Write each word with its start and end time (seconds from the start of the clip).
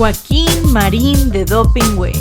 Joaquín 0.00 0.72
Marín 0.72 1.30
de 1.30 1.44
Doping 1.44 1.98
Way. 1.98 2.14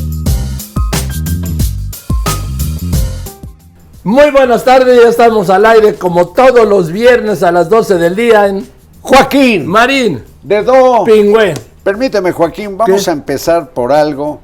Muy 4.04 4.31
buenas 4.31 4.65
tardes, 4.65 5.02
ya 5.02 5.07
estamos 5.07 5.49
al 5.49 5.65
aire 5.65 5.96
como 5.96 6.28
todos 6.28 6.68
los 6.68 6.92
viernes 6.92 7.42
a 7.42 7.54
las 7.54 7.70
12 7.70 7.96
del 7.96 8.18
día 8.18 8.47
en 8.47 8.68
Joaquín, 9.00 9.65
Marín 9.65 10.21
de 10.44 10.62
Do. 10.62 11.05
Pingüe. 11.05 11.53
Permíteme, 11.81 12.33
Joaquín, 12.33 12.78
vamos 12.78 13.05
¿Qué? 13.05 13.10
a 13.10 13.13
empezar 13.13 13.69
por 13.69 13.93
algo 13.93 14.41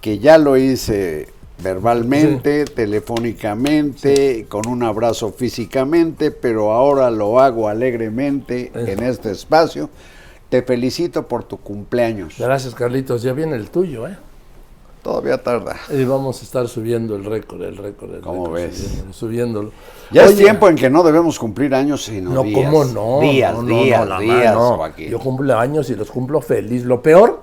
que 0.00 0.20
ya 0.20 0.38
lo 0.38 0.56
hice 0.56 1.30
verbalmente, 1.60 2.64
telefónicamente, 2.64 4.46
con 4.48 4.68
un 4.68 4.84
abrazo 4.84 5.32
físicamente, 5.36 6.30
pero 6.30 6.70
ahora 6.70 7.10
lo 7.10 7.40
hago 7.40 7.66
alegremente 7.66 8.70
en 8.72 9.02
este 9.02 9.32
espacio. 9.32 9.90
Te 10.48 10.62
felicito 10.62 11.26
por 11.28 11.44
tu 11.44 11.58
cumpleaños. 11.58 12.36
Gracias, 12.38 12.74
Carlitos. 12.74 13.22
Ya 13.22 13.32
viene 13.32 13.56
el 13.56 13.70
tuyo, 13.70 14.08
¿eh? 14.08 14.16
Todavía 15.02 15.42
tarda. 15.42 15.76
Y 15.90 16.04
vamos 16.04 16.40
a 16.40 16.44
estar 16.44 16.66
subiendo 16.68 17.14
el 17.16 17.24
récord, 17.24 17.62
el 17.62 17.76
récord. 17.76 18.14
el 18.14 18.20
¿Cómo 18.20 18.46
récord, 18.46 18.60
ves? 18.60 18.76
Subiéndolo. 18.78 19.12
subiéndolo. 19.12 19.70
Ya 20.10 20.24
es 20.24 20.36
tiempo 20.36 20.68
en 20.68 20.76
que 20.76 20.90
no 20.90 21.02
debemos 21.02 21.38
cumplir 21.38 21.74
años, 21.74 22.04
sino 22.04 22.30
No, 22.30 22.42
días. 22.42 22.64
¿cómo 22.64 22.84
no? 22.84 23.20
Días, 23.20 23.54
No, 23.54 23.62
no, 23.62 23.68
días, 23.68 24.00
no, 24.00 24.06
la 24.06 24.18
días. 24.20 25.10
Yo 25.10 25.18
cumplo 25.20 25.58
años 25.58 25.88
y 25.90 25.94
los 25.94 26.10
cumplo 26.10 26.40
feliz. 26.40 26.84
Lo 26.84 27.00
peor 27.02 27.42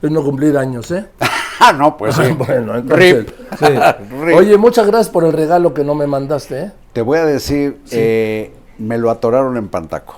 es 0.00 0.10
no 0.10 0.22
cumplir 0.22 0.56
años, 0.56 0.90
¿eh? 0.90 1.06
Ah, 1.60 1.72
no, 1.72 1.96
pues 1.96 2.16
sí. 2.16 2.22
bueno, 2.36 2.76
entonces. 2.76 3.26
Rip. 3.26 3.28
sí. 3.58 3.66
Rip. 4.24 4.36
Oye, 4.36 4.56
muchas 4.58 4.86
gracias 4.86 5.08
por 5.08 5.24
el 5.24 5.32
regalo 5.32 5.72
que 5.72 5.84
no 5.84 5.94
me 5.94 6.06
mandaste, 6.06 6.60
¿eh? 6.60 6.72
Te 6.92 7.00
voy 7.00 7.18
a 7.18 7.24
decir, 7.24 7.78
eh, 7.92 8.52
me 8.78 8.98
lo 8.98 9.08
atoraron 9.10 9.56
en 9.56 9.68
Pantaco, 9.68 10.16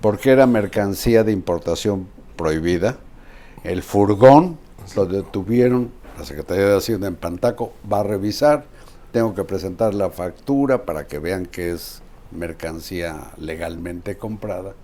porque 0.00 0.30
era 0.30 0.46
mercancía 0.46 1.24
de 1.24 1.32
importación 1.32 2.08
prohibida. 2.36 2.98
El 3.64 3.82
furgón 3.82 4.58
lo 4.94 5.06
detuvieron, 5.06 5.90
la 6.16 6.24
Secretaría 6.24 6.66
de 6.66 6.76
Hacienda 6.76 7.08
en 7.08 7.16
Pantaco 7.16 7.72
va 7.90 8.00
a 8.00 8.04
revisar. 8.04 8.64
Tengo 9.12 9.34
que 9.34 9.44
presentar 9.44 9.94
la 9.94 10.10
factura 10.10 10.84
para 10.84 11.06
que 11.06 11.18
vean 11.18 11.46
que 11.46 11.72
es 11.72 12.02
mercancía 12.30 13.32
legalmente 13.38 14.18
comprada. 14.18 14.74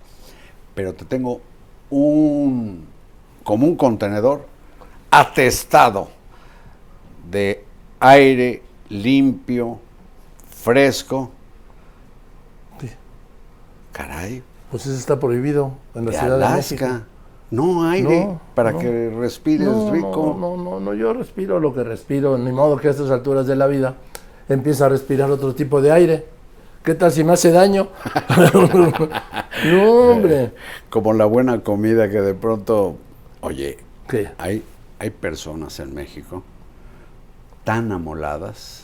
Pero 0.73 0.93
te 0.93 1.05
tengo 1.05 1.41
un, 1.89 2.87
como 3.43 3.67
un 3.67 3.75
contenedor 3.75 4.45
atestado 5.11 6.09
de 7.31 7.63
aire 7.99 8.61
limpio, 8.89 9.79
fresco. 10.49 11.31
Caray, 13.91 14.43
Pues 14.75 14.87
eso 14.87 14.99
está 14.99 15.17
prohibido 15.17 15.71
en 15.93 16.03
la 16.03 16.11
de 16.11 16.17
Ciudad 16.17 16.37
de 16.37 16.53
México. 16.53 16.83
Alaska. 16.83 17.07
No 17.49 17.87
aire 17.87 18.25
No, 18.25 18.41
para 18.55 18.73
no. 18.73 18.79
que 18.79 19.09
respires 19.09 19.69
no, 19.69 19.89
rico. 19.89 20.35
No, 20.37 20.57
no, 20.57 20.61
no, 20.61 20.79
no, 20.81 20.93
yo 20.93 21.13
respiro 21.13 21.61
lo 21.61 21.73
que 21.73 21.85
respiro, 21.85 22.37
ni 22.37 22.51
modo 22.51 22.75
que 22.75 22.89
a 22.89 22.91
estas 22.91 23.09
alturas 23.09 23.47
de 23.47 23.55
la 23.55 23.67
vida 23.67 23.95
empieza 24.49 24.87
a 24.87 24.89
respirar 24.89 25.31
otro 25.31 25.55
tipo 25.55 25.81
de 25.81 25.93
aire. 25.93 26.25
¿Qué 26.83 26.93
tal 26.93 27.13
si 27.13 27.23
me 27.23 27.31
hace 27.31 27.53
daño? 27.53 27.87
no, 29.65 30.09
hombre. 30.11 30.51
Como 30.89 31.13
la 31.13 31.23
buena 31.23 31.61
comida 31.61 32.09
que 32.09 32.19
de 32.19 32.33
pronto, 32.33 32.97
oye, 33.39 33.77
¿Qué? 34.09 34.29
hay, 34.37 34.61
hay 34.99 35.09
personas 35.09 35.79
en 35.79 35.93
México 35.93 36.43
tan 37.63 37.93
amoladas. 37.93 38.83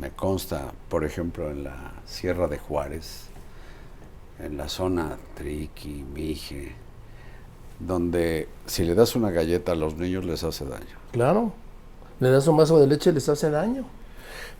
Me 0.00 0.10
consta, 0.10 0.72
por 0.88 1.04
ejemplo, 1.04 1.48
en 1.48 1.62
la 1.62 1.92
Sierra 2.06 2.48
de 2.48 2.58
Juárez, 2.58 3.27
en 4.40 4.56
la 4.56 4.68
zona 4.68 5.16
Triqui, 5.34 6.04
Mije, 6.14 6.74
donde 7.80 8.48
si 8.66 8.84
le 8.84 8.94
das 8.94 9.14
una 9.16 9.30
galleta 9.30 9.72
a 9.72 9.74
los 9.74 9.96
niños 9.96 10.24
les 10.24 10.42
hace 10.44 10.64
daño. 10.64 10.96
Claro. 11.12 11.52
Le 12.20 12.30
das 12.30 12.46
un 12.48 12.56
vaso 12.56 12.78
de 12.80 12.86
leche 12.86 13.12
les 13.12 13.28
hace 13.28 13.50
daño. 13.50 13.84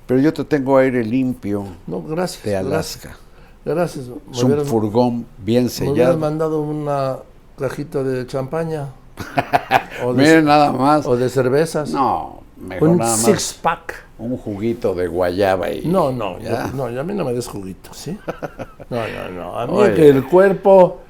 Pero 0.06 0.20
yo 0.20 0.32
te 0.32 0.44
tengo 0.44 0.78
aire 0.78 1.04
limpio 1.04 1.64
No, 1.86 2.02
gracias. 2.02 2.44
de 2.44 2.56
Alaska. 2.56 3.16
Gracias. 3.64 4.06
Es 4.32 4.42
un 4.42 4.50
hubieras- 4.52 4.68
furgón 4.68 5.26
bien 5.38 5.64
me 5.64 5.68
hubieras 5.68 5.72
sellado. 5.96 6.18
mandado 6.18 6.62
una 6.62 7.16
cajita 7.58 8.02
de 8.02 8.26
champaña. 8.26 8.88
o, 10.04 10.14
de, 10.14 10.22
Miren 10.22 10.44
nada 10.44 10.72
más. 10.72 11.04
o 11.06 11.16
de 11.16 11.28
cervezas. 11.28 11.90
No, 11.90 12.40
mejor 12.56 12.88
un 12.90 12.98
nada 12.98 13.16
six 13.16 13.28
más 13.28 13.54
pack. 13.60 14.04
Un 14.18 14.36
juguito 14.36 14.94
de 14.94 15.06
guayaba 15.06 15.70
y 15.70 15.86
No, 15.86 16.10
no, 16.12 16.38
ya. 16.40 16.66
yo- 16.68 16.76
no, 16.76 16.90
yo 16.90 17.00
a 17.00 17.04
mí 17.04 17.14
no 17.14 17.24
me 17.24 17.32
des 17.32 17.46
juguito, 17.46 17.92
¿sí? 17.94 18.18
No, 18.90 19.06
no, 19.06 19.28
no. 19.30 19.58
A 19.58 19.66
mí 19.66 19.72
Oye. 19.76 19.94
que 19.94 20.08
el 20.08 20.26
cuerpo 20.26 21.00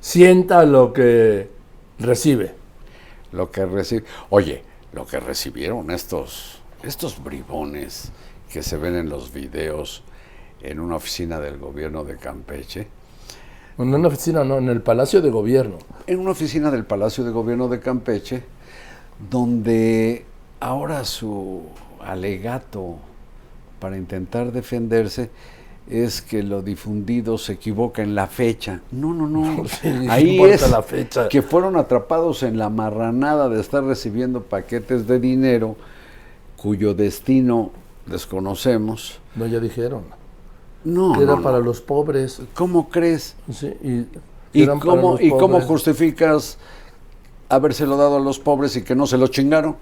sienta 0.00 0.64
lo 0.64 0.92
que 0.92 1.50
recibe. 1.98 2.54
lo 3.32 3.50
que 3.50 3.64
recibe. 3.66 4.04
Oye, 4.30 4.62
lo 4.92 5.06
que 5.06 5.18
recibieron 5.20 5.90
estos 5.90 6.60
estos 6.82 7.22
bribones 7.22 8.10
que 8.52 8.62
se 8.62 8.76
ven 8.76 8.96
en 8.96 9.08
los 9.08 9.32
videos 9.32 10.02
en 10.60 10.78
una 10.80 10.96
oficina 10.96 11.38
del 11.40 11.58
gobierno 11.58 12.04
de 12.04 12.16
Campeche, 12.16 12.86
En 13.78 13.94
una 13.94 14.08
oficina, 14.08 14.44
no, 14.44 14.58
en 14.58 14.68
el 14.68 14.82
Palacio 14.82 15.22
de 15.22 15.30
Gobierno. 15.30 15.78
en 16.06 16.18
una 16.20 16.32
oficina 16.32 16.70
del 16.70 16.84
Palacio 16.84 17.24
de 17.24 17.30
Gobierno 17.30 17.68
de 17.68 17.80
Campeche, 17.80 18.42
donde 19.30 20.24
ahora 20.60 21.04
su 21.04 21.62
alegato 22.04 22.96
para 23.78 23.96
intentar 23.96 24.52
defenderse 24.52 25.30
es 25.88 26.22
que 26.22 26.42
lo 26.42 26.62
difundido 26.62 27.38
se 27.38 27.54
equivoca 27.54 28.02
en 28.02 28.14
la 28.14 28.26
fecha. 28.26 28.80
No, 28.92 29.12
no, 29.12 29.26
no. 29.26 29.64
Ahí 30.08 30.40
es 30.40 30.70
la 30.70 30.82
fecha. 30.82 31.28
que 31.28 31.42
fueron 31.42 31.76
atrapados 31.76 32.42
en 32.42 32.58
la 32.58 32.68
marranada 32.68 33.48
de 33.48 33.60
estar 33.60 33.82
recibiendo 33.82 34.42
paquetes 34.42 35.06
de 35.06 35.18
dinero 35.18 35.76
cuyo 36.56 36.94
destino 36.94 37.72
desconocemos. 38.06 39.18
No, 39.34 39.46
ya 39.46 39.58
dijeron. 39.58 40.02
No, 40.84 41.12
que 41.12 41.22
era 41.22 41.32
no, 41.32 41.36
no. 41.38 41.42
para 41.42 41.58
los 41.58 41.80
pobres. 41.80 42.40
¿Cómo 42.54 42.88
crees? 42.88 43.36
Sí, 43.52 43.66
y, 43.82 44.06
¿Y 44.58 44.62
eran 44.62 44.78
para 44.78 44.90
cómo, 44.92 45.18
¿Y 45.20 45.30
cómo 45.30 45.60
justificas 45.60 46.58
habérselo 47.48 47.96
dado 47.96 48.16
a 48.16 48.20
los 48.20 48.38
pobres 48.38 48.76
y 48.76 48.82
que 48.82 48.94
no 48.94 49.06
se 49.06 49.18
lo 49.18 49.26
chingaron? 49.26 49.76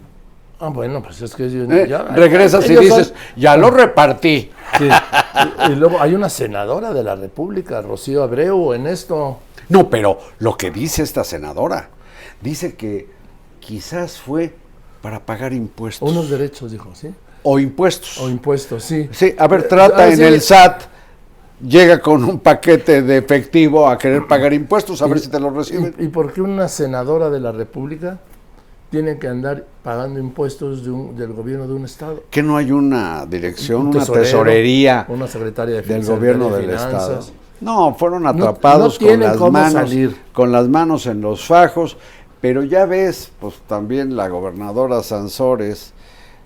Ah, 0.60 0.69
bueno, 0.69 1.03
pues 1.03 1.22
es 1.22 1.34
que 1.34 1.48
yo- 1.50 1.65
¿Eh? 1.65 1.87
ya- 1.88 2.03
Regresas 2.03 2.69
y 2.69 2.76
dices, 2.76 3.09
son- 3.09 3.16
ya 3.37 3.56
lo 3.56 3.71
repartí. 3.71 4.50
Sí. 4.78 4.88
Y, 5.69 5.72
y 5.72 5.75
luego 5.76 6.00
hay 6.00 6.15
una 6.15 6.28
senadora 6.28 6.93
de 6.93 7.03
la 7.03 7.16
República, 7.16 7.81
Rocío 7.81 8.22
Abreu, 8.22 8.75
en 8.75 8.87
esto. 8.87 9.38
No, 9.70 9.88
pero 9.88 10.19
lo 10.38 10.56
que 10.56 10.70
dice 10.70 11.03
esta 11.03 11.25
senadora, 11.25 11.88
dice 12.43 12.75
que 12.75 13.09
quizás 13.59 14.19
fue 14.19 14.54
para 15.00 15.20
pagar 15.20 15.53
impuestos. 15.54 16.09
Unos 16.10 16.28
derechos, 16.28 16.70
dijo, 16.72 16.91
¿sí? 16.94 17.09
O 17.43 17.59
impuestos. 17.59 18.19
O 18.19 18.28
impuestos, 18.28 18.84
sí. 18.84 19.09
Sí, 19.12 19.34
a 19.38 19.49
ver, 19.49 19.66
trata 19.66 20.04
Ah, 20.04 20.09
en 20.09 20.16
sí. 20.19 20.22
el 20.22 20.41
SAT, 20.43 20.82
llega 21.66 22.00
con 22.00 22.22
un 22.22 22.38
paquete 22.41 23.00
de 23.00 23.16
efectivo 23.16 23.88
a 23.88 23.97
querer 23.97 24.26
pagar 24.26 24.53
impuestos, 24.53 25.00
a 25.00 25.06
ver 25.06 25.20
si 25.20 25.28
te 25.28 25.41
lo 25.41 25.49
reciben. 25.50 25.94
¿Y, 25.99 26.04
y 26.04 26.09
por 26.09 26.32
qué 26.34 26.43
una 26.43 26.69
senadora 26.69 27.31
de 27.31 27.41
la 27.41 27.50
República 27.53 28.19
tiene 28.91 29.19
que 29.19 29.28
andar 29.28 29.65
pagando 29.83 30.19
impuestos 30.21 30.84
de 30.84 30.91
un- 30.91 31.17
del 31.17 31.33
gobierno 31.33 31.67
de 31.69 31.75
un 31.75 31.84
estado? 31.84 32.25
Que 32.31 32.43
no 32.43 32.56
hay 32.56 32.73
una 32.73 33.25
dirección, 33.27 33.83
Un 33.89 33.97
una 33.97 34.05
tesorería 34.06 35.06
Una 35.09 35.27
secretaria 35.27 35.77
de 35.77 35.83
del 35.83 36.05
gobierno 36.05 36.51
de 36.51 36.62
del 36.62 36.71
estado. 36.71 37.21
No, 37.61 37.95
fueron 37.95 38.23
no 38.23 38.31
atrapados 38.31 38.99
con 38.99 39.06
tienen 39.09 39.29
las 39.29 39.39
manos, 39.50 39.73
salir. 39.73 40.17
con 40.33 40.50
las 40.50 40.69
manos 40.69 41.06
en 41.06 41.21
los 41.21 41.45
fajos, 41.47 41.97
pero 42.41 42.65
ya 42.65 42.87
ves, 42.87 43.33
pues 43.39 43.56
también 43.67 44.17
la 44.17 44.29
gobernadora 44.29 45.03
Sansores, 45.03 45.93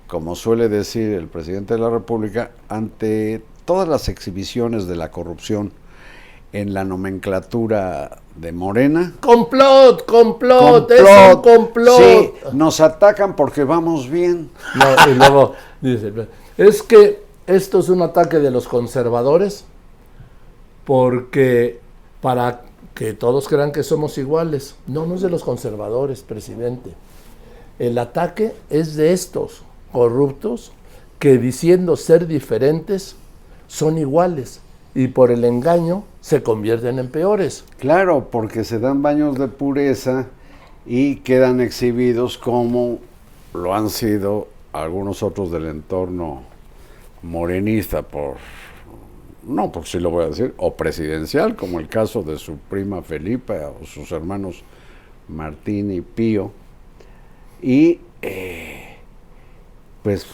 como 0.09 0.35
suele 0.35 0.69
decir 0.69 1.13
el 1.15 1.29
presidente 1.29 1.75
de 1.75 1.81
la 1.81 1.89
República, 1.89 2.51
ante 2.69 3.43
todas 3.65 3.89
las 3.89 4.09
exhibiciones 4.09 4.87
de 4.87 4.97
la 4.97 5.11
corrupción 5.11 5.73
en 6.53 6.75
la 6.75 6.85
nomenclatura 6.85 8.19
de 8.37 8.53
Morena, 8.53 9.15
¡Complot! 9.21 10.05
¡Complot! 10.07 10.91
¡Es 10.91 11.01
un 11.01 11.43
complot! 11.43 11.99
Sí, 11.99 12.33
nos 12.53 12.81
atacan 12.81 13.37
porque 13.37 13.63
vamos 13.65 14.11
bien. 14.11 14.51
No, 14.75 15.11
y 15.11 15.15
luego 15.15 15.55
dice, 15.81 16.13
es 16.59 16.83
que 16.83 17.23
esto 17.47 17.79
es 17.79 17.89
un 17.89 18.03
ataque 18.03 18.39
de 18.39 18.51
los 18.51 18.67
conservadores 18.67 19.65
porque 20.85 21.81
para 22.21 22.63
que 22.95 23.13
todos 23.13 23.49
crean 23.49 23.73
que 23.73 23.83
somos 23.83 24.19
iguales. 24.19 24.77
No, 24.87 25.07
no 25.07 25.15
es 25.15 25.21
de 25.21 25.31
los 25.31 25.45
conservadores, 25.45 26.23
presidente. 26.23 26.95
El 27.79 27.99
ataque 27.99 28.53
es 28.71 28.97
de 28.97 29.13
estos 29.13 29.63
corruptos 29.93 30.73
que 31.19 31.39
diciendo 31.39 31.97
ser 31.97 32.27
diferentes 32.27 33.17
son 33.67 33.99
iguales 33.99 34.61
y 34.95 35.09
por 35.09 35.31
el 35.31 35.45
engaño 35.45 36.05
se 36.21 36.43
convierten 36.43 36.99
en 36.99 37.09
peores. 37.09 37.65
Claro, 37.79 38.29
porque 38.31 38.65
se 38.65 38.79
dan 38.79 39.03
baños 39.03 39.39
de 39.39 39.49
pureza 39.49 40.29
y 40.87 41.17
quedan 41.17 41.61
exhibidos 41.61 42.39
como 42.39 42.99
lo 43.53 43.75
han 43.75 43.91
sido 43.91 44.49
algunos 44.73 45.23
otros 45.23 45.51
del 45.51 45.67
entorno 45.67 46.43
morenista, 47.23 48.03
por 48.03 48.37
no, 49.47 49.71
porque 49.71 49.91
sí 49.91 50.01
lo 50.01 50.11
voy 50.11 50.25
a 50.25 50.29
decir, 50.29 50.55
o 50.57 50.75
presidencial, 50.75 51.55
como 51.55 51.79
el 51.79 51.89
caso 51.89 52.23
de 52.23 52.39
su 52.39 52.57
prima 52.57 53.03
Felipa 53.03 53.55
o 53.81 53.85
sus 53.85 54.11
hermanos 54.13 54.63
Martín 55.29 55.93
y 55.93 56.01
Pío. 56.01 56.51
Y 57.61 58.01
eh, 58.23 58.97
pues 60.03 60.27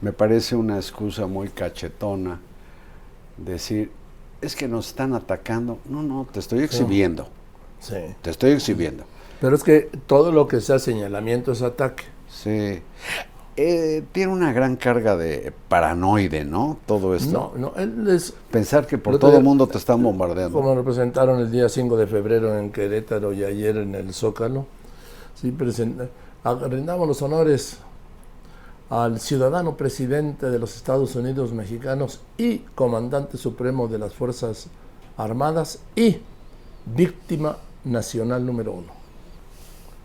me 0.00 0.12
parece 0.12 0.56
una 0.56 0.76
excusa 0.76 1.26
muy 1.26 1.48
cachetona 1.48 2.40
decir, 3.36 3.90
es 4.40 4.54
que 4.56 4.68
nos 4.68 4.88
están 4.88 5.14
atacando. 5.14 5.78
No, 5.88 6.02
no, 6.02 6.26
te 6.30 6.40
estoy 6.40 6.60
exhibiendo. 6.60 7.28
Sí. 7.80 7.94
Te 8.22 8.30
estoy 8.30 8.52
exhibiendo. 8.52 9.04
Pero 9.40 9.54
es 9.56 9.62
que 9.62 9.90
todo 10.06 10.32
lo 10.32 10.48
que 10.48 10.60
sea 10.60 10.78
señalamiento 10.78 11.52
es 11.52 11.62
ataque. 11.62 12.04
Sí. 12.30 12.80
Eh, 13.58 14.02
tiene 14.12 14.32
una 14.32 14.52
gran 14.52 14.76
carga 14.76 15.16
de 15.16 15.50
paranoide, 15.68 16.44
¿no? 16.44 16.78
Todo 16.86 17.14
esto. 17.14 17.52
No, 17.56 17.70
no, 17.70 17.72
él 17.76 18.06
es 18.08 18.34
Pensar 18.50 18.86
que 18.86 18.98
por 18.98 19.18
todo 19.18 19.38
el 19.38 19.42
mundo 19.42 19.66
te 19.66 19.78
están 19.78 20.02
bombardeando. 20.02 20.58
como 20.58 20.74
representaron 20.74 21.40
el 21.40 21.50
día 21.50 21.68
5 21.68 21.96
de 21.96 22.06
febrero 22.06 22.58
en 22.58 22.70
Querétaro 22.70 23.32
y 23.32 23.44
ayer 23.44 23.78
en 23.78 23.94
el 23.94 24.12
Zócalo. 24.12 24.66
Sí, 25.34 25.50
presenta- 25.52 26.08
rindamos 26.68 27.08
los 27.08 27.20
honores 27.22 27.78
al 28.88 29.20
ciudadano 29.20 29.76
presidente 29.76 30.50
de 30.50 30.58
los 30.58 30.76
Estados 30.76 31.16
Unidos 31.16 31.52
mexicanos 31.52 32.20
y 32.38 32.58
comandante 32.74 33.36
supremo 33.36 33.88
de 33.88 33.98
las 33.98 34.14
Fuerzas 34.14 34.68
Armadas 35.16 35.80
y 35.96 36.18
víctima 36.84 37.56
nacional 37.84 38.44
número 38.44 38.72
uno. 38.72 38.92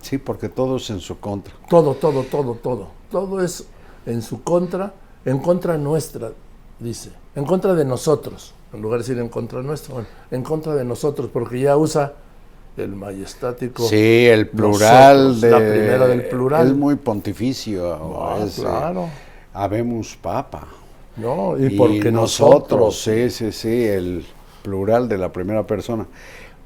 Sí, 0.01 0.17
porque 0.17 0.49
todo 0.49 0.77
es 0.77 0.89
en 0.89 0.99
su 0.99 1.19
contra. 1.19 1.53
Todo, 1.69 1.93
todo, 1.95 2.23
todo, 2.23 2.55
todo. 2.55 2.87
Todo 3.11 3.41
es 3.41 3.67
en 4.05 4.21
su 4.21 4.41
contra, 4.43 4.93
en 5.25 5.39
contra 5.39 5.77
nuestra, 5.77 6.31
dice. 6.79 7.11
En 7.35 7.45
contra 7.45 7.75
de 7.75 7.85
nosotros. 7.85 8.53
En 8.73 8.81
lugar 8.81 8.99
de 8.99 9.03
decir 9.03 9.19
en 9.21 9.29
contra 9.29 9.61
nuestro, 9.61 10.05
en 10.31 10.43
contra 10.43 10.73
de 10.73 10.85
nosotros, 10.85 11.29
porque 11.31 11.59
ya 11.59 11.75
usa 11.75 12.13
el 12.77 12.95
majestático. 12.95 13.83
Sí, 13.83 14.25
el 14.27 14.47
plural 14.47 15.29
Nosotros, 15.29 15.41
de 15.41 15.51
la 15.51 15.57
primera 15.57 16.07
del 16.07 16.23
plural. 16.27 16.67
Es 16.67 16.73
muy 16.73 16.95
pontificio. 16.95 18.21
Ah, 18.23 18.39
es, 18.43 18.59
eh, 18.59 18.61
claro. 18.61 19.09
Habemos 19.53 20.15
papa. 20.15 20.67
¿no? 21.17 21.57
Y, 21.59 21.65
Y, 21.73 21.77
porque 21.77 22.11
nosotros, 22.11 22.79
nosotros. 22.79 23.01
sí, 23.01 23.29
sí, 23.29 23.51
sí, 23.51 23.83
el 23.85 24.25
plural 24.63 25.09
de 25.09 25.17
la 25.17 25.31
primera 25.31 25.65
persona. 25.67 26.07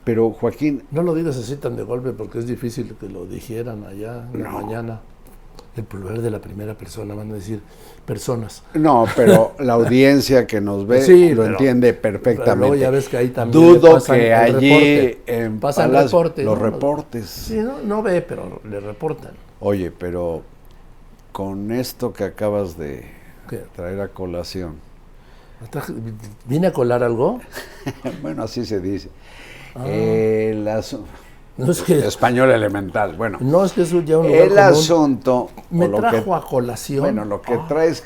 Pero 0.04 0.30
Joaquín, 0.31 0.84
No 0.92 1.02
lo 1.02 1.16
digas 1.16 1.36
así 1.38 1.56
tan 1.56 1.75
de 1.75 1.84
golpe 1.84 2.12
porque 2.12 2.38
es 2.38 2.46
difícil 2.48 2.96
que 3.00 3.10
lo 3.10 3.25
dijeran 3.25 3.84
allá 3.86 4.28
en 4.34 4.44
la 4.44 4.52
mañana. 4.52 5.02
El 5.75 5.83
plural 5.83 6.24
de 6.24 6.31
la 6.31 6.39
primera 6.39 6.74
persona, 6.74 7.13
van 7.16 7.31
a 7.31 7.33
decir 7.33 7.60
personas. 8.06 8.63
no, 8.75 9.06
pero 9.16 9.56
la 9.60 9.74
audiencia 9.74 10.48
que 10.48 10.62
nos 10.62 10.88
ve 10.88 11.01
Sí, 11.01 11.33
lo 11.33 11.42
pero- 11.44 11.54
entiende 11.56 11.94
pero 11.94 12.22
perfectamente. 12.22 12.60
luego 12.69 12.75
ya 12.75 12.89
ves 12.92 13.10
que 13.10 13.18
ahí 13.18 13.30
también 13.30 13.62
le 13.74 13.80
Dudo 13.80 14.01
que 14.04 14.33
allí 14.33 14.69
reporte. 14.69 15.22
en 15.44 15.60
Pasan 15.60 15.92
los 15.92 16.13
¿no? 16.13 16.56
reportes. 16.56 17.25
Sí, 17.30 17.56
no, 17.57 17.80
no 17.83 18.01
ve, 18.01 18.22
pero 18.22 18.62
le 18.69 18.80
reportan. 18.80 19.31
Oye, 19.60 19.92
pero 19.92 20.44
con 21.33 21.72
esto 21.74 22.13
que 22.13 22.24
acabas 22.24 22.78
de 22.78 23.04
¿Qué? 23.50 23.57
traer 23.75 24.00
a 24.00 24.07
colación, 24.07 24.75
¿Viene 26.45 26.68
a 26.68 26.74
colar 26.74 27.04
algo? 27.04 27.42
bueno, 28.21 28.44
así 28.44 28.66
se 28.66 28.80
dice. 28.80 29.10
Ah. 29.74 29.88
El 29.88 30.66
asu- 30.68 31.01
No 31.57 31.72
es 31.72 31.81
que, 31.81 32.00
español 32.06 32.52
elemental. 32.52 33.16
Bueno, 33.16 33.38
no 33.42 33.63
es 33.63 33.72
que 33.74 33.84
eso 33.84 34.02
ya 34.02 34.18
un 34.18 34.28
lugar 34.28 34.42
el 34.42 34.50
común. 34.50 34.60
asunto. 34.63 35.50
Me 35.69 35.88
lo 35.88 35.98
trajo 36.00 36.24
que- 36.25 36.34
a 36.34 36.42
colación. 36.42 37.02
Bueno, 37.02 37.24
lo 37.25 37.42
que 37.42 37.54
Ah, 37.54 37.66
traes 37.68 38.04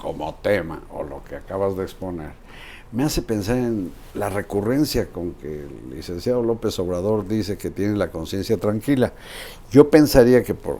como 0.00 0.34
tema 0.36 0.80
o 0.90 1.02
lo 1.02 1.22
que 1.24 1.36
acabas 1.36 1.76
de 1.76 1.82
exponer 1.82 2.30
me 2.90 3.04
hace 3.04 3.20
pensar 3.20 3.56
en 3.58 3.92
la 4.14 4.30
recurrencia 4.30 5.08
con 5.08 5.32
que 5.34 5.64
el 5.64 5.90
licenciado 5.90 6.42
López 6.42 6.78
Obrador 6.78 7.28
dice 7.28 7.58
que 7.58 7.68
tiene 7.68 7.96
la 7.96 8.10
conciencia 8.10 8.56
tranquila. 8.56 9.12
Yo 9.70 9.90
pensaría 9.90 10.42
que 10.42 10.54
por 10.54 10.78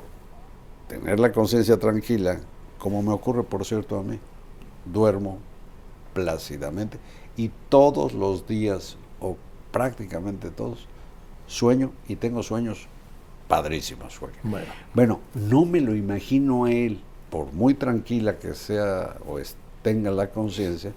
tener 0.89 1.21
la 1.21 1.33
conciencia 1.33 1.77
tranquila, 1.79 2.39
como 2.79 3.03
me 3.03 3.13
ocurre 3.13 3.43
por 3.43 3.67
cierto 3.67 3.99
a 3.99 4.03
mí, 4.03 4.19
duermo 4.87 5.37
plácidamente 6.15 6.99
y 7.37 7.51
todos 7.69 8.15
los 8.15 8.47
días 8.49 8.97
o 9.21 9.37
prácticamente 9.71 10.51
todos 10.51 10.87
sueño 11.49 11.91
y 12.07 12.15
tengo 12.17 12.45
sueños 12.45 12.87
padrísimos. 13.49 14.21
Bueno, 14.45 14.67
Bueno, 14.95 15.21
no 15.35 15.65
me 15.65 15.81
lo 15.81 15.97
imagino 15.97 16.67
a 16.67 16.71
él, 16.71 17.01
por 17.31 17.53
muy 17.53 17.75
tranquila 17.75 18.39
que 18.39 18.55
sea 18.55 19.17
o 19.27 19.39
tenga 19.83 20.11
la 20.11 20.31
conciencia, 20.31 20.93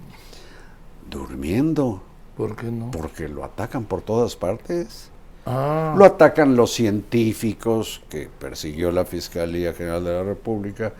durmiendo, 1.09 2.01
¿por 2.37 2.55
qué 2.55 2.71
no? 2.71 2.91
porque 2.91 3.27
lo 3.27 3.43
atacan 3.43 3.85
por 3.85 4.01
todas 4.01 4.35
partes. 4.35 5.09
Ah, 5.45 5.95
Lo 5.97 6.05
atacan 6.05 6.55
los 6.55 6.71
científicos 6.71 8.01
que 8.09 8.29
persiguió 8.39 8.91
la 8.91 9.05
Fiscalía 9.05 9.73
General 9.73 10.03
de 10.03 10.11
la 10.11 10.23
República. 10.23 10.93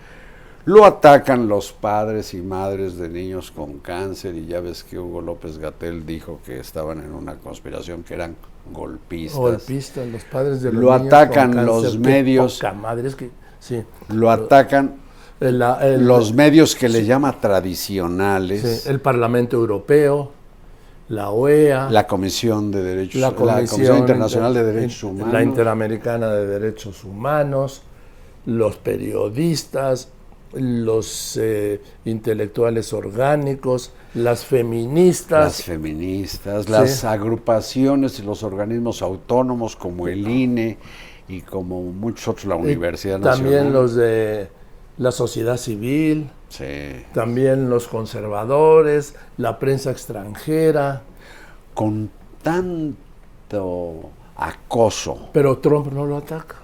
Lo 0.66 0.86
atacan 0.86 1.48
los 1.48 1.72
padres 1.72 2.34
y 2.34 2.42
madres 2.42 2.98
de 2.98 3.10
niños 3.10 3.52
con 3.52 3.80
cáncer 3.80 4.36
y 4.36 4.46
ya 4.46 4.62
ves 4.62 4.84
que 4.84 5.00
Hugo 5.00 5.22
López 5.22 5.58
Gatel 5.58 6.06
dijo 6.06 6.40
que 6.46 6.60
estaban 6.60 7.00
en 7.00 7.13
una 7.13 7.36
conspiración 7.36 8.04
que 8.04 8.13
eran 8.13 8.36
golpistas. 8.72 9.40
golpistas, 9.40 10.08
los 10.08 10.24
padres 10.25 10.62
de 10.62 10.72
los 10.72 10.84
Lo 10.84 10.98
niños 10.98 11.13
atacan 11.13 11.54
con 11.54 11.66
los 11.66 11.98
medios. 11.98 12.56
poca 12.60 12.74
madre, 12.74 13.08
es 13.08 13.16
que, 13.16 13.31
sí. 13.60 13.84
Lo 14.10 14.30
atacan 14.30 14.98
el- 15.40 15.58
los 16.06 16.31
medios 16.34 16.75
que 16.75 16.88
le 16.90 17.04
llama 17.06 17.40
tradicionales, 17.42 18.84
sí, 18.84 18.90
el 18.90 19.00
Parlamento 19.00 19.58
Europeo, 19.58 20.31
la 21.10 21.31
OEA, 21.31 21.90
la 21.90 22.06
Comisión 22.06 22.72
de 22.72 22.84
Derechos 22.84 23.19
la 23.19 23.31
Comisión, 23.31 23.98
Internacional 23.98 24.54
de 24.54 24.63
Derechos 24.63 25.04
Humanos, 25.04 25.34
la 25.34 25.42
Interamericana 25.44 26.28
de 26.31 26.46
Derechos 26.46 27.04
Humanos, 27.04 27.81
los 28.46 28.78
periodistas, 28.78 30.10
los 30.53 31.38
eh, 31.42 31.81
intelectuales 32.06 32.92
orgánicos, 32.94 33.94
las 34.13 34.24
las 34.24 34.45
feministas, 34.45 35.63
feministas, 35.63 36.65
Sí. 36.65 36.71
las 36.71 37.03
agrupaciones 37.06 38.19
y 38.19 38.24
los 38.24 38.44
organismos 38.44 39.01
autónomos 39.01 39.75
como 39.75 40.07
el 40.07 40.27
INE 40.27 40.77
y 41.27 41.42
como 41.42 41.81
muchos 41.81 42.27
otros, 42.27 42.45
la 42.45 42.56
y 42.57 42.59
Universidad 42.59 43.19
Nacional. 43.19 43.39
también 43.42 43.74
los 43.74 43.95
de 43.95 44.50
la 44.98 45.12
sociedad 45.12 45.57
civil, 45.57 46.30
Sí. 46.50 46.65
también 47.13 47.69
los 47.69 47.88
conservadores, 47.88 49.15
la 49.38 49.57
prensa 49.59 49.92
extranjera, 49.92 51.03
Con 51.74 52.09
tanto 52.44 54.09
acoso, 54.36 55.30
pero 55.31 55.59
Trump 55.59 55.92
no 55.94 56.06
lo 56.06 56.18
ataca. 56.18 56.56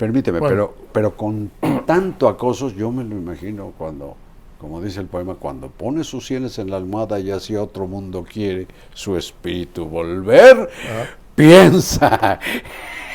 Permíteme, 0.00 0.38
Bueno. 0.40 0.54
pero, 0.54 0.74
pero 0.92 1.16
con 1.16 1.50
tanto 1.86 2.26
acoso, 2.26 2.70
yo 2.70 2.90
me 2.90 3.04
lo 3.04 3.14
imagino 3.14 3.74
cuando, 3.76 4.16
como 4.58 4.80
dice 4.80 5.00
el 5.00 5.06
poema, 5.06 5.34
cuando 5.34 5.68
pone 5.68 6.04
sus 6.04 6.26
sienes 6.26 6.58
en 6.58 6.70
la 6.70 6.78
almohada 6.78 7.20
y 7.20 7.30
hacia 7.30 7.62
otro 7.62 7.86
mundo 7.86 8.24
quiere 8.26 8.66
su 8.94 9.14
espíritu 9.18 9.84
volver, 9.84 10.70
piensa 11.34 12.40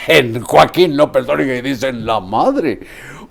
en 0.07 0.39
Joaquín 0.41 0.95
López 0.95 1.25
Dóriga 1.25 1.55
y 1.55 1.61
dice 1.63 1.87
en 1.87 2.05
la 2.05 2.19
madre. 2.19 2.79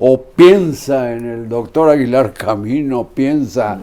O 0.00 0.20
piensa 0.20 1.12
en 1.12 1.24
el 1.24 1.48
doctor 1.48 1.88
Aguilar 1.88 2.32
Camino, 2.32 3.10
piensa 3.14 3.78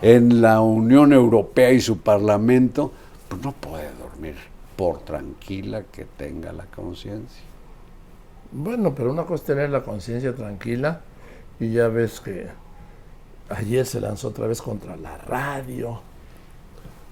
en 0.00 0.40
la 0.40 0.60
Unión 0.60 1.12
Europea 1.12 1.72
y 1.72 1.80
su 1.80 1.98
Parlamento, 1.98 2.92
pues 3.26 3.42
no 3.42 3.50
puede 3.50 3.90
dormir 4.00 4.36
por 4.76 5.00
tranquila 5.00 5.82
que 5.90 6.04
tenga 6.16 6.52
la 6.52 6.66
conciencia. 6.66 7.42
Bueno, 8.52 8.94
pero 8.94 9.10
una 9.12 9.22
cosa 9.24 9.34
es 9.36 9.42
tener 9.44 9.70
la 9.70 9.82
conciencia 9.82 10.34
tranquila 10.34 11.00
y 11.60 11.72
ya 11.72 11.88
ves 11.88 12.20
que 12.20 12.46
ayer 13.50 13.84
se 13.86 14.00
lanzó 14.00 14.28
otra 14.28 14.46
vez 14.46 14.60
contra 14.62 14.96
la 14.96 15.16
radio. 15.18 16.00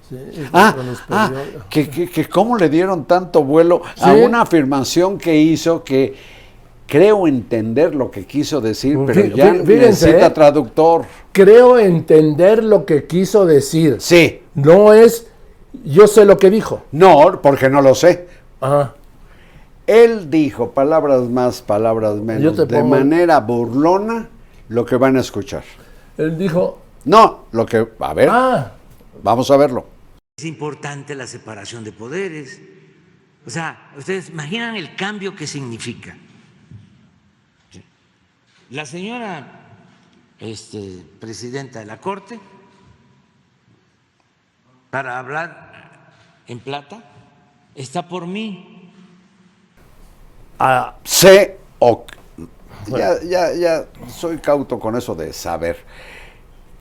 Sí, 0.09 0.17
Ah, 0.53 0.75
ah, 1.09 1.31
que, 1.69 1.89
que, 1.89 2.09
que 2.09 2.25
cómo 2.27 2.57
le 2.57 2.69
dieron 2.69 3.05
tanto 3.05 3.43
vuelo 3.43 3.81
a 4.01 4.13
una 4.13 4.41
afirmación 4.41 5.17
que 5.17 5.35
hizo 5.35 5.83
que 5.83 6.13
creo 6.85 7.27
entender 7.27 7.95
lo 7.95 8.11
que 8.11 8.25
quiso 8.27 8.61
decir, 8.61 8.95
Fí- 8.97 9.05
pero 9.07 9.35
ya 9.35 9.51
fíjense, 9.53 9.77
necesita 9.77 10.27
¿eh? 10.27 10.29
traductor. 10.29 11.05
Creo 11.31 11.79
entender 11.79 12.63
lo 12.63 12.85
que 12.85 13.05
quiso 13.05 13.45
decir. 13.47 13.97
Sí, 13.99 14.41
No 14.53 14.93
es, 14.93 15.25
yo 15.83 16.05
sé 16.07 16.23
lo 16.25 16.37
que 16.37 16.51
dijo. 16.51 16.83
no, 16.91 17.39
porque 17.41 17.67
no 17.69 17.81
lo 17.81 17.95
sé. 17.95 18.27
Ah, 18.61 18.93
Él 19.87 20.29
dijo 20.31 20.71
palabras 20.71 21.29
más, 21.29 21.61
palabras 21.61 22.15
menos, 22.15 22.41
Yo 22.43 22.53
te 22.53 22.65
de 22.65 22.79
pongo- 22.81 22.89
manera 22.95 23.39
burlona 23.39 24.29
lo 24.69 24.85
que 24.85 24.95
van 24.95 25.15
a 25.17 25.19
escuchar. 25.19 25.63
él 26.17 26.37
dijo, 26.37 26.81
No, 27.05 27.45
lo 27.51 27.65
que, 27.67 27.87
a 27.99 28.13
ver, 28.15 28.29
ah, 28.31 28.73
vamos 29.21 29.51
a 29.51 29.57
verlo. 29.57 29.85
Es 30.37 30.45
importante 30.45 31.13
la 31.13 31.27
separación 31.27 31.83
de 31.83 31.91
poderes. 31.91 32.59
O 33.45 33.49
sea, 33.51 33.91
ustedes 33.95 34.29
imaginan 34.29 34.75
el 34.75 34.95
cambio 34.95 35.35
que 35.35 35.45
significa. 35.45 36.17
La 38.71 38.87
señora 38.87 39.47
este, 40.39 41.05
presidenta 41.19 41.77
de 41.79 41.85
la 41.85 41.97
Corte, 42.01 42.39
para 44.89 45.19
hablar 45.19 46.09
en 46.47 46.59
plata, 46.59 47.03
está 47.75 48.07
por 48.07 48.25
mí. 48.25 48.74
Ah, 50.59 50.95
sé 51.03 51.57
o 51.79 52.05
ya, 52.87 53.21
ya, 53.23 53.53
ya 53.53 53.85
soy 54.07 54.37
cauto 54.37 54.79
con 54.79 54.95
eso 54.95 55.15
de 55.15 55.33
saber. 55.33 55.77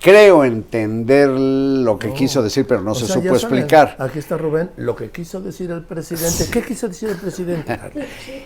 Creo 0.01 0.45
entender 0.45 1.31
lo 1.31 1.99
que 1.99 2.13
quiso 2.13 2.43
decir, 2.43 2.67
pero 2.67 2.83
no 2.83 2.93
o 2.93 2.95
se 2.95 3.07
sea, 3.07 3.15
supo 3.15 3.35
explicar. 3.35 3.97
Aquí 3.99 4.19
está 4.19 4.37
Rubén, 4.37 4.71
lo 4.77 4.95
que 4.95 5.11
quiso 5.11 5.41
decir 5.41 5.71
el 5.71 5.83
presidente. 5.85 6.47
¿Qué 6.51 6.63
quiso 6.63 6.89
decir 6.89 7.11
el 7.11 7.17
presidente? 7.17 7.79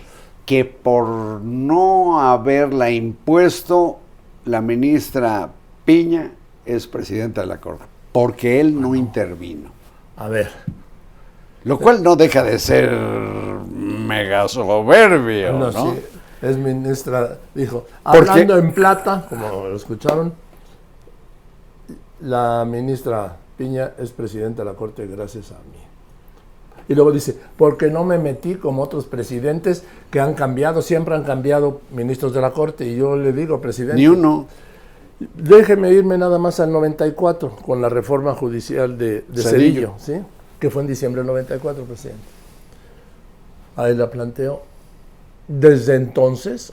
Que 0.48 0.64
por 0.64 1.06
no 1.42 2.22
haberla 2.22 2.90
impuesto, 2.90 3.98
la 4.46 4.62
ministra 4.62 5.50
Piña 5.84 6.32
es 6.64 6.86
presidenta 6.86 7.42
de 7.42 7.48
la 7.48 7.60
Corte, 7.60 7.84
porque 8.12 8.58
él 8.58 8.80
no 8.80 8.94
intervino. 8.94 9.70
A 10.16 10.28
ver, 10.28 10.50
Lo 11.68 11.78
cual 11.78 12.02
no 12.02 12.16
deja 12.16 12.42
de 12.42 12.58
ser 12.58 12.90
mega 12.92 14.48
soberbio, 14.48 15.52
¿no? 15.52 15.70
no, 15.70 15.92
sí, 15.92 16.00
es 16.42 16.56
ministra, 16.56 17.36
dijo, 17.54 17.86
Porque- 18.02 18.18
hablando 18.30 18.56
en 18.58 18.72
plata, 18.72 19.26
como 19.28 19.66
lo 19.68 19.76
escucharon, 19.76 20.32
la 22.20 22.64
ministra 22.68 23.36
Piña 23.56 23.92
es 23.98 24.10
presidenta 24.12 24.62
de 24.62 24.70
la 24.70 24.74
Corte 24.76 25.06
gracias 25.06 25.50
a 25.52 25.56
mí. 25.56 25.78
Y 26.88 26.94
luego 26.94 27.12
dice, 27.12 27.36
porque 27.56 27.90
no 27.90 28.02
me 28.04 28.16
metí 28.18 28.54
como 28.54 28.82
otros 28.82 29.04
presidentes 29.06 29.84
que 30.10 30.20
han 30.20 30.32
cambiado, 30.34 30.80
siempre 30.80 31.14
han 31.14 31.24
cambiado 31.24 31.80
ministros 31.92 32.32
de 32.32 32.40
la 32.40 32.52
Corte. 32.52 32.86
Y 32.86 32.96
yo 32.96 33.14
le 33.16 33.32
digo, 33.32 33.60
presidente, 33.60 33.96
Ni 33.96 34.08
uno. 34.08 34.46
déjeme 35.34 35.92
irme 35.92 36.16
nada 36.16 36.38
más 36.38 36.60
al 36.60 36.72
94 36.72 37.50
con 37.56 37.82
la 37.82 37.88
reforma 37.90 38.34
judicial 38.34 38.96
de, 38.96 39.24
de 39.28 39.42
Cedillo. 39.42 39.94
Cedillo, 39.98 40.22
¿sí? 40.22 40.37
Que 40.58 40.70
fue 40.70 40.82
en 40.82 40.88
diciembre 40.88 41.20
del 41.20 41.26
94, 41.28 41.84
presidente. 41.84 42.22
Ahí 43.76 43.94
la 43.94 44.10
planteo. 44.10 44.62
Desde 45.46 45.94
entonces, 45.94 46.72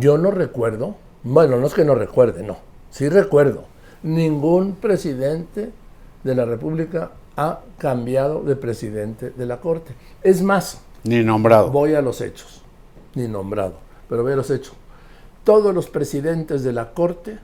yo 0.00 0.16
no 0.16 0.30
recuerdo, 0.30 0.96
bueno, 1.22 1.58
no 1.58 1.66
es 1.66 1.74
que 1.74 1.84
no 1.84 1.94
recuerde, 1.94 2.42
no, 2.42 2.56
sí 2.90 3.08
recuerdo, 3.08 3.64
ningún 4.02 4.76
presidente 4.76 5.70
de 6.22 6.34
la 6.34 6.44
República 6.44 7.10
ha 7.36 7.60
cambiado 7.78 8.42
de 8.42 8.56
presidente 8.56 9.30
de 9.30 9.46
la 9.46 9.58
Corte. 9.60 9.94
Es 10.22 10.42
más, 10.42 10.80
Ni 11.02 11.22
nombrado. 11.22 11.70
Voy 11.70 11.94
a 11.94 12.00
los 12.00 12.20
hechos, 12.20 12.62
ni 13.14 13.28
nombrado, 13.28 13.74
pero 14.08 14.22
voy 14.22 14.32
a 14.32 14.36
los 14.36 14.50
hechos. 14.50 14.74
Todos 15.42 15.74
los 15.74 15.90
presidentes 15.90 16.62
de 16.62 16.72
la 16.72 16.92
Corte, 16.92 17.38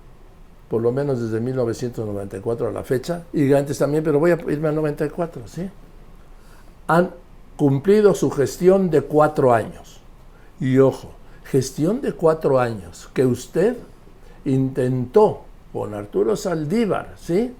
por 0.70 0.80
lo 0.80 0.92
menos 0.92 1.20
desde 1.20 1.40
1994 1.40 2.68
a 2.68 2.70
la 2.70 2.84
fecha, 2.84 3.24
y 3.32 3.52
antes 3.52 3.76
también, 3.76 4.04
pero 4.04 4.20
voy 4.20 4.30
a 4.30 4.38
irme 4.48 4.68
al 4.68 4.76
94, 4.76 5.42
¿sí? 5.48 5.68
Han 6.86 7.10
cumplido 7.56 8.14
su 8.14 8.30
gestión 8.30 8.88
de 8.88 9.02
cuatro 9.02 9.52
años. 9.52 10.00
Y 10.60 10.78
ojo, 10.78 11.10
gestión 11.42 12.00
de 12.00 12.12
cuatro 12.12 12.60
años 12.60 13.10
que 13.12 13.26
usted 13.26 13.76
intentó 14.44 15.42
con 15.72 15.92
Arturo 15.92 16.36
Saldívar, 16.36 17.14
¿sí? 17.18 17.52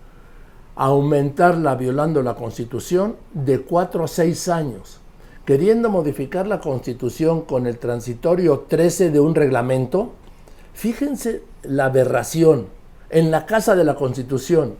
aumentarla 0.77 1.75
violando 1.75 2.23
la 2.23 2.37
Constitución 2.37 3.17
de 3.35 3.61
cuatro 3.63 4.05
a 4.05 4.09
seis 4.09 4.49
años, 4.49 5.01
queriendo 5.45 5.91
modificar 5.91 6.47
la 6.47 6.61
Constitución 6.61 7.43
con 7.43 7.67
el 7.67 7.79
transitorio 7.79 8.67
13 8.69 9.11
de 9.11 9.19
un 9.19 9.35
reglamento. 9.35 10.13
Fíjense 10.75 11.43
la 11.65 11.87
aberración. 11.87 12.80
En 13.11 13.31
la 13.31 13.45
Casa 13.47 13.75
de 13.75 13.85
la 13.85 13.95
Constitución, 13.95 14.75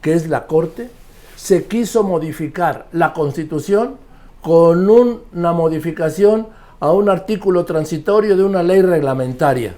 que 0.00 0.14
es 0.14 0.28
la 0.28 0.46
Corte, 0.46 0.90
se 1.36 1.66
quiso 1.66 2.02
modificar 2.02 2.86
la 2.92 3.12
Constitución 3.12 3.96
con 4.40 4.88
un- 4.88 5.22
una 5.34 5.52
modificación 5.52 6.48
a 6.80 6.90
un 6.92 7.08
artículo 7.08 7.64
transitorio 7.64 8.36
de 8.36 8.44
una 8.44 8.62
ley 8.62 8.82
reglamentaria 8.82 9.74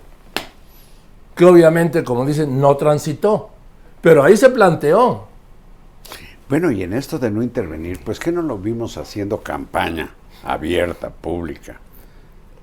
que 1.35 1.45
obviamente, 1.47 2.05
como 2.05 2.27
dicen, 2.27 2.61
no 2.61 2.77
transitó. 2.77 3.49
Pero 4.03 4.23
ahí 4.23 4.37
se 4.37 4.51
planteó. 4.51 5.27
Bueno, 6.51 6.71
y 6.71 6.83
en 6.83 6.93
esto 6.93 7.19
de 7.19 7.31
no 7.31 7.43
intervenir, 7.43 8.01
pues 8.05 8.19
que 8.19 8.31
no 8.31 8.43
lo 8.43 8.59
vimos 8.59 8.99
haciendo 8.99 9.41
campaña 9.41 10.11
abierta, 10.45 11.09
pública, 11.09 11.81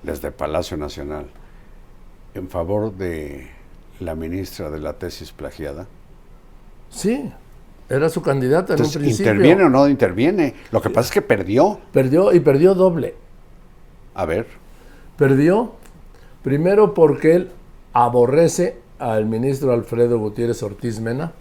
desde 0.04 0.32
Palacio 0.32 0.78
Nacional, 0.78 1.26
en 2.36 2.50
favor 2.50 2.92
de 2.94 3.50
la 4.00 4.16
ministra 4.16 4.70
de 4.70 4.80
la 4.80 4.94
tesis 4.94 5.32
plagiada. 5.32 5.88
Sí, 6.90 7.32
era 7.90 8.10
su 8.10 8.22
candidata 8.22 8.74
en 8.74 8.80
un 8.80 8.86
Entonces, 8.86 8.98
principio. 9.02 9.32
¿interviene 9.34 9.64
o 9.64 9.70
no 9.70 9.88
interviene? 9.88 10.56
Lo 10.72 10.82
que 10.82 10.90
pasa 10.90 11.08
es 11.08 11.14
que 11.14 11.22
perdió. 11.22 11.80
Perdió 11.92 12.34
y 12.34 12.40
perdió 12.40 12.74
doble. 12.76 13.16
A 14.16 14.26
ver, 14.26 14.48
Perdió 15.18 15.74
primero 16.44 16.94
porque 16.94 17.36
él 17.36 17.52
aborrece 17.94 18.78
al 19.00 19.26
ministro 19.26 19.74
Alfredo 19.74 20.20
Gutiérrez 20.20 20.62
Ortiz 20.62 21.00
Mena, 21.00 21.34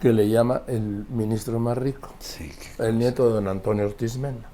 que 0.00 0.12
le 0.12 0.28
llama 0.30 0.62
el 0.66 1.04
ministro 1.10 1.58
más 1.58 1.76
rico, 1.76 2.10
sí, 2.20 2.50
el 2.78 2.98
nieto 2.98 3.28
de 3.28 3.34
don 3.34 3.48
Antonio 3.48 3.84
Ortiz 3.84 4.16
Mena. 4.16 4.48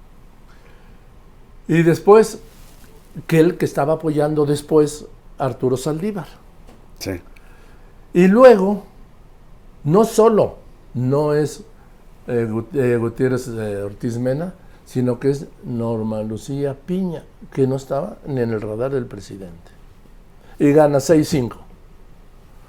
Y 1.68 1.82
después, 1.82 2.40
que 3.26 3.38
él 3.40 3.56
que 3.56 3.64
estaba 3.64 3.94
apoyando 3.94 4.44
después 4.44 5.06
a 5.38 5.44
Arturo 5.46 5.76
Saldívar. 5.76 6.26
sí. 6.98 7.20
Y 8.14 8.28
luego, 8.28 8.84
no 9.82 10.04
solo 10.04 10.56
no 10.94 11.34
es 11.34 11.64
eh, 12.28 12.48
eh, 12.74 12.96
Gutiérrez 12.96 13.48
eh, 13.48 13.82
Ortiz 13.82 14.16
Mena, 14.18 14.54
sino 14.86 15.18
que 15.18 15.30
es 15.30 15.46
Norma 15.64 16.22
Lucía 16.22 16.74
Piña, 16.74 17.24
que 17.52 17.66
no 17.66 17.76
estaba 17.76 18.18
ni 18.26 18.40
en 18.40 18.52
el 18.52 18.60
radar 18.60 18.92
del 18.92 19.06
presidente. 19.06 19.72
Y 20.58 20.72
gana 20.72 20.98
6-5. 20.98 21.56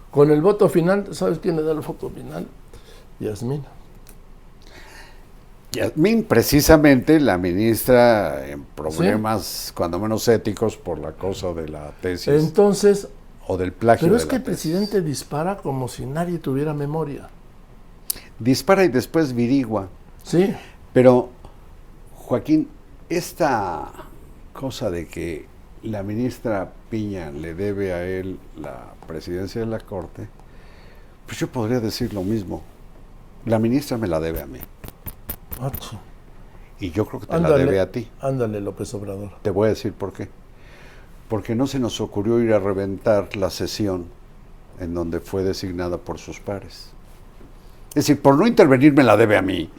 Con 0.10 0.32
el 0.32 0.42
voto 0.42 0.68
final, 0.68 1.14
¿sabes 1.14 1.40
quién 1.40 1.56
le 1.56 1.62
da 1.62 1.74
el 1.74 1.82
voto 1.82 2.10
final? 2.10 2.48
Yasmina. 3.20 3.66
Yasmín, 5.74 6.24
precisamente 6.24 7.20
la 7.20 7.38
ministra 7.38 8.48
en 8.48 8.64
problemas, 8.64 9.74
cuando 9.76 10.00
menos 10.00 10.28
éticos, 10.28 10.78
por 10.78 10.98
la 10.98 11.12
cosa 11.12 11.54
de 11.54 11.68
la 11.68 11.92
tesis 12.02 12.30
Entonces, 12.30 13.10
o 13.48 13.58
del 13.58 13.72
plagio. 13.74 14.08
pero 14.08 14.18
es 14.18 14.26
que 14.26 14.38
el 14.38 14.44
presidente 14.44 15.02
dispara 15.02 15.58
como 15.58 15.88
si 15.88 16.06
nadie 16.06 16.40
tuviera 16.40 16.74
memoria. 16.74 17.30
Dispara 18.40 18.84
y 18.84 18.90
después 18.90 19.34
virigua. 19.34 19.90
Sí, 20.24 20.54
Pero, 20.94 21.30
Joaquín, 22.16 22.70
esta 23.10 23.92
cosa 24.54 24.90
de 24.90 25.08
que 25.08 25.46
la 25.84 26.02
ministra 26.04 26.72
Piña 26.90 27.30
le 27.32 27.54
debe 27.54 27.94
a 27.94 28.04
él 28.04 28.40
la 28.58 28.94
presidencia 29.06 29.62
de 29.62 29.68
la 29.68 29.80
Corte, 29.80 30.28
pues 31.26 31.38
yo 31.40 31.48
podría 31.48 31.80
decir 31.80 32.14
lo 32.14 32.24
mismo. 32.24 32.64
La 33.46 33.60
ministra 33.60 33.98
me 33.98 34.08
la 34.08 34.20
debe 34.20 34.42
a 34.42 34.48
mí. 34.48 34.60
Acho. 35.62 36.00
Y 36.80 36.92
yo 36.92 37.06
creo 37.06 37.20
que 37.22 37.28
te 37.28 37.40
la 37.40 37.52
debe 37.52 37.80
a 37.80 37.92
ti. 37.92 38.10
ándale, 38.20 38.60
López 38.62 38.94
Obrador. 38.94 39.32
Te 39.42 39.50
voy 39.50 39.68
a 39.68 39.70
decir 39.70 39.94
por 39.94 40.12
qué. 40.14 40.30
Porque 41.28 41.56
no 41.56 41.68
se 41.68 41.80
nos 41.80 42.02
ocurrió 42.02 42.40
ir 42.40 42.54
a 42.54 42.60
reventar 42.60 43.36
la 43.36 43.50
sesión 43.50 44.06
en 44.80 44.94
donde 44.94 45.20
fue 45.20 45.44
designada 45.44 45.98
por 45.98 46.20
sus 46.20 46.40
pares. 46.40 46.90
Es 47.90 48.08
decir, 48.08 48.22
por 48.22 48.38
no 48.38 48.46
intervenir 48.46 48.94
me 48.94 49.04
la 49.04 49.18
debe 49.18 49.38
a 49.38 49.42
mí. 49.42 49.70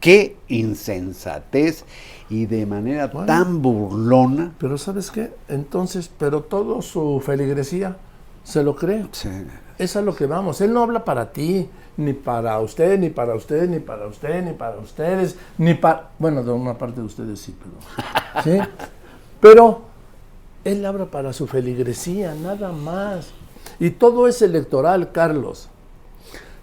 Qué 0.00 0.36
insensatez 0.48 1.84
y 2.30 2.46
de 2.46 2.66
manera 2.66 3.08
Bueno. 3.08 3.26
tan 3.26 3.60
burlona. 3.62 4.52
Pero 4.58 4.78
¿sabes 4.78 5.10
qué? 5.10 5.32
Entonces, 5.48 6.10
pero 6.18 6.42
todo 6.42 6.82
su 6.82 7.22
feligresía 7.24 7.96
se 8.44 8.62
lo 8.62 8.76
cree. 8.76 9.06
Sí. 9.12 9.28
Es 9.78 9.96
a 9.96 10.02
lo 10.02 10.14
que 10.14 10.26
vamos. 10.26 10.60
Él 10.60 10.72
no 10.72 10.82
habla 10.82 11.04
para 11.04 11.32
ti, 11.32 11.68
ni 11.98 12.12
para 12.12 12.58
usted, 12.60 12.98
ni 12.98 13.10
para 13.10 13.34
usted, 13.34 13.68
ni 13.68 13.80
para 13.80 14.06
usted, 14.06 14.42
ni 14.44 14.52
para 14.52 14.78
ustedes, 14.78 15.36
ni 15.58 15.74
para... 15.74 16.10
Bueno, 16.18 16.42
de 16.42 16.52
una 16.52 16.78
parte 16.78 17.00
de 17.00 17.06
ustedes 17.06 17.40
sí, 17.40 17.54
pero... 17.58 18.42
¿Sí? 18.44 18.58
Pero 19.40 19.82
él 20.70 20.84
habla 20.86 21.06
para 21.06 21.32
su 21.32 21.46
feligresía, 21.46 22.34
nada 22.34 22.72
más. 22.72 23.30
Y 23.80 23.90
todo 23.90 24.28
es 24.28 24.42
electoral, 24.42 25.12
Carlos. 25.12 25.68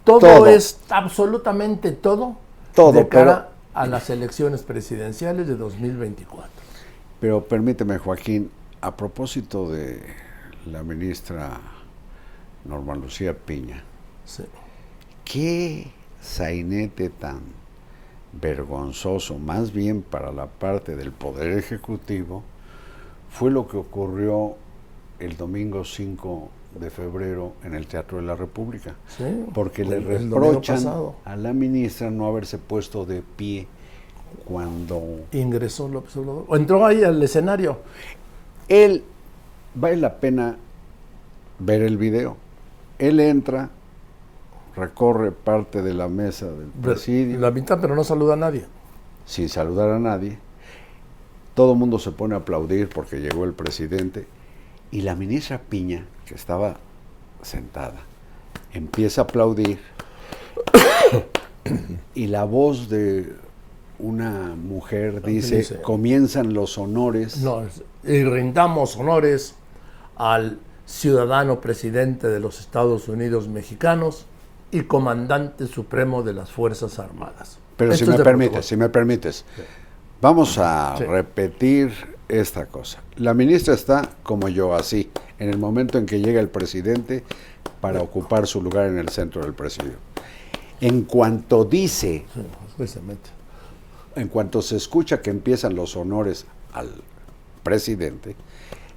Todo, 0.04 0.20
Todo. 0.20 0.46
es 0.46 0.78
absolutamente 0.88 1.90
todo, 1.92 2.36
Todo, 2.74 2.92
de 2.92 3.08
cara 3.08 3.48
pero- 3.48 3.56
a 3.74 3.86
las 3.86 4.08
elecciones 4.10 4.62
presidenciales 4.62 5.46
de 5.48 5.56
2024. 5.56 6.50
Pero 7.20 7.44
permíteme, 7.44 7.98
Joaquín, 7.98 8.50
a 8.80 8.96
propósito 8.96 9.68
de 9.70 10.00
la 10.70 10.82
ministra 10.82 11.58
Norma 12.64 12.94
Lucía 12.94 13.36
Piña, 13.36 13.82
Sí. 14.24 14.44
qué 15.24 15.90
sainete 16.20 17.10
tan 17.10 17.40
vergonzoso, 18.32 19.38
más 19.38 19.72
bien 19.72 20.02
para 20.02 20.30
la 20.32 20.46
parte 20.46 20.94
del 20.96 21.10
Poder 21.12 21.52
Ejecutivo, 21.58 22.42
fue 23.36 23.50
lo 23.50 23.68
que 23.68 23.76
ocurrió 23.76 24.54
el 25.18 25.36
domingo 25.36 25.84
5 25.84 26.48
de 26.80 26.88
febrero 26.88 27.52
en 27.64 27.74
el 27.74 27.86
Teatro 27.86 28.16
de 28.16 28.24
la 28.24 28.34
República. 28.34 28.94
Sí, 29.08 29.24
Porque 29.52 29.84
le 29.84 30.00
reprochan 30.00 30.82
a 31.22 31.36
la 31.36 31.52
ministra 31.52 32.10
no 32.10 32.26
haberse 32.26 32.56
puesto 32.56 33.04
de 33.04 33.22
pie 33.36 33.66
cuando... 34.46 35.20
ingresó 35.32 35.86
López 35.86 36.16
Obrador. 36.16 36.44
O 36.48 36.56
entró 36.56 36.86
ahí 36.86 37.04
al 37.04 37.22
escenario. 37.22 37.80
Él, 38.68 39.04
vale 39.74 39.98
la 39.98 40.18
pena 40.18 40.56
ver 41.58 41.82
el 41.82 41.98
video. 41.98 42.38
Él 42.98 43.20
entra, 43.20 43.68
recorre 44.74 45.30
parte 45.30 45.82
de 45.82 45.92
la 45.92 46.08
mesa 46.08 46.46
del 46.46 46.68
presidio, 46.68 47.38
La 47.38 47.50
mitad, 47.50 47.78
pero 47.82 47.94
no 47.94 48.02
saluda 48.02 48.32
a 48.32 48.38
nadie. 48.38 48.64
sin 49.26 49.50
saludar 49.50 49.90
a 49.90 49.98
nadie. 49.98 50.38
Todo 51.56 51.72
el 51.72 51.78
mundo 51.78 51.98
se 51.98 52.12
pone 52.12 52.34
a 52.34 52.38
aplaudir 52.38 52.88
porque 52.90 53.16
llegó 53.20 53.44
el 53.44 53.54
presidente. 53.54 54.26
Y 54.90 55.00
la 55.00 55.16
ministra 55.16 55.58
Piña, 55.58 56.06
que 56.26 56.34
estaba 56.34 56.76
sentada, 57.42 57.96
empieza 58.74 59.22
a 59.22 59.24
aplaudir. 59.24 59.78
y 62.14 62.26
la 62.26 62.44
voz 62.44 62.88
de 62.88 63.32
una 63.98 64.54
mujer 64.54 65.22
dice, 65.22 65.56
dice? 65.56 65.80
comienzan 65.80 66.52
los 66.52 66.76
honores. 66.78 67.38
No, 67.38 67.62
es- 67.62 67.82
y 68.04 68.22
rindamos 68.22 68.96
honores 68.96 69.54
al 70.16 70.58
ciudadano 70.84 71.60
presidente 71.60 72.28
de 72.28 72.38
los 72.38 72.60
Estados 72.60 73.08
Unidos 73.08 73.48
mexicanos 73.48 74.26
y 74.70 74.82
comandante 74.82 75.66
supremo 75.66 76.22
de 76.22 76.34
las 76.34 76.50
Fuerzas 76.52 76.98
Armadas. 76.98 77.58
Pero 77.78 77.92
Esto 77.92 78.04
si 78.04 78.10
me 78.10 78.18
de 78.18 78.24
permites, 78.24 78.50
protocolo. 78.50 78.62
si 78.68 78.76
me 78.76 78.88
permites, 78.90 79.44
vamos 80.20 80.58
a 80.58 80.94
Sí. 80.98 81.04
repetir 81.04 81.92
esta 82.28 82.66
cosa. 82.66 83.00
La 83.16 83.34
ministra 83.34 83.74
está 83.74 84.08
como 84.22 84.48
yo, 84.48 84.74
así, 84.74 85.10
en 85.38 85.48
el 85.50 85.58
momento 85.58 85.98
en 85.98 86.06
que 86.06 86.20
llega 86.20 86.40
el 86.40 86.48
presidente 86.48 87.22
para 87.80 88.00
ocupar 88.00 88.46
su 88.46 88.62
lugar 88.62 88.86
en 88.86 88.98
el 88.98 89.08
centro 89.10 89.42
del 89.42 89.54
presidio. 89.54 89.92
En 90.80 91.02
cuanto 91.02 91.64
dice, 91.64 92.24
en 94.14 94.28
cuanto 94.28 94.62
se 94.62 94.76
escucha 94.76 95.20
que 95.22 95.30
empiezan 95.30 95.74
los 95.74 95.96
honores 95.96 96.46
al 96.72 96.90
presidente, 97.62 98.36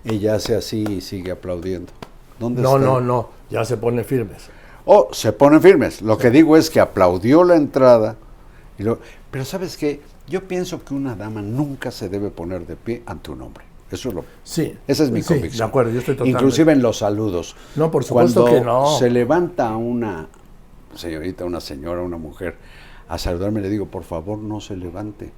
ella 0.06 0.36
hace 0.36 0.56
así 0.56 0.84
y 0.90 1.02
sigue 1.02 1.32
aplaudiendo. 1.32 1.92
¿Dónde 2.40 2.62
No, 2.62 2.78
está? 2.78 2.86
no, 2.88 3.02
no, 3.02 3.30
ya 3.50 3.66
se 3.66 3.78
pone 3.78 4.04
firmes. 4.04 4.44
O 4.86 5.10
se 5.12 5.34
ponen 5.34 5.62
firmes. 5.62 6.02
Lo 6.02 6.18
que 6.18 6.30
digo 6.32 6.56
es 6.58 6.70
que 6.70 6.80
aplaudió 6.80 7.44
la 7.44 7.56
entrada. 7.58 8.16
Y 8.78 8.84
lo- 8.84 9.00
pero 9.30 9.44
¿sabes 9.46 9.76
qué? 9.78 10.02
Yo 10.30 10.48
pienso 10.48 10.84
que 10.84 10.94
una 10.94 11.16
dama 11.16 11.42
nunca 11.42 11.92
se 11.92 12.08
debe 12.10 12.30
poner 12.30 12.66
de 12.68 12.76
pie 12.76 13.04
ante 13.06 13.32
un 13.32 13.42
hombre. 13.42 13.66
Eso 13.92 14.10
es 14.10 14.16
lo... 14.16 14.26
Sí. 14.44 14.78
Esa 14.88 15.04
es 15.04 15.12
mi 15.12 15.22
sí, 15.24 15.30
convicción. 15.34 15.66
De 15.66 15.70
acuerdo, 15.70 15.92
yo 15.92 16.00
estoy 16.00 16.16
totalmente. 16.16 16.40
Inclusive 16.40 16.72
en 16.74 16.82
los 16.84 17.00
saludos. 17.00 17.56
No, 17.76 17.90
por 17.90 18.04
supuesto 18.04 18.42
Cuando 18.44 18.60
que 18.60 18.64
no. 18.66 18.98
se 19.00 19.10
levanta 19.10 19.76
una 19.76 20.28
señorita, 20.96 21.46
una 21.46 21.60
señora, 21.60 22.02
una 22.02 22.18
mujer 22.18 22.56
a 23.08 23.18
saludarme, 23.18 23.62
le 23.62 23.70
digo, 23.70 23.88
por 23.88 24.04
favor, 24.04 24.38
no 24.38 24.62
se 24.62 24.76
levante. 24.78 25.32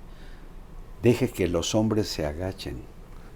Deje 1.02 1.30
que 1.30 1.48
los 1.48 1.74
hombres 1.76 2.10
se 2.10 2.26
agachen 2.26 2.82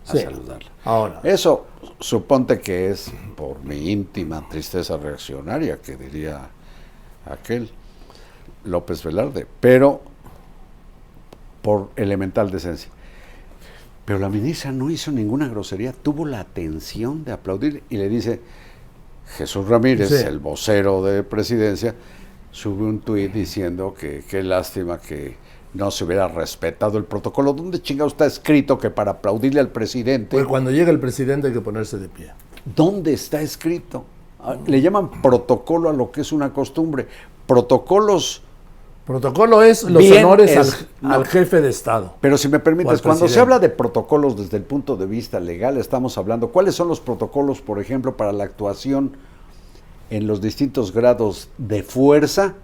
a 0.07 0.11
Sí. 0.11 0.19
saludarla. 0.19 0.69
Ahora, 0.83 1.21
Eso 1.23 1.65
suponte 1.99 2.59
que 2.59 2.89
es 2.89 3.11
por 3.37 3.63
mi 3.63 3.89
íntima 3.91 4.47
tristeza 4.49 4.97
reaccionaria, 4.97 5.77
que 5.81 5.95
diría 5.95 6.49
aquel 7.25 7.69
López 8.65 9.01
Velarde, 9.03 9.47
pero 9.61 10.01
por 11.65 11.89
elemental 11.95 12.51
decencia. 12.51 12.91
Pero 14.05 14.19
la 14.19 14.29
ministra 14.29 14.71
no 14.71 14.91
hizo 14.91 15.11
ninguna 15.11 15.47
grosería, 15.47 15.91
tuvo 15.93 16.27
la 16.27 16.39
atención 16.39 17.25
de 17.25 17.31
aplaudir 17.31 17.81
y 17.89 17.97
le 17.97 18.07
dice, 18.07 18.39
Jesús 19.35 19.67
Ramírez, 19.67 20.09
Sí. 20.09 20.23
el 20.27 20.37
vocero 20.37 21.03
de 21.03 21.23
presidencia, 21.23 21.95
sube 22.51 22.83
un 22.83 22.99
tuit 22.99 23.33
diciendo 23.33 23.95
que 23.99 24.23
qué 24.29 24.43
lástima 24.43 24.99
que 24.99 25.37
no 25.73 25.89
se 25.89 26.03
hubiera 26.03 26.27
respetado 26.27 26.99
el 26.99 27.05
protocolo. 27.05 27.51
¿Dónde 27.53 27.81
chingado 27.81 28.07
está 28.09 28.27
escrito 28.27 28.77
que 28.77 28.91
para 28.91 29.11
aplaudirle 29.13 29.59
al 29.59 29.69
presidente 29.69 30.37
pues 30.37 30.45
cuando 30.45 30.69
llega 30.69 30.91
el 30.91 30.99
presidente 30.99 31.47
hay 31.47 31.53
que 31.53 31.61
ponerse 31.61 31.97
de 31.97 32.07
pie. 32.07 32.31
¿Dónde 32.63 33.11
está 33.13 33.41
escrito? 33.41 34.05
Ah, 34.39 34.55
Le 34.67 34.81
llaman 34.81 35.19
protocolo 35.23 35.89
a 35.89 35.93
lo 35.93 36.11
que 36.11 36.21
es 36.21 36.31
una 36.31 36.53
costumbre. 36.53 37.07
Protocolos, 37.47 38.43
Protocolo 39.05 39.61
es 39.61 39.83
los 39.83 40.01
Bien 40.01 40.25
honores 40.25 40.51
es- 40.55 40.87
al, 41.03 41.25
jefe 41.27 41.61
de 41.61 41.69
Estado. 41.69 42.15
pero 42.21 42.37
si 42.39 42.49
me 42.49 42.59
permites, 42.59 43.01
cuando 43.03 43.27
se 43.27 43.39
habla 43.39 43.59
de 43.59 43.69
protocolos 43.69 44.35
desde 44.35 44.57
el 44.57 44.63
punto 44.63 44.95
de 44.97 45.05
vista 45.05 45.39
legal, 45.39 45.77
estamos 45.77 46.17
hablando, 46.17 46.49
¿cuáles 46.49 46.73
son 46.73 46.87
los 46.87 46.99
protocolos, 46.99 47.61
por 47.61 47.79
ejemplo, 47.79 48.17
para 48.17 48.31
la 48.33 48.43
actuación 48.45 49.15
en 50.09 50.25
los 50.25 50.41
distintos 50.41 50.91
grados 50.91 51.49
de 51.59 51.83
fuerza 51.83 52.55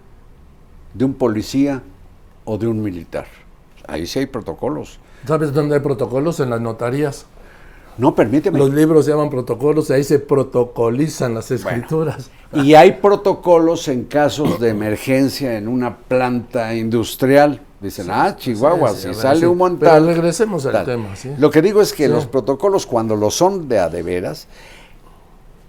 de 0.94 1.04
un 1.04 1.14
policía 1.14 1.82
o 2.44 2.58
de 2.58 2.66
un 2.66 2.82
militar? 2.82 3.26
Ahí 3.86 4.06
sí 4.08 4.18
hay 4.18 4.26
protocolos. 4.26 4.98
¿Sabes 5.26 5.52
dónde 5.52 5.76
hay 5.76 5.80
protocolos? 5.80 6.40
En 6.40 6.50
las 6.50 6.60
notarías. 6.60 7.26
No, 7.98 8.14
permíteme. 8.14 8.58
Los 8.58 8.72
libros 8.72 9.04
se 9.04 9.10
llaman 9.10 9.30
protocolos 9.30 9.90
y 9.90 9.92
ahí 9.92 10.04
se 10.04 10.18
protocolizan 10.18 11.34
las 11.34 11.50
escrituras. 11.50 12.30
Y 12.52 12.74
hay 12.74 12.92
protocolos 12.92 13.88
en 13.88 14.04
casos 14.04 14.60
de 14.60 14.70
emergencia 14.70 15.56
en 15.56 15.68
una 15.68 15.96
planta 15.96 16.74
industrial. 16.74 17.60
Dicen, 17.80 18.06
ah, 18.10 18.36
Chihuahua, 18.36 18.90
Sí, 18.90 18.96
sí, 18.96 19.00
si 19.02 19.08
ver, 19.08 19.16
sale 19.16 19.46
un 19.46 19.58
montón. 19.58 20.06
Regresemos 20.06 20.64
al 20.66 20.84
tema. 20.84 21.08
Lo 21.38 21.50
que 21.50 21.62
digo 21.62 21.80
es 21.82 21.92
que 21.92 22.08
los 22.08 22.26
protocolos, 22.26 22.86
cuando 22.86 23.16
lo 23.16 23.30
son 23.30 23.68
de 23.68 23.78
a 23.78 23.88
de 23.88 24.02
veras, 24.02 24.46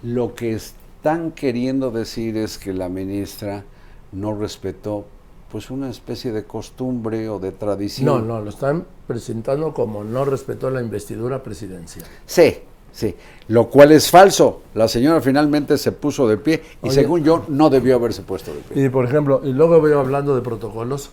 lo 0.02 0.34
que 0.34 0.52
están 0.52 1.32
queriendo 1.32 1.90
decir 1.90 2.36
es 2.36 2.58
que 2.58 2.72
la 2.72 2.88
ministra 2.88 3.64
no 4.12 4.34
respetó 4.34 5.06
pues 5.54 5.70
una 5.70 5.88
especie 5.88 6.32
de 6.32 6.42
costumbre 6.42 7.28
o 7.28 7.38
de 7.38 7.52
tradición. 7.52 8.06
No, 8.06 8.20
no, 8.20 8.40
lo 8.40 8.50
están 8.50 8.84
presentando 9.06 9.72
como 9.72 10.02
no 10.02 10.24
respetó 10.24 10.68
la 10.68 10.80
investidura 10.80 11.44
presidencial. 11.44 12.04
Sí, 12.26 12.56
sí. 12.90 13.14
Lo 13.46 13.70
cual 13.70 13.92
es 13.92 14.10
falso. 14.10 14.62
La 14.74 14.88
señora 14.88 15.20
finalmente 15.20 15.78
se 15.78 15.92
puso 15.92 16.26
de 16.26 16.38
pie 16.38 16.60
y 16.82 16.88
Oye. 16.88 16.94
según 16.96 17.22
yo 17.22 17.44
no 17.46 17.70
debió 17.70 17.94
haberse 17.94 18.22
puesto 18.22 18.52
de 18.52 18.62
pie. 18.62 18.84
Y 18.86 18.88
por 18.88 19.04
ejemplo, 19.04 19.42
y 19.44 19.52
luego 19.52 19.80
veo 19.80 20.00
hablando 20.00 20.34
de 20.34 20.42
protocolos, 20.42 21.10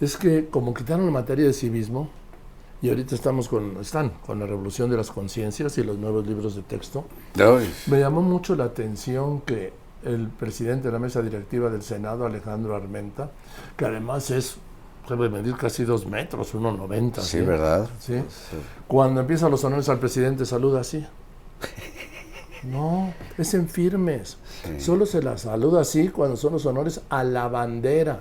es 0.00 0.16
que 0.16 0.46
como 0.46 0.72
quitaron 0.72 1.04
la 1.04 1.12
materia 1.12 1.44
de 1.44 1.52
civismo, 1.52 2.08
y 2.80 2.88
ahorita 2.88 3.14
estamos 3.14 3.46
con, 3.46 3.76
están 3.78 4.12
con 4.24 4.38
la 4.40 4.46
revolución 4.46 4.90
de 4.90 4.96
las 4.96 5.10
conciencias 5.10 5.76
y 5.76 5.82
los 5.82 5.98
nuevos 5.98 6.26
libros 6.26 6.56
de 6.56 6.62
texto, 6.62 7.04
Ay, 7.34 7.70
me 7.88 8.00
llamó 8.00 8.22
mucho 8.22 8.56
la 8.56 8.64
atención 8.64 9.42
que 9.42 9.81
el 10.04 10.28
presidente 10.28 10.88
de 10.88 10.92
la 10.92 10.98
mesa 10.98 11.22
directiva 11.22 11.70
del 11.70 11.82
Senado, 11.82 12.26
Alejandro 12.26 12.74
Armenta, 12.74 13.30
que 13.76 13.84
además 13.84 14.30
es, 14.30 14.56
debe 15.08 15.28
medir 15.28 15.56
casi 15.56 15.84
dos 15.84 16.06
metros, 16.06 16.54
1,90. 16.54 17.20
Sí, 17.20 17.40
¿verdad? 17.40 17.88
¿sí? 18.00 18.22
Cuando 18.86 19.20
empiezan 19.20 19.50
los 19.50 19.64
honores 19.64 19.88
al 19.88 19.98
presidente, 19.98 20.44
saluda 20.44 20.80
así. 20.80 21.06
No, 22.62 23.12
es 23.38 23.54
en 23.54 23.68
firmes. 23.68 24.38
Solo 24.78 25.06
se 25.06 25.22
la 25.22 25.36
saluda 25.36 25.80
así 25.80 26.08
cuando 26.08 26.36
son 26.36 26.52
los 26.52 26.66
honores 26.66 27.00
a 27.08 27.24
la 27.24 27.48
bandera. 27.48 28.20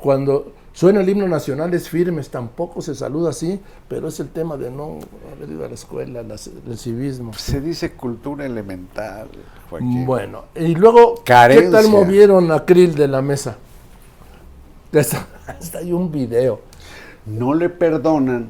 Cuando 0.00 0.52
suena 0.72 1.00
el 1.00 1.08
himno 1.08 1.28
nacional 1.28 1.72
es 1.74 1.88
firmes, 1.88 2.30
tampoco 2.30 2.80
se 2.80 2.94
saluda 2.94 3.30
así, 3.30 3.60
pero 3.88 4.08
es 4.08 4.18
el 4.20 4.28
tema 4.28 4.56
de 4.56 4.70
no 4.70 4.98
haber 5.36 5.50
ido 5.50 5.64
a 5.64 5.68
la 5.68 5.74
escuela, 5.74 6.22
la- 6.22 6.36
el 6.68 6.78
civismo. 6.78 7.32
Se 7.34 7.60
dice 7.60 7.92
cultura 7.92 8.46
elemental, 8.46 9.28
Joaquín. 9.68 10.06
Bueno, 10.06 10.44
y 10.54 10.74
luego, 10.74 11.22
¿qué 11.24 11.62
tal 11.72 11.84
movieron 11.88 12.50
a 12.52 12.64
Krill 12.64 12.94
de 12.94 13.08
la 13.08 13.20
mesa? 13.22 13.56
Está, 14.92 15.26
está 15.60 15.78
ahí 15.78 15.92
un 15.92 16.10
video. 16.10 16.60
No 17.26 17.54
le 17.54 17.68
perdonan 17.68 18.48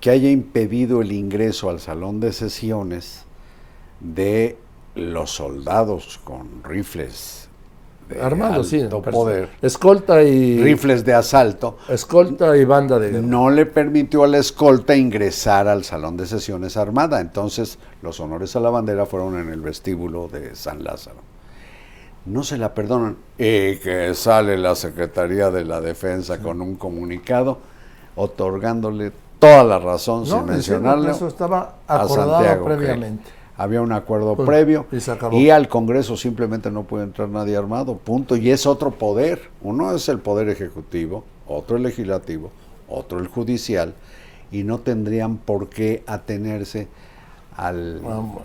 que 0.00 0.10
haya 0.10 0.30
impedido 0.30 1.02
el 1.02 1.12
ingreso 1.12 1.68
al 1.70 1.78
salón 1.78 2.20
de 2.20 2.32
sesiones 2.32 3.24
de 4.00 4.56
los 4.94 5.30
soldados 5.30 6.18
con 6.24 6.64
rifles 6.64 7.39
Armado, 8.20 8.64
sí. 8.64 8.86
poder, 9.10 9.50
Escolta 9.62 10.22
y. 10.22 10.62
rifles 10.62 11.04
de 11.04 11.14
asalto. 11.14 11.78
Escolta 11.88 12.56
y 12.56 12.64
banda 12.64 12.98
de 12.98 13.10
guerra. 13.10 13.22
No 13.26 13.50
le 13.50 13.66
permitió 13.66 14.24
a 14.24 14.26
la 14.28 14.38
escolta 14.38 14.96
ingresar 14.96 15.68
al 15.68 15.84
salón 15.84 16.16
de 16.16 16.26
sesiones 16.26 16.76
armada. 16.76 17.20
Entonces, 17.20 17.78
los 18.02 18.18
honores 18.20 18.56
a 18.56 18.60
la 18.60 18.70
bandera 18.70 19.06
fueron 19.06 19.38
en 19.38 19.50
el 19.50 19.60
vestíbulo 19.60 20.28
de 20.28 20.54
San 20.56 20.82
Lázaro. 20.82 21.18
No 22.26 22.42
se 22.42 22.58
la 22.58 22.74
perdonan. 22.74 23.16
Y 23.38 23.76
que 23.76 24.12
sale 24.14 24.58
la 24.58 24.74
Secretaría 24.74 25.50
de 25.50 25.64
la 25.64 25.80
Defensa 25.80 26.38
con 26.38 26.60
un 26.60 26.76
comunicado 26.76 27.58
otorgándole 28.16 29.12
toda 29.38 29.64
la 29.64 29.78
razón, 29.78 30.20
No, 30.20 30.38
sin 30.40 30.44
mencionarlo, 30.46 31.10
Eso 31.10 31.26
estaba 31.26 31.76
a 31.86 32.02
acordado 32.02 32.32
Santiago. 32.34 32.64
Previamente. 32.66 33.39
Había 33.60 33.82
un 33.82 33.92
acuerdo 33.92 34.36
Pues, 34.36 34.46
previo 34.46 34.86
y 35.32 35.50
al 35.50 35.68
Congreso 35.68 36.16
simplemente 36.16 36.70
no 36.70 36.84
puede 36.84 37.04
entrar 37.04 37.28
nadie 37.28 37.58
armado, 37.58 37.98
punto. 37.98 38.34
Y 38.34 38.50
es 38.50 38.66
otro 38.66 38.92
poder. 38.92 39.50
Uno 39.60 39.94
es 39.94 40.08
el 40.08 40.18
poder 40.18 40.48
ejecutivo, 40.48 41.24
otro 41.46 41.76
el 41.76 41.82
legislativo, 41.82 42.50
otro 42.88 43.18
el 43.18 43.26
judicial, 43.26 43.92
y 44.50 44.62
no 44.64 44.78
tendrían 44.78 45.36
por 45.36 45.68
qué 45.68 46.02
atenerse 46.06 46.88
al... 47.54 47.98
Ah, 47.98 48.00
bueno. 48.00 48.42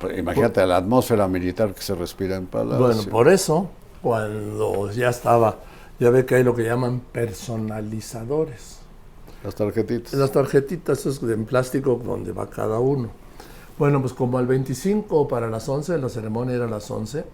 pues, 0.00 0.18
imagínate, 0.18 0.60
a 0.60 0.66
la 0.66 0.76
atmósfera 0.76 1.26
militar 1.28 1.72
que 1.72 1.80
se 1.80 1.94
respira 1.94 2.36
en 2.36 2.44
Palacio. 2.44 2.78
Bueno, 2.78 3.02
por 3.04 3.28
eso, 3.28 3.70
cuando 4.02 4.92
ya 4.92 5.08
estaba, 5.08 5.56
ya 5.98 6.10
ve 6.10 6.26
que 6.26 6.34
hay 6.34 6.44
lo 6.44 6.54
que 6.54 6.64
llaman 6.64 7.00
personalizadores. 7.10 8.80
Las 9.42 9.54
tarjetitas. 9.54 10.12
Las 10.12 10.30
tarjetitas 10.30 11.06
es 11.06 11.22
en 11.22 11.46
plástico 11.46 11.98
donde 12.04 12.32
va 12.32 12.50
cada 12.50 12.80
uno. 12.80 13.08
Bueno, 13.78 14.00
pues 14.00 14.12
como 14.12 14.38
al 14.38 14.46
25 14.46 15.28
para 15.28 15.48
las 15.48 15.68
11, 15.68 15.98
la 15.98 16.08
ceremonia 16.08 16.56
era 16.56 16.64
a 16.64 16.68
las 16.68 16.90
11, 16.90 17.24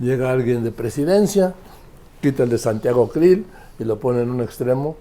llega 0.00 0.32
alguien 0.32 0.64
de 0.64 0.72
presidencia, 0.72 1.54
quita 2.20 2.42
el 2.42 2.50
de 2.50 2.58
Santiago 2.58 3.08
Krill 3.08 3.46
y 3.78 3.84
lo 3.84 4.00
pone 4.00 4.22
en 4.22 4.30
un 4.30 4.40
extremo 4.40 4.96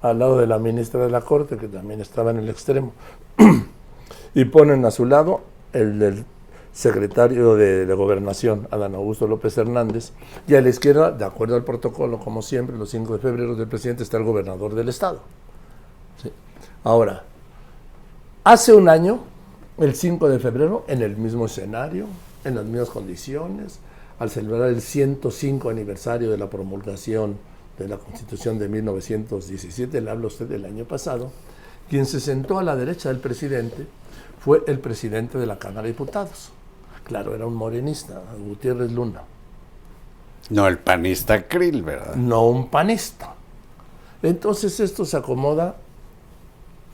al 0.00 0.18
lado 0.18 0.38
de 0.38 0.46
la 0.46 0.58
ministra 0.58 1.04
de 1.04 1.10
la 1.10 1.20
Corte, 1.20 1.58
que 1.58 1.68
también 1.68 2.00
estaba 2.00 2.30
en 2.30 2.38
el 2.38 2.48
extremo, 2.48 2.92
y 4.34 4.44
ponen 4.46 4.84
a 4.86 4.90
su 4.90 5.04
lado 5.04 5.42
el 5.74 5.98
del 5.98 6.24
secretario 6.72 7.56
de, 7.56 7.92
Gobernación, 7.92 8.68
Adán 8.70 8.94
Augusto 8.94 9.26
López 9.26 9.58
Hernández, 9.58 10.12
y 10.46 10.54
a 10.54 10.60
la 10.60 10.68
izquierda, 10.68 11.10
de 11.10 11.24
acuerdo 11.24 11.56
al 11.56 11.64
protocolo, 11.64 12.18
como 12.18 12.40
siempre, 12.40 12.78
los 12.78 12.90
5 12.90 13.14
de 13.14 13.18
febrero 13.18 13.56
del 13.56 13.68
presidente 13.68 14.04
está 14.04 14.16
el 14.16 14.24
gobernador 14.24 14.74
del 14.74 14.88
estado. 14.88 15.20
Ahora, 16.84 17.24
hace 18.44 18.72
un 18.72 18.88
año, 18.88 19.18
el 19.78 19.94
5 19.94 20.28
de 20.28 20.38
febrero, 20.38 20.84
en 20.88 21.02
el 21.02 21.16
mismo 21.16 21.46
escenario, 21.46 22.06
en 22.44 22.56
las 22.56 22.64
mismas 22.64 22.90
condiciones, 22.90 23.78
al 24.18 24.30
celebrar 24.30 24.70
el 24.70 24.80
105 24.80 25.70
aniversario 25.70 26.30
de 26.30 26.38
la 26.38 26.50
promulgación 26.50 27.36
de 27.78 27.86
la 27.86 27.98
Constitución 27.98 28.58
de 28.58 28.68
1917, 28.68 30.00
le 30.00 30.10
habla 30.10 30.26
usted 30.26 30.46
del 30.46 30.64
año 30.64 30.84
pasado, 30.84 31.30
quien 31.88 32.06
se 32.06 32.18
sentó 32.20 32.58
a 32.58 32.64
la 32.64 32.74
derecha 32.74 33.08
del 33.08 33.18
presidente 33.18 33.86
fue 34.40 34.62
el 34.66 34.80
presidente 34.80 35.38
de 35.38 35.46
la 35.46 35.58
Cámara 35.58 35.82
de 35.82 35.88
Diputados. 35.88 36.50
Claro, 37.04 37.34
era 37.34 37.46
un 37.46 37.54
morenista, 37.54 38.20
Gutiérrez 38.38 38.92
Luna. 38.92 39.22
No 40.50 40.66
el 40.66 40.78
panista 40.78 41.46
Krill, 41.46 41.82
¿verdad? 41.82 42.16
No 42.16 42.46
un 42.48 42.68
panista. 42.68 43.34
Entonces 44.22 44.80
esto 44.80 45.04
se 45.04 45.16
acomoda 45.16 45.76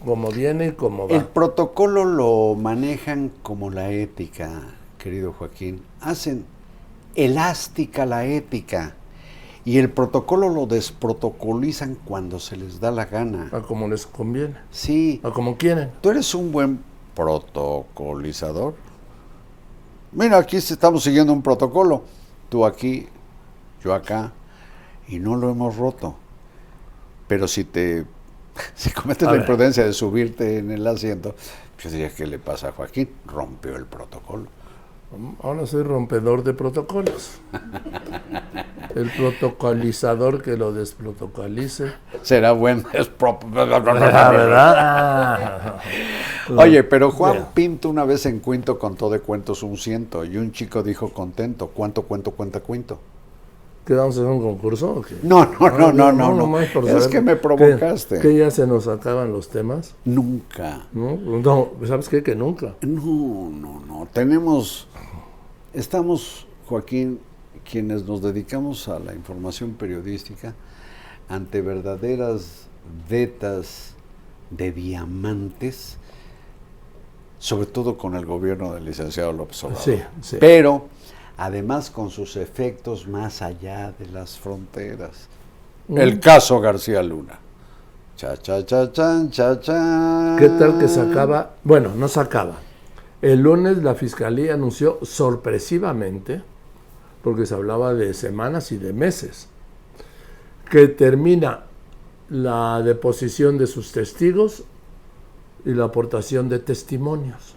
como 0.05 0.31
viene 0.31 0.69
y 0.69 0.73
como 0.73 1.09
va. 1.09 1.17
El 1.17 1.25
protocolo 1.25 2.05
lo 2.05 2.55
manejan 2.55 3.33
como 3.43 3.71
la 3.71 3.91
ética, 3.91 4.75
querido 4.99 5.33
Joaquín. 5.33 5.83
Hacen 6.01 6.45
elástica 7.15 8.07
la 8.07 8.25
ética. 8.27 8.95
Y 9.65 9.79
el 9.79 9.91
protocolo 9.91 10.51
lo 10.51 10.67
desprotocolizan 10.67 11.97
cuando 12.05 12.39
se 12.39 12.57
les 12.57 12.81
da 12.81 12.91
la 12.91 13.07
gana. 13.07 13.49
A 13.51 13.61
como 13.61 13.89
les 13.89 14.07
conviene. 14.07 14.57
Sí. 14.71 15.21
A 15.25 15.31
como 15.31 15.57
quieren. 15.57 15.91
Tú 16.03 16.11
eres 16.11 16.35
un 16.35 16.53
buen 16.53 16.81
protocolizador. 17.15 18.75
Mira, 20.13 20.37
aquí 20.37 20.59
estamos 20.59 21.03
siguiendo 21.03 21.33
un 21.33 21.41
protocolo. 21.41 22.03
Tú 22.51 22.67
aquí, 22.67 23.09
yo 23.83 23.95
acá. 23.95 24.33
Y 25.09 25.19
no 25.19 25.35
lo 25.37 25.49
hemos 25.51 25.77
roto. 25.77 26.15
Pero 27.27 27.49
si 27.49 27.65
te 27.65 28.05
si 28.75 28.91
cometes 28.91 29.23
A 29.25 29.27
la 29.27 29.33
ver. 29.33 29.41
imprudencia 29.43 29.85
de 29.85 29.93
subirte 29.93 30.59
en 30.59 30.71
el 30.71 30.87
asiento, 30.87 31.35
pues 31.81 31.93
diría, 31.93 32.11
¿qué 32.15 32.27
le 32.27 32.39
pasa 32.39 32.69
a 32.69 32.73
Joaquín? 32.73 33.11
Rompió 33.27 33.77
el 33.77 33.87
protocolo. 33.87 34.47
Ahora 35.43 35.67
soy 35.67 35.83
rompedor 35.85 36.43
de 36.43 36.55
protocolos. 36.55 37.39
El 38.95 39.11
protocolizador 39.11 40.43
que 40.43 40.57
lo 40.57 40.73
desprotocolice. 40.73 41.93
Será 42.23 42.53
buen. 42.53 42.85
Ah, 42.95 44.31
¿verdad? 44.31 44.75
Ah. 44.77 45.81
Oye, 46.57 46.83
pero 46.85 47.11
Juan. 47.11 47.49
Pinto 47.55 47.89
una 47.89 48.05
vez 48.05 48.27
en 48.27 48.41
Cuento 48.41 48.79
contó 48.79 49.09
de 49.11 49.21
cuentos 49.21 49.63
un 49.63 49.77
ciento 49.77 50.25
y 50.25 50.37
un 50.37 50.53
chico 50.53 50.83
dijo 50.83 51.13
contento, 51.13 51.69
¿cuánto 51.69 52.03
cuento 52.03 52.33
cuenta 52.33 52.61
cuento? 52.61 52.99
¿Qué 53.85 53.93
vamos 53.93 54.17
a 54.17 54.21
hacer 54.21 54.33
un 54.33 54.41
concurso? 54.41 54.91
o 54.95 55.03
qué? 55.03 55.15
No, 55.23 55.45
no, 55.45 55.69
no, 55.71 55.93
no, 55.93 56.13
no, 56.13 56.13
no. 56.31 56.35
nomás 56.35 56.69
por 56.69 56.89
Es 56.89 57.07
que 57.07 57.21
me 57.21 57.33
que- 57.33 57.37
provocaste. 57.37 58.19
Que, 58.21 58.35
ya 58.37 58.51
se 58.51 58.67
nos 58.67 58.89
acaban 58.89 59.31
los 59.33 59.49
temas. 59.51 59.95
Nunca. 60.07 60.87
¿No? 60.93 61.17
No, 61.17 61.71
¿sabes 61.87 62.09
qué? 62.09 62.23
Que 62.23 62.35
nunca. 62.35 62.75
No, 62.81 63.51
no, 63.51 63.81
no. 63.87 64.09
Tenemos, 64.13 64.89
estamos, 65.75 66.47
Joaquín, 66.67 67.21
quienes 67.71 68.05
nos 68.07 68.23
dedicamos 68.23 68.89
a 68.89 68.99
la 68.99 69.15
información 69.15 69.73
periodística, 69.75 70.55
ante 71.29 71.61
verdaderas 71.61 72.67
vetas 73.09 73.95
de 74.51 74.73
diamantes, 74.73 75.99
sobre 77.39 77.67
todo 77.67 77.99
con 77.99 78.15
el 78.15 78.25
gobierno 78.25 78.73
del 78.73 78.87
licenciado 78.87 79.33
López 79.33 79.63
Obrador. 79.65 79.83
Sí, 79.85 79.99
sí. 80.23 80.37
Pero, 80.41 80.87
además, 81.37 81.91
con 81.91 82.11
sus 82.11 82.37
efectos 82.37 83.07
más 83.07 83.43
allá 83.43 83.93
de 83.99 84.07
las 84.07 84.39
fronteras. 84.39 85.29
Mm. 85.89 85.99
El 85.99 86.21
caso 86.21 86.61
García 86.61 87.03
Luna. 87.03 87.39
Cha, 88.17 88.37
cha, 88.37 88.65
cha, 88.65 88.93
chan, 88.93 89.31
cha, 89.31 89.59
chan. 89.61 90.37
¿Qué 90.39 90.49
tal 90.51 90.79
que 90.79 90.89
se 90.89 91.01
acaba? 91.01 91.57
Bueno, 91.65 91.93
no 91.97 92.07
se 92.09 92.21
acaba. 92.21 92.59
El 93.21 93.41
lunes 93.41 93.83
la 93.83 93.95
fiscalía 93.95 94.55
anunció 94.55 94.99
sorpresivamente, 95.03 96.43
porque 97.23 97.47
se 97.47 97.55
hablaba 97.55 97.95
de 97.95 98.15
semanas 98.15 98.71
y 98.71 98.77
de 98.77 98.93
meses, 98.93 99.49
que 100.71 100.89
termina 100.89 101.65
la 102.29 102.83
deposición 102.83 103.59
de 103.59 103.67
sus 103.67 103.93
testigos 103.93 104.65
y 105.65 105.73
la 105.73 105.85
aportación 105.85 106.49
de 106.49 106.59
testimonios. 106.59 107.57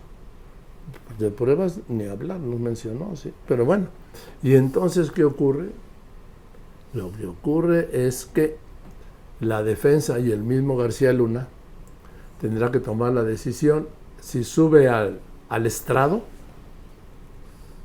De 1.20 1.32
pruebas 1.32 1.80
ni 1.88 2.06
hablar, 2.06 2.40
nos 2.40 2.60
mencionó, 2.60 3.16
sí. 3.16 3.34
Pero 3.48 3.66
bueno, 3.66 3.88
¿y 4.44 4.56
entonces 4.56 5.12
qué 5.12 5.24
ocurre? 5.24 5.70
Lo 6.94 7.12
que 7.12 7.26
ocurre 7.26 7.90
es 7.92 8.26
que 8.26 8.58
la 9.40 9.64
defensa 9.64 10.20
y 10.20 10.32
el 10.32 10.44
mismo 10.44 10.78
García 10.78 11.14
Luna 11.14 11.48
tendrá 12.40 12.72
que 12.72 12.80
tomar 12.80 13.14
la 13.14 13.24
decisión 13.24 13.88
si 14.22 14.44
sube 14.44 14.88
al, 14.90 15.20
al 15.50 15.66
estrado, 15.66 16.22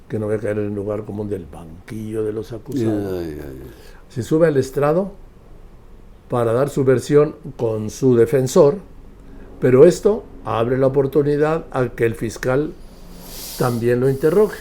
que 0.08 0.18
no 0.18 0.26
voy 0.26 0.36
a 0.36 0.38
caer 0.38 0.58
en 0.58 0.66
el 0.66 0.74
lugar 0.74 1.04
común 1.04 1.28
del 1.28 1.46
banquillo 1.46 2.22
de 2.24 2.32
los 2.32 2.52
acusados, 2.52 3.24
si 4.08 4.22
sube 4.22 4.46
al 4.46 4.56
estrado 4.56 5.12
para 6.28 6.52
dar 6.52 6.68
su 6.68 6.84
versión 6.84 7.34
con 7.56 7.90
su 7.90 8.14
defensor, 8.16 8.76
pero 9.60 9.86
esto 9.86 10.24
abre 10.44 10.76
la 10.78 10.88
oportunidad 10.88 11.66
a 11.70 11.90
que 11.90 12.04
el 12.04 12.14
fiscal 12.14 12.72
también 13.58 14.00
lo 14.00 14.08
interrogue. 14.08 14.56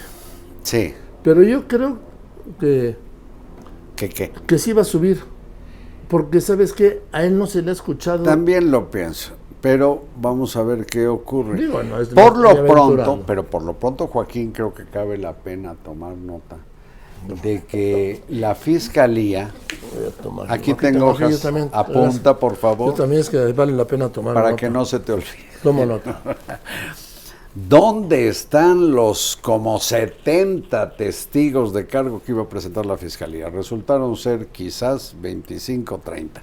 Sí, 0.63 0.93
Pero 1.23 1.43
yo 1.43 1.67
creo 1.67 1.97
que, 2.60 2.95
¿qué 3.95 4.10
qué? 4.10 4.32
que 4.47 4.58
sí 4.60 4.73
va 4.73 4.82
a 4.82 4.86
subir, 4.86 5.21
porque 6.08 6.41
sabes 6.41 6.73
que 6.73 7.01
a 7.12 7.23
él 7.23 7.38
no 7.38 7.47
se 7.47 7.62
le 7.62 7.69
ha 7.69 7.73
escuchado. 7.73 8.23
También 8.23 8.69
lo 8.71 8.89
pienso, 8.91 9.32
pero 9.62 10.04
vamos 10.17 10.56
a 10.56 10.63
ver 10.63 10.86
qué 10.86 11.08
ocurre. 11.08 11.60
Digo, 11.60 11.82
no 11.84 11.99
es 12.01 12.10
por 12.10 12.38
lo 12.38 12.65
pronto, 12.65 13.23
pero 13.25 13.45
por 13.45 13.63
lo 13.63 13.73
pronto, 13.73 14.08
Joaquín, 14.08 14.51
creo 14.51 14.73
que 14.73 14.86
cabe 14.86 15.17
la 15.17 15.34
pena 15.34 15.75
tomar 15.75 16.15
nota 16.15 16.58
de 17.43 17.63
que 17.65 18.23
la 18.30 18.56
fiscalía, 18.56 19.51
Voy 19.95 20.08
a 20.08 20.12
tomar. 20.23 20.51
aquí 20.51 20.73
tengo 20.73 20.99
yo 20.99 21.08
hojas, 21.27 21.39
también. 21.41 21.69
apunta 21.71 22.38
por 22.39 22.54
Yo 22.54 22.58
favor, 22.60 22.93
también 22.95 23.21
es 23.21 23.30
que 23.30 23.51
vale 23.54 23.73
la 23.73 23.86
pena 23.86 24.10
tomar 24.10 24.34
para 24.34 24.49
nota. 24.51 24.60
que 24.60 24.69
no 24.71 24.86
se 24.86 24.99
te 24.99 25.12
olvide. 25.13 25.27
Tomo 25.62 25.86
nota. 25.86 26.21
¿Dónde 27.53 28.29
están 28.29 28.91
los 28.91 29.35
como 29.35 29.77
70 29.77 30.95
testigos 30.95 31.73
de 31.73 31.85
cargo 31.85 32.21
que 32.23 32.31
iba 32.31 32.43
a 32.43 32.47
presentar 32.47 32.85
la 32.85 32.95
fiscalía? 32.95 33.49
Resultaron 33.49 34.15
ser 34.15 34.47
quizás 34.47 35.13
25 35.19 35.95
o 35.95 35.97
30. 35.97 36.41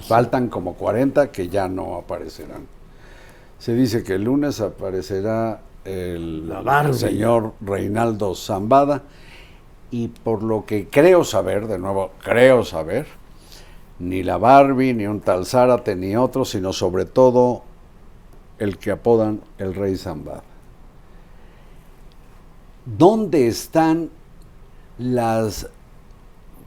Faltan 0.00 0.48
como 0.48 0.74
40 0.74 1.30
que 1.30 1.48
ya 1.48 1.68
no 1.68 1.94
aparecerán. 1.94 2.66
Se 3.60 3.74
dice 3.74 4.02
que 4.02 4.14
el 4.14 4.24
lunes 4.24 4.60
aparecerá 4.60 5.60
el 5.84 6.48
La 6.48 6.92
señor 6.92 7.52
Reinaldo 7.60 8.34
Zambada 8.34 9.04
y 9.92 10.08
por 10.08 10.42
lo 10.42 10.64
que 10.66 10.88
creo 10.88 11.22
saber, 11.22 11.68
de 11.68 11.78
nuevo 11.78 12.10
creo 12.24 12.64
saber, 12.64 13.06
ni 14.00 14.24
la 14.24 14.36
Barbie, 14.36 14.94
ni 14.94 15.06
un 15.06 15.20
tal 15.20 15.46
Zárate, 15.46 15.94
ni 15.94 16.16
otro, 16.16 16.44
sino 16.44 16.72
sobre 16.72 17.04
todo 17.04 17.62
el 18.62 18.78
que 18.78 18.92
apodan 18.92 19.40
el 19.58 19.74
Rey 19.74 19.96
Zambada. 19.96 20.44
¿Dónde 22.86 23.48
están 23.48 24.10
las, 24.98 25.68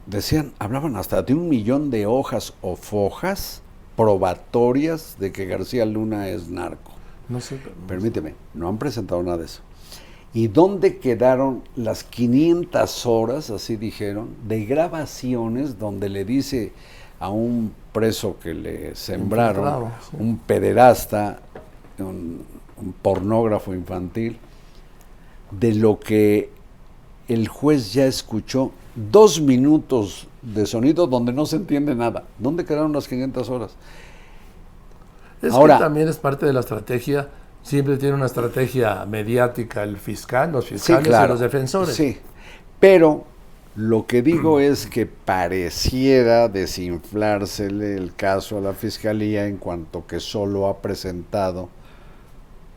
decían, 0.04 0.52
hablaban 0.58 0.96
hasta 0.96 1.22
de 1.22 1.32
un 1.32 1.48
millón 1.48 1.88
de 1.88 2.04
hojas 2.04 2.52
o 2.60 2.76
fojas 2.76 3.62
probatorias 3.96 5.16
de 5.18 5.32
que 5.32 5.46
García 5.46 5.86
Luna 5.86 6.28
es 6.28 6.50
narco? 6.50 6.92
No 7.30 7.40
sé. 7.40 7.58
Permíteme, 7.88 8.34
no 8.52 8.68
han 8.68 8.76
presentado 8.76 9.22
nada 9.22 9.38
de 9.38 9.46
eso. 9.46 9.62
¿Y 10.34 10.48
dónde 10.48 10.98
quedaron 10.98 11.62
las 11.76 12.04
500 12.04 13.06
horas, 13.06 13.48
así 13.48 13.76
dijeron, 13.76 14.36
de 14.46 14.66
grabaciones 14.66 15.78
donde 15.78 16.10
le 16.10 16.26
dice 16.26 16.74
a 17.18 17.30
un 17.30 17.72
preso 17.94 18.36
que 18.38 18.52
le 18.52 18.94
sembraron, 18.94 19.90
sí. 20.10 20.16
un 20.18 20.36
pederasta, 20.36 21.40
un, 22.02 22.44
un 22.76 22.92
pornógrafo 22.92 23.74
infantil, 23.74 24.38
de 25.50 25.74
lo 25.74 25.98
que 26.00 26.50
el 27.28 27.48
juez 27.48 27.92
ya 27.92 28.06
escuchó 28.06 28.72
dos 28.94 29.40
minutos 29.40 30.28
de 30.42 30.66
sonido 30.66 31.06
donde 31.06 31.32
no 31.32 31.46
se 31.46 31.56
entiende 31.56 31.94
nada? 31.94 32.24
¿Dónde 32.38 32.64
quedaron 32.64 32.92
las 32.92 33.08
500 33.08 33.48
horas? 33.50 33.72
Es 35.42 35.52
Ahora- 35.52 35.76
que 35.76 35.84
también 35.84 36.08
es 36.08 36.16
parte 36.16 36.46
de 36.46 36.52
la 36.52 36.60
estrategia 36.60 37.28
siempre 37.66 37.96
tiene 37.96 38.14
una 38.14 38.26
estrategia 38.26 39.04
mediática 39.06 39.82
el 39.82 39.96
fiscal, 39.96 40.52
los 40.52 40.66
fiscales 40.66 41.08
y 41.08 41.28
los 41.28 41.40
defensores. 41.40 41.96
Sí, 41.96 42.16
pero 42.78 43.24
lo 43.74 44.06
que 44.06 44.22
digo 44.22 44.60
es 44.60 44.86
que 44.86 45.04
pareciera 45.06 46.48
desinflársele 46.48 47.96
el 47.96 48.14
caso 48.14 48.58
a 48.58 48.60
la 48.60 48.72
fiscalía 48.72 49.46
en 49.48 49.56
cuanto 49.56 50.06
que 50.06 50.20
solo 50.20 50.68
ha 50.68 50.80
presentado 50.80 51.68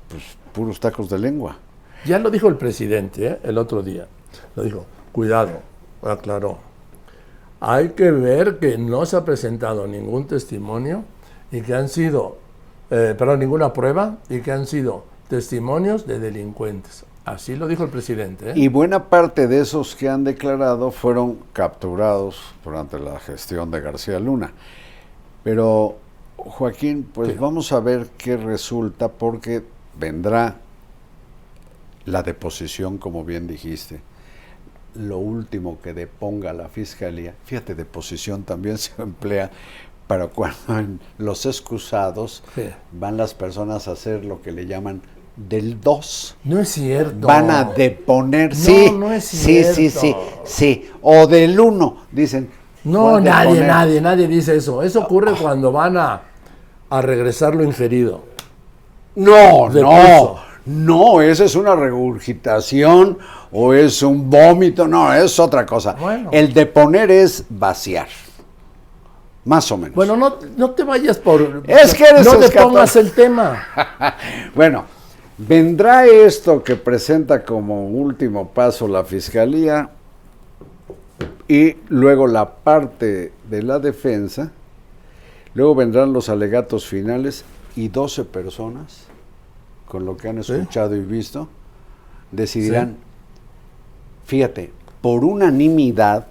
pues, 0.09 0.23
puros 0.53 0.79
tacos 0.79 1.09
de 1.09 1.19
lengua. 1.19 1.57
Ya 2.05 2.19
lo 2.19 2.29
dijo 2.29 2.47
el 2.47 2.55
presidente 2.55 3.27
¿eh? 3.27 3.39
el 3.43 3.57
otro 3.57 3.81
día. 3.83 4.07
Lo 4.55 4.63
dijo, 4.63 4.85
cuidado, 5.11 5.61
aclaró. 6.01 6.57
Hay 7.59 7.89
que 7.89 8.11
ver 8.11 8.59
que 8.59 8.77
no 8.77 9.05
se 9.05 9.17
ha 9.17 9.25
presentado 9.25 9.85
ningún 9.85 10.27
testimonio 10.27 11.03
y 11.51 11.61
que 11.61 11.73
han 11.73 11.89
sido, 11.89 12.37
eh, 12.89 13.15
perdón, 13.17 13.39
ninguna 13.39 13.73
prueba 13.73 14.17
y 14.29 14.39
que 14.39 14.51
han 14.51 14.65
sido 14.65 15.03
testimonios 15.27 16.07
de 16.07 16.19
delincuentes. 16.19 17.05
Así 17.25 17.55
lo 17.55 17.67
dijo 17.67 17.83
el 17.83 17.89
presidente. 17.89 18.51
¿eh? 18.51 18.53
Y 18.55 18.69
buena 18.69 19.09
parte 19.09 19.47
de 19.47 19.59
esos 19.59 19.95
que 19.95 20.09
han 20.09 20.23
declarado 20.23 20.89
fueron 20.89 21.37
capturados 21.53 22.41
durante 22.63 22.97
la 22.97 23.19
gestión 23.19 23.69
de 23.71 23.81
García 23.81 24.19
Luna. 24.19 24.51
Pero, 25.43 25.97
Joaquín, 26.37 27.07
pues 27.13 27.37
vamos 27.37 27.71
a 27.71 27.81
ver 27.81 28.07
qué 28.17 28.37
resulta 28.37 29.09
porque 29.09 29.63
vendrá 29.99 30.57
la 32.05 32.23
deposición, 32.23 32.97
como 32.97 33.23
bien 33.23 33.47
dijiste. 33.47 34.01
Lo 34.95 35.17
último 35.17 35.79
que 35.81 35.93
deponga 35.93 36.51
la 36.53 36.67
fiscalía, 36.67 37.35
fíjate, 37.45 37.75
deposición 37.75 38.43
también 38.43 38.77
se 38.79 38.91
emplea 39.01 39.51
para 40.07 40.27
cuando 40.27 40.79
en 40.79 40.99
los 41.19 41.45
excusados 41.45 42.43
van 42.91 43.15
las 43.15 43.35
personas 43.35 43.88
a 43.88 43.91
hacer 43.91 44.25
lo 44.25 44.41
que 44.41 44.51
le 44.51 44.65
llaman 44.65 45.03
del 45.35 45.79
2. 45.79 46.38
No 46.45 46.59
es 46.59 46.69
cierto. 46.69 47.27
Van 47.27 47.51
a 47.51 47.63
deponer, 47.63 48.55
sí, 48.55 48.91
no 48.91 49.13
es 49.13 49.23
sí, 49.25 49.63
sí, 49.63 49.89
sí, 49.91 50.15
sí, 50.43 50.89
o 51.03 51.27
del 51.27 51.59
1, 51.59 51.97
dicen. 52.12 52.49
No, 52.83 53.19
nadie, 53.19 53.62
nadie, 53.62 54.01
nadie 54.01 54.27
dice 54.27 54.55
eso. 54.55 54.81
Eso 54.81 55.01
ocurre 55.01 55.33
cuando 55.33 55.71
van 55.71 55.97
a, 55.97 56.21
a 56.89 57.01
regresar 57.01 57.53
lo 57.53 57.63
inferido. 57.63 58.23
No, 59.19 59.69
no, 59.69 60.39
no, 60.65 61.21
esa 61.21 61.43
es 61.43 61.55
una 61.55 61.75
regurgitación 61.75 63.17
o 63.51 63.73
es 63.73 64.01
un 64.01 64.29
vómito, 64.29 64.88
no, 64.88 65.13
es 65.13 65.38
otra 65.39 65.65
cosa. 65.65 65.95
El 66.32 66.53
deponer 66.53 67.12
es 67.12 67.43
vaciar. 67.49 68.08
Más 69.43 69.69
o 69.71 69.77
menos. 69.77 69.95
Bueno, 69.95 70.15
no, 70.15 70.38
no 70.55 70.71
te 70.71 70.84
vayas 70.84 71.17
por. 71.17 71.63
Es 71.67 71.93
que 71.93 72.03
eres 72.03 72.25
No 72.25 72.38
te 72.38 72.49
pongas 72.49 72.95
el 72.95 73.12
tema. 73.12 73.67
bueno, 74.55 74.86
vendrá 75.38 76.05
esto 76.05 76.63
que 76.63 76.77
presenta 76.77 77.43
como 77.43 77.88
último 77.89 78.49
paso 78.49 78.88
la 78.88 79.03
fiscalía 79.03 79.89
y 81.47 81.75
luego 81.89 82.25
la 82.25 82.49
parte 82.49 83.34
de 83.49 83.63
la 83.63 83.79
defensa. 83.79 84.51
Luego 85.55 85.75
vendrán 85.75 86.13
los 86.13 86.29
alegatos 86.29 86.86
finales 86.86 87.43
y 87.75 87.88
12 87.88 88.25
personas, 88.25 89.08
con 89.89 90.06
lo 90.06 90.15
que 90.15 90.30
han 90.30 90.38
escuchado 90.38 90.95
y 90.95 91.02
visto, 91.02 91.49
decidirán, 92.32 92.97
fíjate, 94.23 94.71
por 95.02 95.25
unanimidad, 95.25 96.28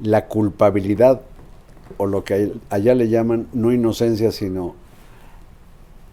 la 0.00 0.26
culpabilidad 0.26 1.20
o 1.96 2.06
lo 2.06 2.22
que 2.22 2.52
allá 2.70 2.94
le 2.94 3.08
llaman 3.08 3.48
no 3.52 3.72
inocencia, 3.72 4.30
sino 4.30 4.76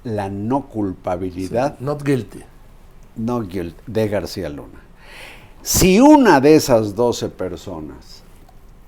la 0.04 0.30
no 0.30 0.68
culpabilidad. 0.68 1.80
not 1.80 2.04
guilty. 2.04 2.42
No 3.18 3.42
guilty, 3.42 3.80
de 3.86 4.08
García 4.08 4.50
Luna. 4.50 4.82
Si 5.62 6.00
una 6.00 6.42
de 6.42 6.56
esas 6.56 6.96
12 6.96 7.30
personas 7.30 8.24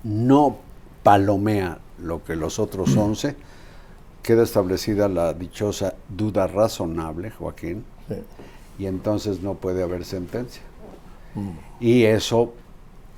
no 0.02 0.56
palomea 1.04 1.78
lo 2.02 2.24
que 2.24 2.34
los 2.34 2.58
otros 2.58 2.96
11, 2.96 3.36
queda 4.28 4.42
establecida 4.42 5.08
la 5.08 5.32
dichosa 5.32 5.94
duda 6.06 6.46
razonable, 6.46 7.30
Joaquín, 7.30 7.82
y 8.78 8.84
entonces 8.84 9.40
no 9.40 9.54
puede 9.54 9.82
haber 9.82 10.04
sentencia. 10.04 10.60
Mm. 11.34 11.48
Y 11.80 12.04
eso 12.04 12.52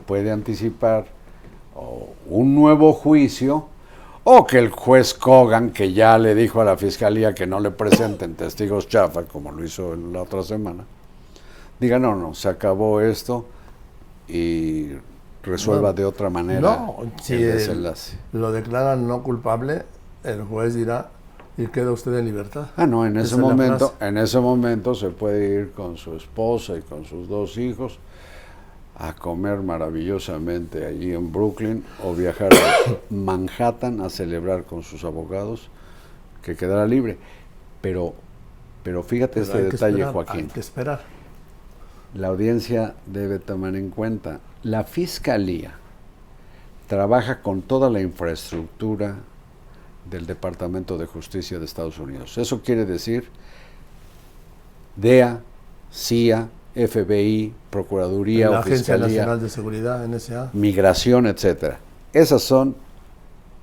puede 0.07 0.31
anticipar 0.31 1.07
un 2.29 2.55
nuevo 2.55 2.93
juicio 2.93 3.67
o 4.23 4.47
que 4.47 4.59
el 4.59 4.71
juez 4.71 5.13
Kogan, 5.13 5.73
que 5.73 5.93
ya 5.93 6.17
le 6.17 6.37
dijo 6.37 6.61
a 6.61 6.65
la 6.65 6.77
fiscalía 6.77 7.35
que 7.35 7.45
no 7.45 7.59
le 7.59 7.73
presenten 7.73 8.37
testigos 8.37 8.87
chafa, 8.87 9.25
como 9.25 9.51
lo 9.51 9.65
hizo 9.65 9.97
la 9.97 10.23
otra 10.23 10.45
semana, 10.45 10.85
diga, 11.81 11.99
no, 11.99 12.15
no, 12.15 12.35
se 12.35 12.51
acabó 12.51 13.01
esto 13.01 13.47
y 14.29 14.91
resuelva 15.43 15.93
de 15.93 16.05
otra 16.05 16.31
manera 16.31 16.61
no, 16.61 16.99
si 17.21 17.37
lo 18.33 18.53
declaran 18.53 19.09
no 19.09 19.25
culpable, 19.25 19.83
el 20.25 20.43
juez 20.43 20.75
dirá 20.75 21.11
y 21.57 21.67
queda 21.67 21.93
usted 21.93 22.17
en 22.19 22.25
libertad. 22.25 22.69
Ah, 22.77 22.87
no, 22.87 23.05
en 23.07 23.17
ese 23.17 23.37
momento, 23.37 23.95
en 24.01 24.19
ese 24.19 24.41
momento 24.41 24.95
se 24.95 25.11
puede 25.11 25.61
ir 25.61 25.73
con 25.73 25.97
su 25.97 26.15
esposa 26.17 26.77
y 26.77 26.83
con 26.83 27.05
sus 27.05 27.29
dos 27.29 27.59
hijos 27.59 27.99
a 28.97 29.15
comer 29.15 29.61
maravillosamente 29.61 30.87
allí 30.87 31.15
en 31.15 31.33
Brooklyn 31.33 31.85
o 32.05 32.15
viajar 32.15 32.53
a 32.53 32.95
Manhattan 33.15 34.01
a 34.01 34.11
celebrar 34.11 34.65
con 34.65 34.83
sus 34.83 35.05
abogados 35.05 35.69
que 36.43 36.55
quedará 36.55 36.87
libre. 36.87 37.19
Pero, 37.81 38.15
pero 38.83 39.03
fíjate 39.03 39.41
este 39.41 39.63
detalle, 39.63 40.05
Joaquín. 40.05 40.47
Hay 40.47 40.47
que 40.47 40.61
esperar. 40.61 41.01
La 42.15 42.29
audiencia 42.29 42.95
debe 43.07 43.39
tomar 43.39 43.77
en 43.77 43.91
cuenta, 43.91 44.41
la 44.63 44.85
fiscalía 44.85 45.75
trabaja 46.89 47.41
con 47.41 47.63
toda 47.63 47.89
la 47.89 48.01
infraestructura 48.01 49.17
del 50.09 50.27
Departamento 50.27 50.99
de 50.99 51.07
Justicia 51.07 51.59
de 51.59 51.65
Estados 51.65 51.99
Unidos. 51.99 52.39
Eso 52.39 52.63
quiere 52.63 52.85
decir 52.85 53.29
DEA, 54.97 55.41
CIA, 55.93 56.49
FBI, 56.75 57.53
Procuraduría, 57.71 58.51
la 58.51 58.61
Agencia 58.61 58.97
Nacional 58.97 59.41
de 59.41 59.49
Seguridad, 59.49 60.07
NSA, 60.07 60.51
Migración, 60.53 61.27
etcétera. 61.27 61.79
Esas 62.13 62.43
son, 62.43 62.77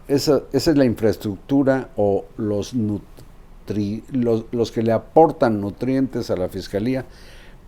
esa, 0.07 0.43
esa 0.51 0.71
es 0.71 0.77
la 0.77 0.85
infraestructura 0.85 1.89
o 1.95 2.25
los, 2.37 2.73
los, 2.73 4.45
los 4.51 4.71
que 4.71 4.83
le 4.83 4.91
aportan 4.91 5.61
nutrientes 5.61 6.29
a 6.29 6.35
la 6.35 6.49
Fiscalía 6.49 7.05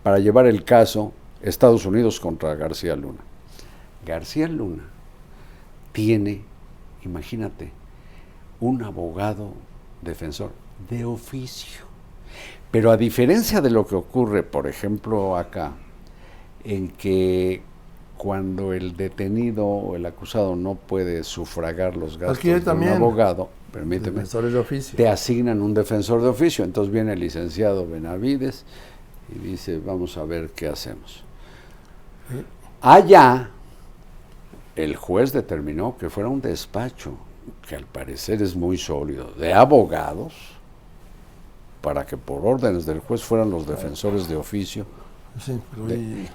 para 0.02 0.18
llevar 0.18 0.46
el 0.46 0.64
caso 0.64 1.12
Estados 1.42 1.86
Unidos 1.86 2.20
contra 2.20 2.54
García 2.54 2.96
Luna. 2.96 3.20
García 4.04 4.48
Luna 4.48 4.84
tiene, 5.92 6.42
imagínate, 7.04 7.72
un 8.60 8.82
abogado 8.82 9.52
defensor 10.02 10.52
de 10.88 11.04
oficio. 11.04 11.84
Pero 12.70 12.90
a 12.90 12.96
diferencia 12.96 13.60
de 13.60 13.70
lo 13.70 13.86
que 13.86 13.96
ocurre, 13.96 14.42
por 14.42 14.66
ejemplo, 14.66 15.36
acá, 15.36 15.72
en 16.62 16.88
que 16.88 17.62
cuando 18.16 18.72
el 18.72 18.96
detenido 18.96 19.66
o 19.66 19.96
el 19.96 20.04
acusado 20.06 20.54
no 20.54 20.74
puede 20.74 21.24
sufragar 21.24 21.96
los 21.96 22.18
gastos 22.18 22.42
de 22.42 22.60
un 22.70 22.88
abogado, 22.88 23.48
permíteme, 23.72 24.22
te 24.94 25.08
asignan 25.08 25.62
un 25.62 25.74
defensor 25.74 26.20
de 26.20 26.28
oficio. 26.28 26.64
Entonces 26.64 26.92
viene 26.92 27.14
el 27.14 27.20
licenciado 27.20 27.88
Benavides 27.88 28.64
y 29.34 29.38
dice, 29.38 29.80
vamos 29.84 30.16
a 30.16 30.24
ver 30.24 30.50
qué 30.50 30.68
hacemos. 30.68 31.24
Allá, 32.82 33.50
el 34.76 34.96
juez 34.96 35.32
determinó 35.32 35.96
que 35.98 36.10
fuera 36.10 36.28
un 36.28 36.40
despacho, 36.40 37.14
que 37.66 37.76
al 37.76 37.84
parecer 37.84 38.42
es 38.42 38.54
muy 38.56 38.78
sólido, 38.78 39.32
de 39.38 39.52
abogados, 39.52 40.32
para 41.80 42.04
que 42.04 42.16
por 42.16 42.46
órdenes 42.46 42.86
del 42.86 43.00
juez 43.00 43.22
fueran 43.22 43.50
los 43.50 43.66
defensores 43.66 44.28
de 44.28 44.36
oficio, 44.36 44.84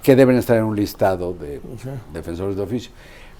que 0.02 0.16
deben 0.16 0.36
estar 0.36 0.56
en 0.56 0.64
un 0.64 0.76
listado 0.76 1.34
de 1.34 1.60
defensores 2.12 2.56
de 2.56 2.62
oficio. 2.62 2.90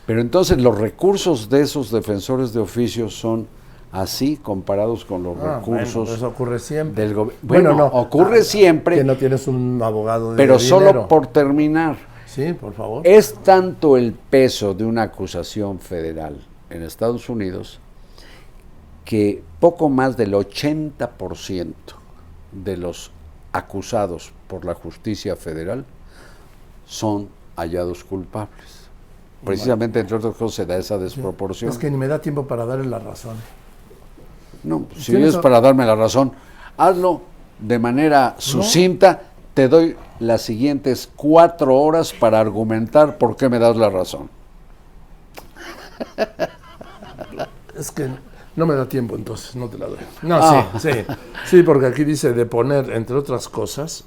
Pero 0.06 0.20
entonces 0.20 0.60
los 0.60 0.78
recursos 0.78 1.50
de 1.50 1.62
esos 1.62 1.90
defensores 1.90 2.52
de 2.52 2.60
oficio 2.60 3.10
son 3.10 3.48
así 3.90 4.36
comparados 4.36 5.04
con 5.04 5.22
los 5.22 5.36
ah, 5.38 5.58
recursos 5.58 6.10
eso 6.10 6.28
ocurre 6.28 6.58
siempre 6.58 7.02
del 7.02 7.14
gobierno. 7.14 7.40
Bueno, 7.42 7.74
no, 7.74 7.86
ocurre 7.86 8.40
ah, 8.40 8.44
siempre. 8.44 8.96
Que 8.96 9.04
no 9.04 9.16
tienes 9.16 9.48
un 9.48 9.80
abogado 9.82 10.32
de 10.32 10.36
Pero 10.36 10.58
solo 10.58 11.08
por 11.08 11.26
terminar. 11.28 11.96
Sí, 12.26 12.52
por 12.52 12.74
favor. 12.74 13.06
Es 13.06 13.34
tanto 13.42 13.96
el 13.96 14.12
peso 14.12 14.74
de 14.74 14.84
una 14.84 15.02
acusación 15.02 15.80
federal 15.80 16.36
en 16.76 16.82
Estados 16.82 17.28
Unidos 17.28 17.80
que 19.04 19.42
poco 19.60 19.88
más 19.88 20.16
del 20.16 20.34
80% 20.34 21.74
de 22.52 22.76
los 22.76 23.12
acusados 23.52 24.32
por 24.48 24.64
la 24.64 24.74
justicia 24.74 25.36
federal 25.36 25.84
son 26.86 27.28
hallados 27.56 28.04
culpables. 28.04 28.86
Precisamente, 29.44 30.00
entre 30.00 30.16
otras 30.16 30.34
cosas, 30.34 30.56
se 30.56 30.66
da 30.66 30.76
esa 30.76 30.98
desproporción. 30.98 31.70
Es 31.70 31.78
que 31.78 31.90
ni 31.90 31.96
me 31.96 32.08
da 32.08 32.20
tiempo 32.20 32.46
para 32.46 32.66
darle 32.66 32.86
la 32.86 32.98
razón. 32.98 33.36
No, 34.64 34.86
si 34.96 35.14
es 35.16 35.36
para 35.36 35.60
darme 35.60 35.86
la 35.86 35.94
razón, 35.94 36.32
hazlo 36.76 37.20
de 37.60 37.78
manera 37.78 38.34
sucinta, 38.38 39.22
te 39.54 39.68
doy 39.68 39.96
las 40.18 40.42
siguientes 40.42 41.08
cuatro 41.14 41.76
horas 41.76 42.12
para 42.12 42.40
argumentar 42.40 43.18
por 43.18 43.36
qué 43.36 43.48
me 43.48 43.58
das 43.58 43.76
la 43.76 43.88
razón. 43.88 44.28
Es 47.78 47.90
que 47.90 48.08
no 48.56 48.66
me 48.66 48.74
da 48.74 48.88
tiempo 48.88 49.16
entonces, 49.16 49.54
no 49.56 49.68
te 49.68 49.76
la 49.78 49.86
doy. 49.86 49.98
No, 50.22 50.36
Ah. 50.36 50.70
sí, 50.78 50.88
sí. 50.90 51.04
Sí, 51.46 51.62
porque 51.62 51.86
aquí 51.86 52.04
dice 52.04 52.32
de 52.32 52.46
poner, 52.46 52.90
entre 52.90 53.16
otras 53.16 53.48
cosas, 53.48 54.04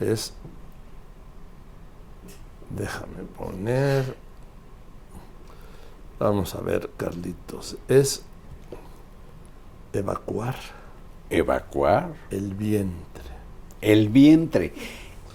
es. 0.00 0.32
Déjame 2.70 3.24
poner. 3.36 4.14
Vamos 6.18 6.54
a 6.54 6.60
ver, 6.60 6.90
Carlitos. 6.96 7.76
Es 7.88 8.22
evacuar 9.92 10.56
Evacuar 11.30 12.12
el 12.30 12.54
vientre. 12.54 13.22
el 13.80 14.08
vientre. 14.08 14.72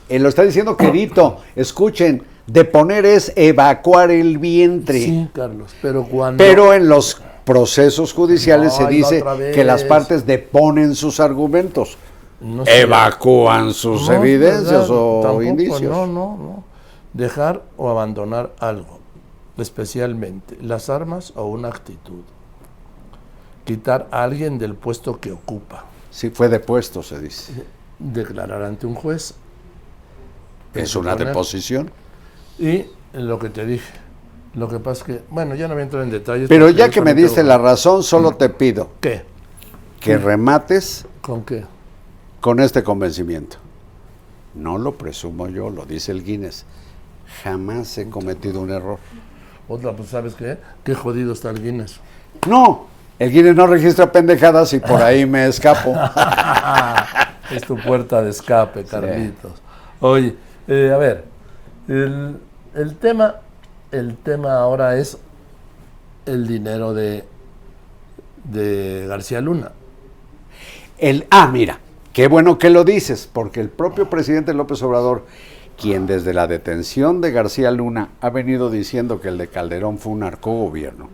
Él 0.10 0.24
lo 0.24 0.30
está 0.30 0.44
diciendo 0.44 0.76
quedito. 0.76 1.42
Escuchen, 1.56 2.24
de 2.48 2.66
poner 2.66 3.06
es 3.06 3.32
evacuar 3.36 4.12
el 4.12 4.38
vientre. 4.38 5.00
Sí, 5.00 5.30
Carlos, 5.34 5.74
pero 5.82 6.04
cuando. 6.06 6.44
Pero 6.44 6.74
en 6.74 6.90
los 6.90 7.22
procesos 7.46 8.14
judiciales 8.14 8.74
se 8.74 8.88
dice 8.88 9.24
que 9.54 9.64
las 9.64 9.84
partes 9.84 10.26
deponen 10.26 10.96
sus 10.96 11.20
argumentos. 11.20 11.98
no 12.42 12.66
sé. 12.66 12.82
Evacúan 12.82 13.74
sus 13.74 14.08
No, 14.10 14.16
evidencias 14.16 14.88
o 14.90 15.20
Tampoco, 15.22 15.44
indicios. 15.44 15.82
No, 15.82 16.06
no, 16.08 16.38
no. 16.38 16.64
Dejar 17.14 17.64
o 17.78 17.90
abandonar 17.90 18.54
algo, 18.60 19.00
especialmente 19.58 20.58
las 20.62 20.90
armas 20.90 21.32
o 21.36 21.46
una 21.46 21.68
actitud. 21.70 22.24
Quitar 23.66 24.08
a 24.12 24.24
alguien 24.24 24.58
del 24.58 24.76
puesto 24.76 25.20
que 25.20 25.32
ocupa. 25.32 25.86
Sí, 26.10 26.30
fue 26.32 26.50
depuesto, 26.50 27.02
se 27.02 27.20
dice. 27.20 27.54
Declarar 28.00 28.64
ante 28.64 28.86
un 28.86 28.96
juez. 28.96 29.36
Es 30.74 30.96
una 30.96 31.16
deposición. 31.16 31.92
Y 32.60 32.86
lo 33.14 33.40
que 33.40 33.50
te 33.50 33.66
dije. 33.66 33.94
Lo 34.56 34.68
que 34.70 34.80
pasa 34.80 35.00
es 35.02 35.04
que, 35.04 35.24
bueno, 35.30 35.56
ya 35.56 35.68
no 35.68 35.74
voy 35.74 35.82
a 35.82 35.84
entrar 35.86 36.04
en 36.04 36.12
detalles. 36.12 36.48
Pero 36.48 36.70
ya 36.70 36.90
que 36.90 37.02
me 37.02 37.14
diste 37.14 37.44
la 37.44 37.58
razón, 37.58 38.04
solo 38.04 38.34
te 38.36 38.50
pido 38.50 38.92
¿Qué? 39.02 39.24
que 40.00 40.18
remates 40.18 41.06
¿Con 41.22 41.44
qué? 41.44 41.66
con 42.40 42.60
este 42.60 42.84
convencimiento. 42.84 43.58
No 44.54 44.78
lo 44.78 44.94
presumo 44.96 45.48
yo, 45.48 45.72
lo 45.72 45.86
dice 45.86 46.12
el 46.12 46.24
Guinness. 46.24 46.66
Jamás 47.44 47.98
he 47.98 48.10
cometido 48.10 48.62
un 48.62 48.70
error. 48.70 49.00
Otra, 49.68 49.94
pues, 49.94 50.10
¿sabes 50.10 50.36
qué? 50.36 50.58
Qué 50.84 50.94
jodido 50.94 51.34
está 51.34 51.50
el 51.50 51.64
Guinness. 51.64 52.00
No, 52.48 52.86
el 53.18 53.32
Guinness 53.32 53.56
no 53.56 53.66
registra 53.66 54.12
pendejadas 54.12 54.72
y 54.74 54.80
por 54.80 55.02
ahí 55.02 55.26
me 55.26 55.48
escapo. 55.48 55.96
Es 57.52 57.62
tu 57.64 57.78
puerta 57.78 58.22
de 58.22 58.32
escape, 58.32 58.84
Carlitos. 58.86 59.52
Oye, 60.00 60.36
eh, 60.68 60.92
a 60.94 60.98
ver, 60.98 61.26
el, 61.88 62.38
el 62.76 62.96
tema, 62.96 63.36
el 63.92 64.18
tema 64.18 64.56
ahora 64.58 64.98
es 64.98 65.18
el 66.26 66.48
dinero 66.48 66.94
de, 66.94 67.26
de 68.46 69.06
García 69.08 69.42
Luna. 69.42 69.72
El, 70.98 71.28
ah, 71.30 71.50
mira, 71.52 71.80
qué 72.14 72.28
bueno 72.28 72.58
que 72.58 72.70
lo 72.70 72.84
dices, 72.84 73.30
porque 73.32 73.60
el 73.60 73.70
propio 73.70 74.10
presidente 74.10 74.54
López 74.54 74.82
Obrador, 74.84 75.26
quien 75.80 76.06
desde 76.08 76.34
la 76.34 76.48
detención 76.48 77.20
de 77.20 77.32
García 77.32 77.72
Luna 77.72 78.10
ha 78.22 78.30
venido 78.30 78.70
diciendo 78.70 79.20
que 79.20 79.28
el 79.30 79.38
de 79.38 79.48
Calderón 79.48 79.98
fue 79.98 80.14
un 80.14 80.20
narcogobierno, 80.20 81.10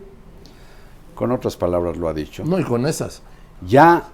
con 1.14 1.32
otras 1.32 1.56
palabras 1.56 1.96
lo 1.96 2.08
ha 2.08 2.14
dicho, 2.14 2.44
No, 2.44 2.58
y 2.58 2.64
con 2.64 2.86
esas. 2.86 3.22
ya 3.66 4.04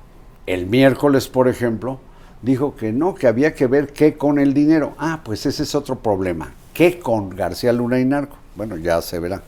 el 0.47 0.67
miércoles, 0.67 1.29
por 1.29 1.49
ejemplo, 1.49 1.99
dijo 2.43 2.77
que 2.77 2.93
no, 2.93 3.15
que 3.15 3.27
había 3.27 3.55
que 3.55 3.67
ver 3.67 3.93
qué 3.93 4.17
con 4.17 4.39
el 4.39 4.55
dinero. 4.55 4.95
Ah, 4.99 5.21
pues 5.25 5.47
ese 5.47 5.63
es 5.63 5.75
otro 5.75 5.99
problema. 5.99 6.53
¿Qué 6.75 6.99
con 6.99 7.31
García 7.31 7.73
Luna 7.73 7.99
y 8.01 8.05
narco? 8.05 8.37
Bueno, 8.55 8.77
ya 8.77 9.01
se 9.03 9.19
verá. 9.19 9.43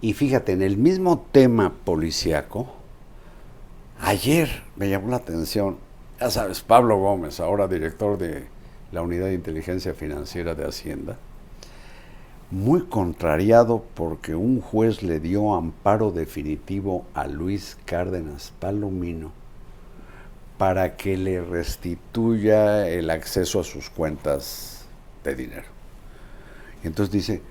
Y 0.00 0.12
fíjate, 0.12 0.52
en 0.52 0.62
el 0.62 0.76
mismo 0.76 1.26
tema 1.32 1.72
policiaco, 1.84 2.68
ayer 4.00 4.62
me 4.76 4.88
llamó 4.88 5.08
la 5.08 5.16
atención, 5.16 5.76
ya 6.20 6.30
sabes, 6.30 6.60
Pablo 6.60 6.98
Gómez, 6.98 7.40
ahora 7.40 7.66
director 7.66 8.16
de 8.18 8.46
la 8.92 9.02
Unidad 9.02 9.26
de 9.26 9.34
Inteligencia 9.34 9.94
Financiera 9.94 10.54
de 10.54 10.66
Hacienda, 10.66 11.18
muy 12.50 12.86
contrariado 12.86 13.84
porque 13.94 14.34
un 14.34 14.60
juez 14.60 15.02
le 15.02 15.20
dio 15.20 15.54
amparo 15.54 16.12
definitivo 16.12 17.04
a 17.12 17.26
Luis 17.26 17.76
Cárdenas 17.84 18.52
Palomino 18.58 19.37
para 20.58 20.96
que 20.96 21.16
le 21.16 21.40
restituya 21.40 22.88
el 22.88 23.10
acceso 23.10 23.60
a 23.60 23.64
sus 23.64 23.88
cuentas 23.90 24.84
de 25.24 25.34
dinero. 25.36 25.66
Y 26.82 26.88
entonces 26.88 27.12
dice, 27.12 27.42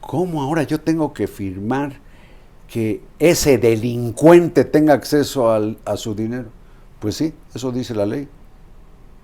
¿cómo 0.00 0.42
ahora 0.42 0.62
yo 0.62 0.80
tengo 0.80 1.12
que 1.12 1.26
firmar 1.26 1.92
que 2.68 3.02
ese 3.18 3.58
delincuente 3.58 4.64
tenga 4.64 4.94
acceso 4.94 5.50
al- 5.52 5.78
a 5.84 5.96
su 5.96 6.14
dinero? 6.14 6.46
Pues 7.00 7.16
sí, 7.16 7.34
eso 7.54 7.72
dice 7.72 7.94
la 7.94 8.06
ley. 8.06 8.28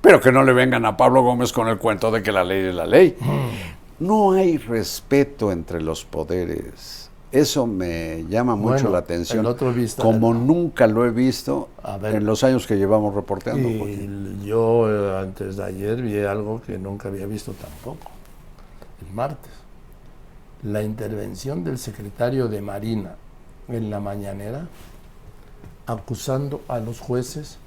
Pero 0.01 0.21
que 0.21 0.33
no 0.33 0.43
le 0.45 0.53
vengan 0.53 0.85
a 0.85 0.97
Pablo 0.97 1.23
Gómez 1.23 1.53
con 1.53 1.69
el 1.69 1.79
cuento 1.79 2.11
de 2.11 2.23
que 2.23 2.33
la 2.33 2.45
ley 2.45 2.67
es 2.67 2.75
la 2.75 2.87
ley. 2.87 3.17
No 4.01 4.33
hay 4.33 4.59
respeto 4.59 5.51
entre 5.51 5.81
los 5.81 6.05
poderes. 6.05 7.08
Eso 7.31 7.67
me 7.67 8.25
llama 8.29 8.57
mucho 8.57 8.73
Bueno, 8.73 8.91
la 8.91 8.99
atención. 8.99 9.41
el 9.41 9.47
otro 9.47 9.73
vista- 9.73 10.03
como 10.03 10.33
nunca 10.33 10.87
lo 10.87 11.05
he 11.05 11.11
visto 11.11 11.69
ver. 12.01 12.15
en 12.17 12.25
los 12.25 12.43
años 12.43 12.67
que 12.67 12.77
llevamos 12.77 13.15
reporteando. 13.15 13.69
Y 13.69 14.41
yo 14.47 14.89
eh, 14.91 15.21
antes 15.21 15.57
de 15.57 15.65
ayer 15.65 16.01
vi 16.01 16.21
algo 16.21 16.63
que 16.63 16.79
nunca 16.79 17.09
había 17.09 17.27
visto 17.27 17.53
tampoco. 17.53 18.11
El 19.07 19.13
martes. 19.15 19.51
La 20.63 20.83
intervención 20.83 21.65
del 21.65 21.79
secretario 21.79 22.49
de 22.49 22.63
Marina 22.63 23.15
en 23.69 23.91
la 23.91 24.01
mañanera 24.01 24.67
acusando 25.87 26.63
a 26.69 26.79
los 26.81 27.01
jueces 27.01 27.59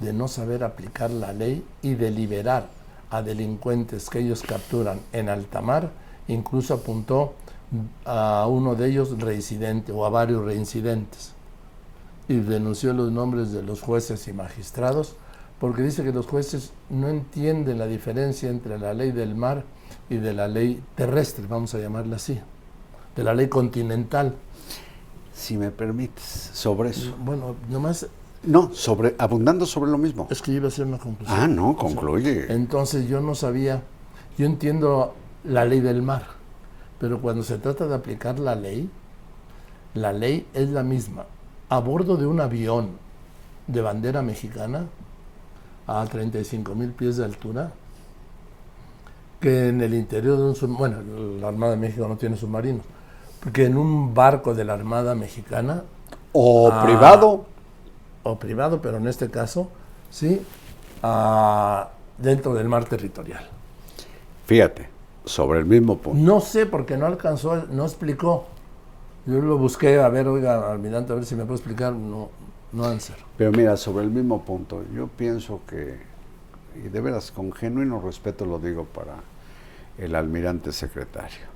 de 0.00 0.12
no 0.12 0.26
saber 0.28 0.64
aplicar 0.64 1.10
la 1.10 1.32
ley 1.32 1.64
y 1.82 1.94
de 1.94 2.10
liberar 2.10 2.68
a 3.10 3.22
delincuentes 3.22 4.08
que 4.10 4.20
ellos 4.20 4.42
capturan 4.42 5.00
en 5.12 5.28
alta 5.28 5.60
mar. 5.60 5.90
Incluso 6.28 6.74
apuntó 6.74 7.34
a 8.04 8.46
uno 8.48 8.74
de 8.74 8.88
ellos 8.88 9.18
reincidente 9.18 9.92
o 9.92 10.04
a 10.04 10.10
varios 10.10 10.44
reincidentes 10.44 11.32
y 12.28 12.36
denunció 12.36 12.92
los 12.92 13.10
nombres 13.10 13.52
de 13.52 13.62
los 13.62 13.80
jueces 13.80 14.28
y 14.28 14.32
magistrados 14.32 15.16
porque 15.58 15.82
dice 15.82 16.02
que 16.02 16.12
los 16.12 16.26
jueces 16.26 16.72
no 16.90 17.08
entienden 17.08 17.78
la 17.78 17.86
diferencia 17.86 18.50
entre 18.50 18.78
la 18.78 18.94
ley 18.94 19.12
del 19.12 19.34
mar 19.34 19.64
y 20.10 20.16
de 20.16 20.32
la 20.32 20.48
ley 20.48 20.82
terrestre, 20.96 21.46
vamos 21.48 21.74
a 21.74 21.78
llamarla 21.78 22.16
así, 22.16 22.40
de 23.16 23.24
la 23.24 23.32
ley 23.34 23.48
continental. 23.48 24.34
Si 25.34 25.56
me 25.56 25.70
permites, 25.70 26.50
sobre 26.52 26.90
eso. 26.90 27.14
Bueno, 27.24 27.54
nomás 27.70 28.06
No, 28.42 28.70
sobre, 28.74 29.14
abundando 29.18 29.64
sobre 29.64 29.90
lo 29.90 29.98
mismo. 29.98 30.26
es 30.30 30.42
que 30.42 30.50
yo 30.50 30.56
iba 30.58 30.66
a 30.66 30.68
hacer 30.68 30.84
una 30.86 30.98
conclusión. 30.98 31.38
Ah, 31.40 31.46
no, 31.46 31.76
concluye. 31.76 32.52
Entonces 32.52 33.08
yo 33.08 33.20
no 33.20 33.34
sabía, 33.34 33.82
yo 34.36 34.46
entiendo 34.46 35.14
la 35.44 35.64
ley 35.64 35.80
del 35.80 36.02
mar, 36.02 36.26
pero 37.02 37.20
cuando 37.20 37.42
se 37.42 37.58
trata 37.58 37.88
de 37.88 37.96
aplicar 37.96 38.38
la 38.38 38.54
ley, 38.54 38.88
la 39.94 40.12
ley 40.12 40.46
es 40.54 40.68
la 40.68 40.84
misma. 40.84 41.24
A 41.68 41.80
bordo 41.80 42.16
de 42.16 42.28
un 42.28 42.40
avión 42.40 42.90
de 43.66 43.80
bandera 43.82 44.22
mexicana, 44.22 44.84
a 45.88 46.06
35 46.06 46.76
mil 46.76 46.90
pies 46.92 47.16
de 47.16 47.24
altura, 47.24 47.72
que 49.40 49.68
en 49.70 49.80
el 49.80 49.94
interior 49.94 50.36
de 50.38 50.44
un 50.44 50.54
sub- 50.54 50.76
bueno, 50.78 50.98
la 51.40 51.48
Armada 51.48 51.72
de 51.72 51.78
México 51.78 52.06
no 52.06 52.16
tiene 52.16 52.36
submarinos, 52.36 52.82
porque 53.42 53.64
en 53.66 53.76
un 53.76 54.14
barco 54.14 54.54
de 54.54 54.64
la 54.64 54.74
Armada 54.74 55.16
Mexicana, 55.16 55.82
O 56.32 56.70
privado, 56.84 57.46
o 58.22 58.38
privado, 58.38 58.80
pero 58.80 58.98
en 58.98 59.08
este 59.08 59.28
caso, 59.28 59.68
sí, 60.08 60.40
dentro 62.18 62.54
del 62.54 62.68
mar 62.68 62.84
territorial. 62.84 63.44
fíjate, 64.46 64.91
sobre 65.24 65.60
el 65.60 65.66
mismo 65.66 65.98
punto. 65.98 66.18
No 66.20 66.40
sé 66.40 66.66
porque 66.66 66.96
no 66.96 67.06
alcanzó, 67.06 67.66
no 67.70 67.84
explicó. 67.84 68.46
Yo 69.26 69.40
lo 69.40 69.56
busqué, 69.56 70.00
a 70.00 70.08
ver, 70.08 70.26
oiga, 70.26 70.72
almirante, 70.72 71.12
a 71.12 71.16
ver 71.16 71.24
si 71.24 71.36
me 71.36 71.44
puede 71.44 71.56
explicar. 71.58 71.92
No, 71.92 72.30
no 72.72 72.84
answer. 72.84 73.16
Pero 73.36 73.52
mira, 73.52 73.76
sobre 73.76 74.04
el 74.04 74.10
mismo 74.10 74.44
punto, 74.44 74.82
yo 74.94 75.06
pienso 75.06 75.60
que, 75.68 76.00
y 76.84 76.88
de 76.88 77.00
veras, 77.00 77.30
con 77.30 77.52
genuino 77.52 78.00
respeto 78.00 78.44
lo 78.44 78.58
digo 78.58 78.84
para 78.84 79.14
el 79.98 80.14
almirante 80.16 80.72
secretario, 80.72 81.52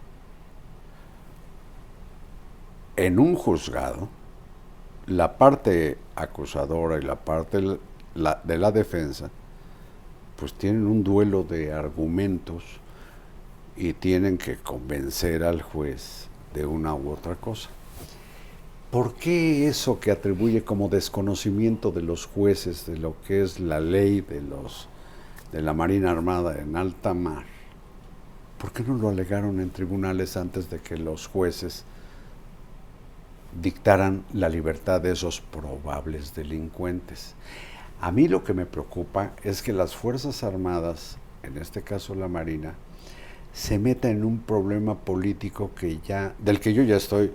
en 2.96 3.18
un 3.18 3.34
juzgado, 3.34 4.08
la 5.06 5.36
parte 5.36 5.98
acusadora 6.14 6.98
y 6.98 7.02
la 7.02 7.16
parte 7.16 7.78
la- 8.14 8.40
de 8.42 8.58
la 8.58 8.72
defensa, 8.72 9.30
pues 10.38 10.54
tienen 10.54 10.86
un 10.86 11.02
duelo 11.04 11.42
de 11.42 11.72
argumentos 11.72 12.64
y 13.76 13.92
tienen 13.92 14.38
que 14.38 14.56
convencer 14.56 15.42
al 15.42 15.62
juez 15.62 16.28
de 16.54 16.66
una 16.66 16.94
u 16.94 17.10
otra 17.10 17.34
cosa. 17.36 17.68
¿Por 18.90 19.14
qué 19.14 19.66
eso 19.66 20.00
que 20.00 20.10
atribuye 20.10 20.64
como 20.64 20.88
desconocimiento 20.88 21.90
de 21.90 22.02
los 22.02 22.26
jueces 22.26 22.86
de 22.86 22.96
lo 22.96 23.16
que 23.26 23.42
es 23.42 23.60
la 23.60 23.80
ley 23.80 24.20
de 24.20 24.40
los 24.40 24.88
de 25.52 25.60
la 25.60 25.74
Marina 25.74 26.10
Armada 26.10 26.58
en 26.60 26.76
alta 26.76 27.12
mar? 27.12 27.44
¿Por 28.58 28.72
qué 28.72 28.82
no 28.82 28.94
lo 28.94 29.10
alegaron 29.10 29.60
en 29.60 29.70
tribunales 29.70 30.36
antes 30.36 30.70
de 30.70 30.80
que 30.80 30.96
los 30.96 31.26
jueces 31.26 31.84
dictaran 33.60 34.24
la 34.32 34.48
libertad 34.48 35.00
de 35.00 35.12
esos 35.12 35.40
probables 35.40 36.34
delincuentes? 36.34 37.34
A 38.00 38.12
mí 38.12 38.28
lo 38.28 38.44
que 38.44 38.54
me 38.54 38.66
preocupa 38.66 39.32
es 39.42 39.62
que 39.62 39.72
las 39.72 39.94
Fuerzas 39.94 40.42
Armadas, 40.42 41.18
en 41.42 41.58
este 41.58 41.82
caso 41.82 42.14
la 42.14 42.28
Marina, 42.28 42.74
se 43.56 43.78
meta 43.78 44.10
en 44.10 44.22
un 44.22 44.40
problema 44.40 44.96
político 44.96 45.70
que 45.74 45.98
ya, 46.06 46.34
del 46.38 46.60
que 46.60 46.74
yo 46.74 46.82
ya 46.82 46.96
estoy 46.96 47.32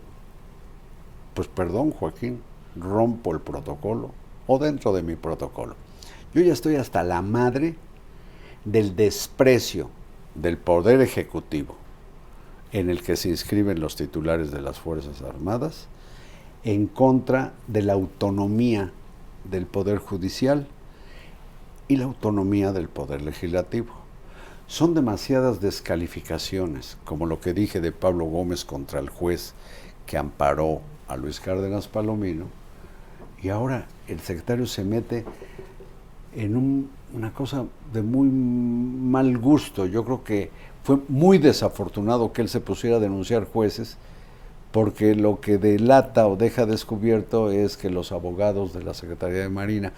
pues 1.33 1.47
perdón 1.47 1.89
Joaquín, 1.89 2.41
rompo 2.75 3.33
el 3.33 3.39
protocolo 3.39 4.11
o 4.45 4.59
dentro 4.59 4.93
de 4.93 5.01
mi 5.01 5.15
protocolo. 5.15 5.75
Yo 6.35 6.41
ya 6.41 6.53
estoy 6.53 6.75
hasta 6.75 7.01
la 7.01 7.23
madre 7.23 7.75
del 8.65 8.95
desprecio 8.95 9.89
del 10.35 10.59
poder 10.59 11.01
ejecutivo 11.01 11.75
en 12.71 12.91
el 12.91 13.01
que 13.01 13.15
se 13.15 13.29
inscriben 13.29 13.79
los 13.79 13.95
titulares 13.95 14.51
de 14.51 14.61
las 14.61 14.79
Fuerzas 14.79 15.23
Armadas 15.23 15.87
en 16.63 16.85
contra 16.85 17.53
de 17.65 17.81
la 17.81 17.93
autonomía 17.93 18.91
del 19.49 19.65
Poder 19.65 19.97
Judicial 19.97 20.67
y 21.87 21.95
la 21.95 22.05
autonomía 22.05 22.73
del 22.73 22.89
Poder 22.89 23.23
Legislativo. 23.23 24.00
Son 24.71 24.93
demasiadas 24.93 25.59
descalificaciones, 25.59 26.97
como 27.03 27.25
lo 27.25 27.41
que 27.41 27.53
dije 27.53 27.81
de 27.81 27.91
Pablo 27.91 28.23
Gómez 28.23 28.63
contra 28.63 29.01
el 29.01 29.09
juez 29.09 29.53
que 30.05 30.17
amparó 30.17 30.79
a 31.09 31.17
Luis 31.17 31.41
Cárdenas 31.41 31.89
Palomino, 31.89 32.45
y 33.41 33.49
ahora 33.49 33.87
el 34.07 34.21
secretario 34.21 34.65
se 34.65 34.85
mete 34.85 35.25
en 36.33 36.87
una 37.13 37.33
cosa 37.33 37.65
de 37.91 38.01
muy 38.01 38.29
mal 38.29 39.37
gusto. 39.39 39.87
Yo 39.87 40.05
creo 40.05 40.23
que 40.23 40.51
fue 40.85 40.99
muy 41.09 41.37
desafortunado 41.37 42.31
que 42.31 42.41
él 42.41 42.47
se 42.47 42.61
pusiera 42.61 42.95
a 42.95 43.01
denunciar 43.01 43.43
jueces, 43.43 43.97
porque 44.71 45.15
lo 45.15 45.41
que 45.41 45.57
delata 45.57 46.27
o 46.27 46.37
deja 46.37 46.65
descubierto 46.65 47.51
es 47.51 47.75
que 47.75 47.89
los 47.89 48.13
abogados 48.13 48.71
de 48.71 48.83
la 48.83 48.93
Secretaría 48.93 49.41
de 49.41 49.49
Marina 49.49 49.91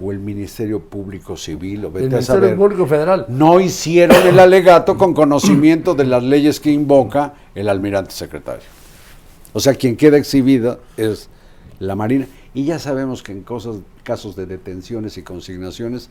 o 0.00 0.12
el 0.12 0.18
Ministerio 0.18 0.80
Público 0.80 1.36
Civil 1.36 1.86
o 1.86 1.88
el 1.98 2.08
Ministerio 2.08 2.56
Público 2.56 2.86
Federal 2.86 3.26
no 3.28 3.60
hicieron 3.60 4.26
el 4.26 4.38
alegato 4.38 4.96
con 4.96 5.14
conocimiento 5.14 5.94
de 5.94 6.04
las 6.04 6.22
leyes 6.22 6.60
que 6.60 6.70
invoca 6.70 7.34
el 7.54 7.68
almirante 7.68 8.12
secretario. 8.12 8.64
O 9.52 9.60
sea, 9.60 9.74
quien 9.74 9.96
queda 9.96 10.18
exhibida 10.18 10.78
es 10.96 11.30
la 11.78 11.94
Marina. 11.94 12.26
Y 12.52 12.64
ya 12.64 12.78
sabemos 12.78 13.22
que 13.22 13.32
en 13.32 13.42
cosas, 13.42 13.76
casos 14.02 14.36
de 14.36 14.46
detenciones 14.46 15.16
y 15.16 15.22
consignaciones 15.22 16.10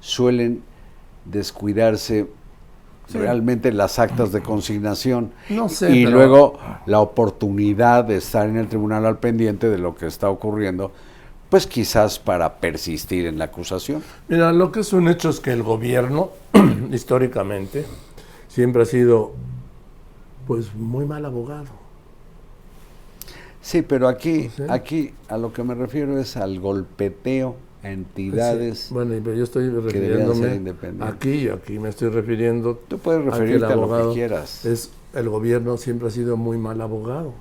suelen 0.00 0.62
descuidarse 1.24 2.26
realmente 3.12 3.72
las 3.72 3.98
actas 3.98 4.30
de 4.30 4.40
consignación 4.40 5.32
no 5.48 5.68
sé, 5.68 5.90
y 5.90 6.06
luego 6.06 6.58
la 6.86 7.00
oportunidad 7.00 8.04
de 8.04 8.16
estar 8.16 8.48
en 8.48 8.56
el 8.56 8.68
tribunal 8.68 9.04
al 9.04 9.18
pendiente 9.18 9.68
de 9.68 9.78
lo 9.78 9.96
que 9.96 10.06
está 10.06 10.30
ocurriendo, 10.30 10.92
pues 11.50 11.66
quizás 11.66 12.18
para 12.18 12.60
persistir 12.60 13.26
en 13.26 13.38
la 13.38 13.46
acusación. 13.46 14.02
Mira, 14.28 14.52
lo 14.52 14.70
que 14.70 14.80
es 14.80 14.92
un 14.92 15.08
hecho 15.08 15.28
es 15.28 15.40
que 15.40 15.52
el 15.52 15.62
gobierno, 15.62 16.30
históricamente, 16.92 17.84
siempre 18.48 18.82
ha 18.82 18.86
sido 18.86 19.32
pues 20.46 20.74
muy 20.74 21.04
mal 21.04 21.26
abogado. 21.26 21.68
Sí, 23.60 23.82
pero 23.82 24.08
aquí, 24.08 24.50
aquí 24.68 25.12
a 25.28 25.36
lo 25.36 25.52
que 25.52 25.62
me 25.62 25.74
refiero 25.74 26.18
es 26.18 26.36
al 26.36 26.60
golpeteo 26.60 27.56
a 27.82 27.90
entidades. 27.90 28.88
Bueno, 28.90 29.14
pero 29.22 29.36
yo 29.36 29.44
estoy 29.44 29.68
refiriéndome 29.68 30.74
aquí, 31.00 31.48
aquí 31.48 31.78
me 31.78 31.90
estoy 31.90 32.08
refiriendo. 32.08 32.80
Tú 32.88 32.98
puedes 32.98 33.24
referirte 33.24 33.66
a, 33.66 33.76
lo 33.76 34.08
que 34.08 34.14
quieras. 34.14 34.64
Es 34.64 34.90
el 35.14 35.28
gobierno 35.28 35.76
siempre 35.76 36.08
ha 36.08 36.10
sido 36.10 36.36
muy 36.36 36.58
mal 36.58 36.80
abogado. 36.80 37.34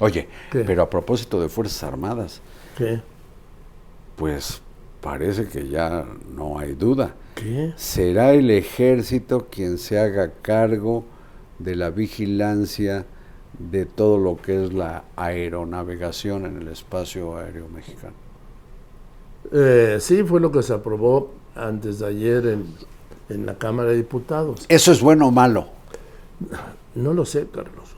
Oye, 0.00 0.28
pero 0.50 0.82
a 0.82 0.90
propósito 0.90 1.40
de 1.40 1.48
fuerzas 1.48 1.82
armadas. 1.84 2.40
¿Qué? 2.76 3.00
Pues 4.16 4.60
parece 5.00 5.48
que 5.48 5.68
ya 5.68 6.06
no 6.34 6.58
hay 6.58 6.74
duda. 6.74 7.14
¿Qué? 7.34 7.72
Será 7.76 8.32
el 8.32 8.50
ejército 8.50 9.48
quien 9.50 9.78
se 9.78 9.98
haga 9.98 10.32
cargo 10.42 11.04
de 11.58 11.76
la 11.76 11.90
vigilancia 11.90 13.06
de 13.58 13.86
todo 13.86 14.18
lo 14.18 14.36
que 14.36 14.64
es 14.64 14.72
la 14.72 15.04
aeronavegación 15.16 16.46
en 16.46 16.62
el 16.62 16.68
espacio 16.68 17.36
aéreo 17.36 17.68
mexicano. 17.68 18.14
Eh, 19.52 19.98
sí, 20.00 20.22
fue 20.22 20.40
lo 20.40 20.52
que 20.52 20.62
se 20.62 20.74
aprobó 20.74 21.32
antes 21.54 21.98
de 21.98 22.06
ayer 22.06 22.46
en, 22.46 22.66
en, 23.28 23.46
la 23.46 23.56
Cámara 23.56 23.90
de 23.90 23.96
Diputados. 23.96 24.66
¿Eso 24.68 24.92
es 24.92 25.00
bueno 25.00 25.28
o 25.28 25.30
malo? 25.30 25.68
No 26.94 27.12
lo 27.12 27.24
sé, 27.24 27.46
Carlos. 27.52 27.97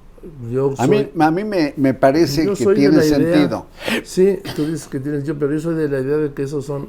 Yo 0.51 0.75
a, 0.77 0.87
mí, 0.87 1.09
a 1.19 1.31
mí 1.31 1.45
me, 1.45 1.75
me 1.77 1.95
parece 1.95 2.47
que 2.47 2.75
tiene 2.75 3.01
sentido. 3.03 3.67
sí, 4.05 4.39
tú 4.55 4.67
dices 4.67 4.89
que 4.89 5.01
tienes 5.01 5.25
yo, 5.25 5.39
pero 5.39 5.53
yo 5.53 5.61
soy 5.61 5.75
de 5.75 5.89
la 5.89 6.01
idea 6.01 6.17
de 6.19 6.33
que 6.33 6.43
esos 6.43 6.67
son 6.67 6.89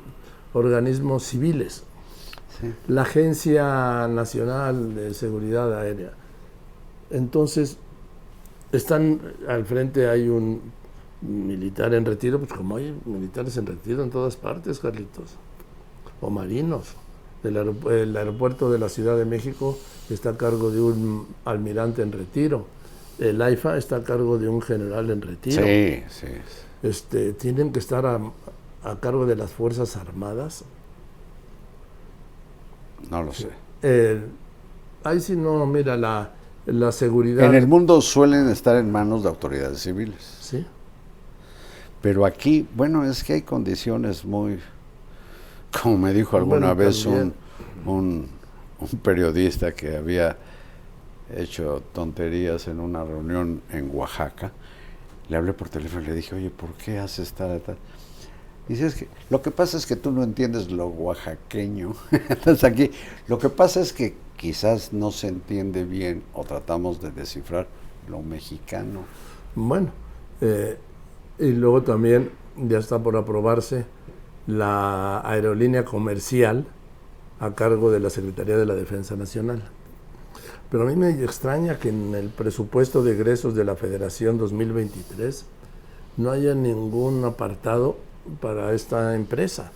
organismos 0.53 1.23
civiles. 1.23 1.83
La 2.87 3.03
Agencia 3.03 4.07
Nacional 4.07 4.93
de 4.93 5.13
Seguridad 5.13 5.79
Aérea. 5.79 6.11
Entonces, 7.09 7.77
están 8.71 9.19
al 9.47 9.65
frente, 9.65 10.07
hay 10.07 10.29
un 10.29 10.61
militar 11.21 11.93
en 11.93 12.05
retiro, 12.05 12.39
pues 12.39 12.53
como 12.53 12.77
hay 12.77 12.95
militares 13.05 13.57
en 13.57 13.65
retiro 13.65 14.03
en 14.03 14.09
todas 14.09 14.35
partes, 14.35 14.79
Carlitos, 14.79 15.35
o 16.19 16.29
marinos. 16.29 16.95
El, 17.43 17.57
aeropuerto 18.15 18.71
de 18.71 18.77
la 18.77 18.87
Ciudad 18.87 19.17
de 19.17 19.25
México 19.25 19.77
está 20.11 20.29
a 20.31 20.37
cargo 20.37 20.69
de 20.69 20.79
un 20.79 21.27
almirante 21.43 22.03
en 22.03 22.11
retiro. 22.11 22.67
El 23.21 23.41
AIFA 23.41 23.77
está 23.77 23.97
a 23.97 24.03
cargo 24.03 24.37
de 24.37 24.49
un 24.49 24.61
general 24.61 25.09
en 25.09 25.21
retiro. 25.21 25.63
Sí, 25.63 26.03
sí. 26.09 26.27
Este, 26.83 27.33
tienen 27.33 27.71
que 27.71 27.79
estar 27.79 28.05
a, 28.05 28.19
cargo 28.99 29.25
de 29.25 29.35
las 29.35 29.51
Fuerzas 29.51 29.95
Armadas. 29.95 30.65
No 33.09 33.23
lo 33.23 33.31
sé. 33.31 33.49
ahí 35.03 35.19
sí 35.19 35.35
no, 35.35 35.65
mira, 35.65 35.95
la, 35.97 36.31
la 36.65 36.91
seguridad. 36.91 37.45
En 37.45 37.55
el 37.55 37.67
mundo 37.67 38.01
suelen 38.01 38.49
estar 38.49 38.75
en 38.75 38.91
manos 38.91 39.23
de 39.23 39.29
autoridades 39.29 39.79
civiles. 39.79 40.37
Sí. 40.41 40.65
Pero 42.01 42.25
aquí, 42.25 42.67
bueno, 42.75 43.05
es 43.05 43.23
que 43.23 43.33
hay 43.33 43.41
condiciones 43.43 44.25
muy, 44.25 44.59
como 45.81 45.97
me 45.97 46.13
dijo 46.13 46.37
alguna 46.37 46.73
vez 46.73 47.05
un, 47.05 47.33
un, 47.85 48.29
periodista 49.03 49.73
que 49.73 49.95
había 49.95 50.35
hecho 51.35 51.83
tonterías 51.93 52.67
en 52.67 52.79
una 52.79 53.03
reunión 53.03 53.61
en 53.71 53.89
Oaxaca, 53.93 54.51
le 55.29 55.37
hablé 55.37 55.53
por 55.53 55.69
teléfono 55.69 56.03
y 56.03 56.07
le 56.07 56.13
dije, 56.15 56.35
oye, 56.35 56.49
¿por 56.49 56.73
qué 56.73 56.99
haces 56.99 57.33
tal, 57.33 57.61
tal? 57.61 57.77
Dice, 58.67 58.85
es 58.85 58.95
que 58.95 59.07
lo 59.29 59.41
que 59.41 59.51
pasa 59.51 59.77
es 59.77 59.85
que 59.85 59.95
tú 59.95 60.11
no 60.11 60.23
entiendes 60.23 60.71
lo 60.71 60.87
oaxaqueño. 60.87 61.93
Entonces 62.11 62.63
aquí, 62.63 62.91
lo 63.27 63.37
que 63.39 63.49
pasa 63.49 63.81
es 63.81 63.91
que 63.91 64.15
quizás 64.37 64.93
no 64.93 65.11
se 65.11 65.27
entiende 65.27 65.83
bien 65.83 66.23
o 66.33 66.43
tratamos 66.43 67.01
de 67.01 67.11
descifrar 67.11 67.67
lo 68.09 68.21
mexicano. 68.21 69.01
Bueno, 69.55 69.91
eh, 70.41 70.77
y 71.39 71.51
luego 71.51 71.81
también 71.83 72.31
ya 72.55 72.79
está 72.79 72.99
por 72.99 73.15
aprobarse 73.15 73.85
la 74.47 75.21
aerolínea 75.29 75.85
comercial 75.85 76.65
a 77.39 77.53
cargo 77.55 77.91
de 77.91 77.99
la 77.99 78.09
Secretaría 78.09 78.57
de 78.57 78.65
la 78.65 78.75
Defensa 78.75 79.15
Nacional. 79.15 79.63
Pero 80.71 80.83
a 80.83 80.85
mí 80.85 80.95
me 80.95 81.09
extraña 81.09 81.77
que 81.77 81.89
en 81.89 82.15
el 82.15 82.29
presupuesto 82.29 83.03
de 83.03 83.11
egresos 83.11 83.55
de 83.55 83.65
la 83.65 83.75
Federación 83.75 84.37
2023 84.37 85.45
no 86.15 86.31
haya 86.31 86.55
ningún 86.55 87.25
apartado 87.25 87.97
para 88.39 88.71
esta 88.71 89.13
empresa 89.13 89.73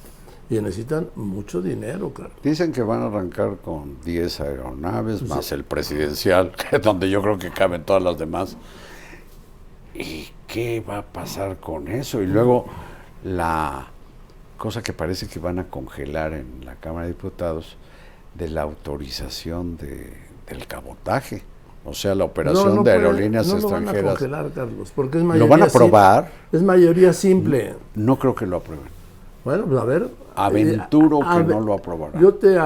y 0.49 0.55
necesitan 0.55 1.09
mucho 1.15 1.61
dinero, 1.61 2.11
claro. 2.11 2.31
Dicen 2.41 2.71
que 2.71 2.81
van 2.81 3.01
a 3.01 3.07
arrancar 3.07 3.57
con 3.57 3.99
10 4.05 4.39
aeronaves, 4.39 5.23
más 5.23 5.51
el 5.51 5.65
presidencial, 5.65 6.53
donde 6.81 7.09
yo 7.09 7.21
creo 7.21 7.37
que 7.37 7.51
caben 7.51 7.83
todas 7.83 8.01
las 8.01 8.17
demás. 8.17 8.55
¿Y 9.93 10.29
qué 10.47 10.81
va 10.87 10.99
a 10.99 11.05
pasar 11.05 11.57
con 11.57 11.89
eso? 11.89 12.21
Y 12.21 12.27
luego 12.27 12.67
la 13.25 13.87
cosa 14.57 14.81
que 14.81 14.93
parece 14.93 15.27
que 15.27 15.39
van 15.39 15.59
a 15.59 15.65
congelar 15.69 16.31
en 16.31 16.63
la 16.63 16.75
Cámara 16.75 17.07
de 17.07 17.13
Diputados 17.13 17.75
de 18.35 18.49
la 18.49 18.61
autorización 18.61 19.77
de, 19.77 20.24
del 20.47 20.67
cabotaje. 20.67 21.43
O 21.83 21.93
sea, 21.93 22.15
la 22.15 22.23
operación 22.23 22.83
de 22.83 22.91
aerolíneas 22.91 23.47
extranjeras. 23.51 23.95
Lo 23.95 24.01
van 24.01 24.05
a 24.07 24.09
congelar, 24.11 24.51
Carlos, 24.55 24.91
porque 24.95 25.19
es 25.19 25.23
mayoría 25.23 25.45
¿Lo 25.45 25.49
van 25.49 25.61
a 25.61 25.65
aprobar? 25.65 26.31
es 26.51 26.63
mayoría 26.63 27.13
simple. 27.13 27.75
No 27.93 28.17
creo 28.17 28.33
que 28.33 28.47
lo 28.47 28.57
aprueben. 28.57 28.85
Bueno, 29.43 29.65
pues 29.65 29.79
a 29.79 29.85
ver. 29.85 30.09
Aventuro 30.35 31.19
eh, 31.19 31.25
que 31.37 31.43
no 31.43 31.61
lo 31.61 31.73
aprobará. 31.73 32.19
Yo 32.19 32.33
te 32.33 32.57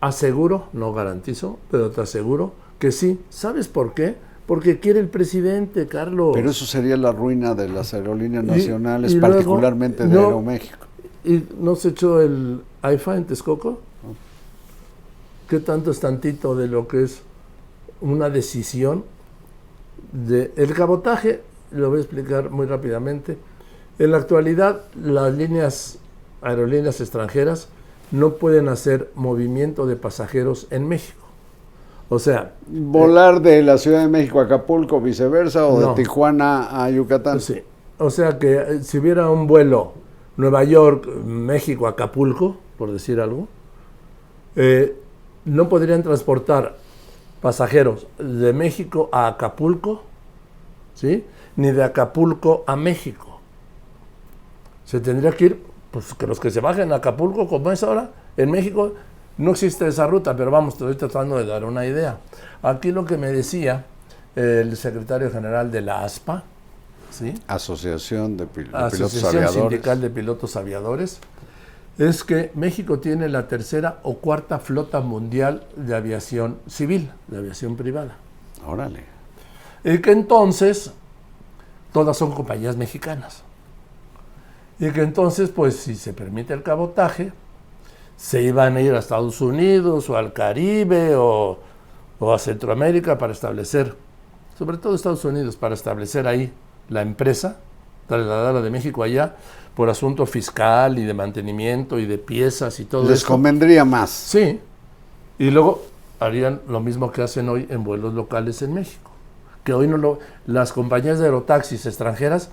aseguro, 0.00 0.68
no 0.72 0.92
garantizo, 0.92 1.58
pero 1.70 1.90
te 1.90 2.02
aseguro 2.02 2.52
que 2.78 2.92
sí. 2.92 3.18
¿Sabes 3.30 3.68
por 3.68 3.94
qué? 3.94 4.16
porque 4.50 4.80
quiere 4.80 4.98
el 4.98 5.06
presidente, 5.06 5.86
Carlos. 5.86 6.32
Pero 6.34 6.50
eso 6.50 6.66
sería 6.66 6.96
la 6.96 7.12
ruina 7.12 7.54
de 7.54 7.68
las 7.68 7.94
aerolíneas 7.94 8.42
nacionales, 8.42 9.12
y 9.12 9.20
particularmente 9.20 10.08
de 10.08 10.12
no- 10.12 10.24
Aeroméxico. 10.24 10.86
¿Y 11.22 11.44
no 11.60 11.76
se 11.76 11.90
echó 11.90 12.20
el 12.20 12.60
AIFA 12.82 13.16
en 13.18 13.26
Texcoco? 13.26 13.78
¿Qué 15.50 15.58
tanto 15.58 15.90
es 15.90 15.98
tantito 15.98 16.54
de 16.54 16.68
lo 16.68 16.86
que 16.86 17.02
es 17.02 17.22
una 18.00 18.30
decisión 18.30 19.02
de 20.12 20.52
el 20.54 20.72
cabotaje? 20.74 21.40
Lo 21.72 21.90
voy 21.90 21.98
a 21.98 22.02
explicar 22.02 22.50
muy 22.50 22.66
rápidamente. 22.66 23.36
En 23.98 24.12
la 24.12 24.18
actualidad, 24.18 24.82
las 24.94 25.34
líneas 25.34 25.98
aerolíneas 26.40 27.00
extranjeras 27.00 27.66
no 28.12 28.34
pueden 28.34 28.68
hacer 28.68 29.10
movimiento 29.16 29.86
de 29.86 29.96
pasajeros 29.96 30.68
en 30.70 30.86
México. 30.86 31.26
O 32.10 32.20
sea, 32.20 32.54
Volar 32.68 33.42
de 33.42 33.60
la 33.64 33.76
Ciudad 33.76 34.02
de 34.02 34.08
México 34.08 34.38
a 34.38 34.44
Acapulco, 34.44 35.00
viceversa, 35.00 35.66
o 35.66 35.80
No. 35.80 35.88
de 35.88 35.94
Tijuana 35.96 36.84
a 36.84 36.88
Yucatán. 36.90 37.40
Sí. 37.40 37.60
O 37.98 38.10
sea 38.10 38.38
que 38.38 38.54
eh, 38.54 38.82
si 38.84 38.98
hubiera 38.98 39.28
un 39.28 39.48
vuelo 39.48 39.94
Nueva 40.36 40.62
York, 40.62 41.08
México, 41.24 41.88
Acapulco, 41.88 42.56
por 42.78 42.92
decir 42.92 43.20
algo, 43.20 43.48
eh, 44.54 44.96
no 45.44 45.68
podrían 45.68 46.02
transportar 46.02 46.76
pasajeros 47.40 48.06
de 48.18 48.52
México 48.52 49.08
a 49.12 49.26
Acapulco, 49.28 50.02
¿sí? 50.94 51.24
Ni 51.56 51.70
de 51.70 51.82
Acapulco 51.82 52.64
a 52.66 52.76
México. 52.76 53.40
Se 54.84 55.00
tendría 55.00 55.32
que 55.32 55.44
ir, 55.46 55.62
pues 55.90 56.14
que 56.14 56.26
los 56.26 56.38
que 56.40 56.50
se 56.50 56.60
bajen 56.60 56.92
a 56.92 56.96
Acapulco, 56.96 57.48
como 57.48 57.70
es 57.72 57.82
ahora, 57.82 58.10
en 58.36 58.50
México 58.50 58.94
no 59.38 59.52
existe 59.52 59.86
esa 59.86 60.06
ruta, 60.06 60.36
pero 60.36 60.50
vamos, 60.50 60.74
estoy 60.74 60.94
tratando 60.96 61.38
de 61.38 61.46
dar 61.46 61.64
una 61.64 61.86
idea. 61.86 62.18
Aquí 62.62 62.92
lo 62.92 63.04
que 63.04 63.16
me 63.16 63.28
decía 63.32 63.86
el 64.36 64.76
secretario 64.76 65.30
general 65.30 65.70
de 65.70 65.80
la 65.80 66.04
ASPA, 66.04 66.44
¿sí? 67.10 67.34
Asociación 67.46 68.36
de, 68.36 68.44
pil- 68.44 68.64
de 68.64 68.70
Pilotos 68.70 68.92
Asociación 68.94 69.36
Aviadores. 69.44 69.54
Sindical 69.70 70.00
de 70.00 70.10
Pilotos 70.10 70.56
Aviadores, 70.56 71.20
es 71.98 72.24
que 72.24 72.50
México 72.54 72.98
tiene 72.98 73.28
la 73.28 73.48
tercera 73.48 74.00
o 74.04 74.16
cuarta 74.16 74.58
flota 74.58 75.00
mundial 75.00 75.66
de 75.76 75.94
aviación 75.94 76.58
civil, 76.66 77.10
de 77.28 77.38
aviación 77.38 77.76
privada. 77.76 78.16
Órale. 78.66 79.04
Y 79.84 79.98
que 79.98 80.12
entonces 80.12 80.92
todas 81.92 82.16
son 82.16 82.32
compañías 82.32 82.76
mexicanas. 82.76 83.42
Y 84.78 84.90
que 84.92 85.02
entonces, 85.02 85.50
pues 85.50 85.76
si 85.76 85.94
se 85.94 86.14
permite 86.14 86.54
el 86.54 86.62
cabotaje, 86.62 87.32
se 88.16 88.42
iban 88.42 88.76
a 88.76 88.80
ir 88.80 88.94
a 88.94 88.98
Estados 88.98 89.40
Unidos 89.40 90.08
o 90.08 90.16
al 90.16 90.32
Caribe 90.32 91.16
o, 91.16 91.58
o 92.18 92.32
a 92.32 92.38
Centroamérica 92.38 93.18
para 93.18 93.32
establecer, 93.32 93.94
sobre 94.58 94.78
todo 94.78 94.94
Estados 94.94 95.24
Unidos, 95.24 95.56
para 95.56 95.74
establecer 95.74 96.26
ahí 96.26 96.52
la 96.88 97.02
empresa, 97.02 97.58
trasladarla 98.06 98.60
de 98.60 98.70
México 98.70 99.02
allá 99.02 99.36
por 99.74 99.88
asunto 99.88 100.26
fiscal 100.26 100.98
y 100.98 101.04
de 101.04 101.14
mantenimiento 101.14 101.98
y 101.98 102.06
de 102.06 102.18
piezas 102.18 102.80
y 102.80 102.84
todo 102.84 103.08
Les 103.08 103.20
eso. 103.20 103.28
convendría 103.28 103.84
más. 103.84 104.10
Sí. 104.10 104.60
Y 105.38 105.50
luego 105.50 105.82
harían 106.18 106.60
lo 106.68 106.80
mismo 106.80 107.10
que 107.12 107.22
hacen 107.22 107.48
hoy 107.48 107.66
en 107.70 107.82
vuelos 107.84 108.14
locales 108.14 108.60
en 108.62 108.74
México. 108.74 109.10
Que 109.64 109.72
hoy 109.72 109.86
no 109.88 109.96
lo. 109.96 110.18
Las 110.46 110.72
compañías 110.72 111.18
de 111.18 111.26
aerotaxis 111.26 111.86
extranjeras 111.86 112.50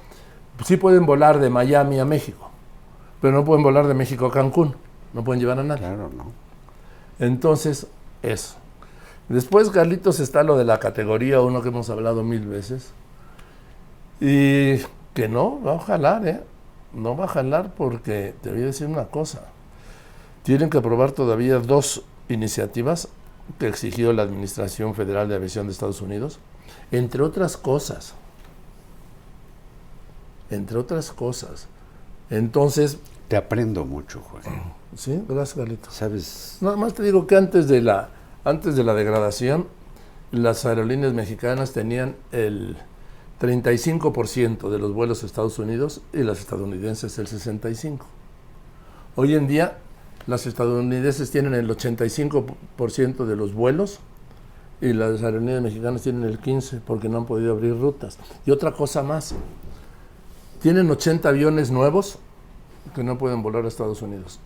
sí 0.65 0.77
pueden 0.77 1.05
volar 1.05 1.39
de 1.39 1.49
Miami 1.49 1.99
a 1.99 2.05
México, 2.05 2.49
pero 3.21 3.33
no 3.33 3.45
pueden 3.45 3.63
volar 3.63 3.87
de 3.87 3.93
México 3.93 4.25
a 4.27 4.31
Cancún. 4.31 4.75
No 5.13 5.23
pueden 5.23 5.39
llevar 5.41 5.59
a 5.59 5.63
nadie. 5.63 5.81
Claro, 5.81 6.09
¿no? 6.15 6.31
Entonces, 7.19 7.87
eso. 8.21 8.55
Después, 9.29 9.69
Carlitos, 9.69 10.19
está 10.19 10.43
lo 10.43 10.57
de 10.57 10.63
la 10.63 10.79
categoría 10.79 11.41
1 11.41 11.61
que 11.61 11.69
hemos 11.69 11.89
hablado 11.89 12.23
mil 12.23 12.45
veces. 12.45 12.91
Y 14.21 14.77
que 15.13 15.27
no, 15.27 15.61
va 15.61 15.75
a 15.75 15.79
jalar, 15.79 16.27
¿eh? 16.27 16.41
No 16.93 17.15
va 17.15 17.25
a 17.25 17.27
jalar 17.27 17.73
porque 17.75 18.33
te 18.41 18.51
voy 18.51 18.63
a 18.63 18.65
decir 18.65 18.87
una 18.87 19.05
cosa. 19.05 19.47
Tienen 20.43 20.69
que 20.69 20.77
aprobar 20.77 21.11
todavía 21.11 21.59
dos 21.59 22.03
iniciativas 22.29 23.09
que 23.59 23.67
exigió 23.67 24.13
la 24.13 24.23
Administración 24.23 24.95
Federal 24.95 25.29
de 25.29 25.35
Aviación 25.35 25.67
de 25.67 25.73
Estados 25.73 26.01
Unidos, 26.01 26.39
entre 26.91 27.23
otras 27.23 27.57
cosas. 27.57 28.13
Entre 30.49 30.77
otras 30.77 31.11
cosas. 31.11 31.67
Entonces, 32.29 32.99
Te 33.27 33.35
aprendo 33.35 33.83
mucho, 33.85 34.21
Juan. 34.21 34.43
sí, 34.95 35.21
gracias, 35.27 35.57
Carlitos. 35.57 35.93
¿Sabes? 35.93 36.57
Nada 36.61 36.77
más 36.77 36.93
te 36.93 37.03
digo 37.03 37.27
que 37.27 37.35
antes 37.35 37.67
de 37.67 37.81
la, 37.81 38.09
antes 38.45 38.75
de 38.75 38.83
la 38.83 38.93
degradación, 38.93 39.67
las 40.31 40.65
aerolíneas 40.65 41.13
mexicanas 41.13 41.73
tenían 41.73 42.15
el 42.31 42.77
35% 43.39 44.69
de 44.69 44.79
los 44.79 44.93
vuelos 44.93 45.23
a 45.23 45.25
Estados 45.25 45.59
Unidos 45.59 46.01
y 46.13 46.23
las 46.23 46.39
estadounidenses 46.39 47.17
el 47.19 47.27
65%. 47.27 47.99
Hoy 49.15 49.35
en 49.35 49.47
día, 49.47 49.77
las 50.25 50.45
estadounidenses 50.45 51.31
tienen 51.31 51.53
el 51.53 51.69
85% 51.69 53.25
de 53.25 53.35
los 53.35 53.53
vuelos 53.53 53.99
y 54.81 54.93
las 54.93 55.23
aerolíneas 55.23 55.61
mexicanas 55.61 56.01
tienen 56.01 56.23
el 56.23 56.39
15% 56.39 56.81
porque 56.85 57.09
no 57.09 57.19
han 57.19 57.25
podido 57.25 57.53
abrir 57.53 57.79
rutas. 57.79 58.17
Y 58.45 58.51
otra 58.51 58.71
cosa 58.71 59.03
más, 59.03 59.33
tienen 60.61 60.89
80 60.89 61.29
aviones 61.29 61.71
nuevos 61.71 62.19
que 62.95 63.03
no 63.03 63.17
pueden 63.17 63.41
volar 63.43 63.65
a 63.65 63.67
Estados 63.67 64.01
Unidos. 64.01 64.39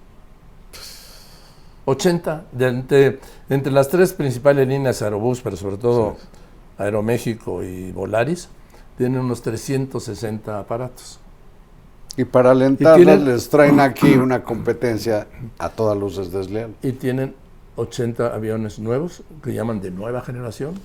80, 1.86 2.46
de 2.52 2.68
entre, 2.68 3.20
entre 3.50 3.72
las 3.72 3.90
tres 3.90 4.14
principales 4.14 4.68
líneas 4.68 5.02
Aerobús, 5.02 5.42
pero 5.42 5.58
sobre 5.58 5.78
todo 5.78 6.18
Aeroméxico 6.78 7.64
y 7.64 7.92
Volaris, 7.92 8.50
tienen 9.02 9.22
unos 9.22 9.42
360 9.42 10.60
aparatos. 10.60 11.18
Y 12.18 12.24
para 12.24 12.52
alentarlos 12.52 12.98
tienen- 13.04 13.26
les 13.26 13.50
traen 13.50 13.80
aquí 13.80 14.14
una 14.14 14.44
competencia 14.44 15.26
a 15.58 15.70
todas 15.70 15.98
luces 15.98 16.32
desleal. 16.32 16.76
Y 16.84 16.92
tienen 16.92 17.34
80 17.78 18.28
aviones 18.28 18.78
nuevos, 18.78 19.24
que 19.42 19.56
llaman 19.56 19.82
de 19.82 19.90
nueva 19.90 20.22
generación, 20.22 20.76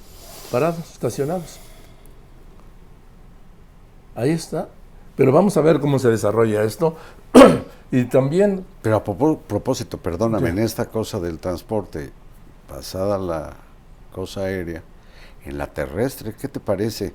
parados, 0.50 0.92
estacionados. 0.94 1.58
Ahí 4.14 4.30
está. 4.30 4.70
Pero 5.14 5.30
vamos 5.30 5.54
a 5.58 5.60
ver 5.60 5.78
cómo 5.78 5.98
se 5.98 6.08
desarrolla 6.08 6.62
esto. 6.62 6.96
y 7.92 8.04
también 8.04 8.64
Pero 8.80 8.96
a 8.96 9.04
propósito, 9.04 9.98
perdóname, 9.98 10.46
Sí. 10.52 10.52
en 10.56 10.58
esta 10.60 10.86
cosa 10.86 11.20
del 11.20 11.38
transporte, 11.38 12.12
pasada 12.66 13.18
la 13.18 13.52
cosa 14.10 14.44
aérea, 14.44 14.82
en 15.44 15.58
la 15.58 15.66
terrestre, 15.66 16.32
¿qué 16.32 16.48
te 16.48 16.60
parece? 16.60 17.12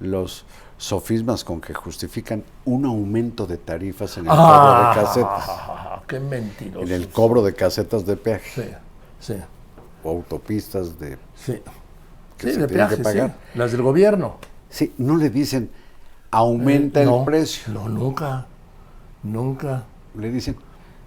Los 0.00 0.44
sofismas 0.76 1.44
con 1.44 1.60
que 1.60 1.72
justifican 1.72 2.42
un 2.64 2.84
aumento 2.84 3.46
de 3.46 3.56
tarifas 3.58 4.16
en 4.18 4.24
el 4.26 4.30
cobro 4.30 4.88
de 4.88 4.94
casetas, 4.94 5.44
Ah, 5.48 6.02
¡Qué 6.08 6.20
mentiroso! 6.20 6.84
en 6.86 6.92
el 6.92 7.08
cobro 7.08 7.42
de 7.42 7.54
casetas 7.54 8.04
de 8.04 8.16
peaje 8.16 8.78
Sí, 9.20 9.34
sí, 9.34 9.40
o 10.02 10.10
autopistas 10.10 10.98
de... 10.98 11.16
sí. 11.36 11.60
Que 12.36 12.48
Sí, 12.48 12.54
se 12.54 12.60
de 12.62 12.66
tienen 12.66 12.88
que 12.88 12.96
peaje, 12.96 12.96
sí. 12.96 13.02
pagar. 13.02 13.36
Las 13.54 13.70
del 13.72 13.82
gobierno. 13.82 14.36
Sí, 14.68 14.92
no 14.98 15.16
le 15.16 15.30
dicen 15.30 15.70
aumenta 16.32 17.00
Eh, 17.02 17.06
no, 17.06 17.20
el 17.20 17.24
precio, 17.24 17.72
No, 17.72 17.88
nunca. 17.88 18.46
Nunca. 19.22 19.84
le 20.18 20.30
dicen 20.32 20.56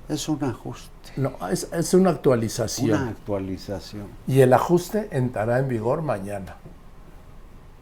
es 0.09 0.29
un 0.29 0.41
ajuste, 0.45 0.89
No, 1.17 1.33
es, 1.51 1.67
es 1.73 1.93
una 1.93 2.11
actualización. 2.11 3.01
una 3.01 3.09
actualización. 3.11 4.07
Y 4.25 4.39
el 4.39 4.53
ajuste 4.53 5.09
entrará 5.11 5.59
en 5.59 5.67
vigor 5.67 6.01
mañana. 6.01 6.55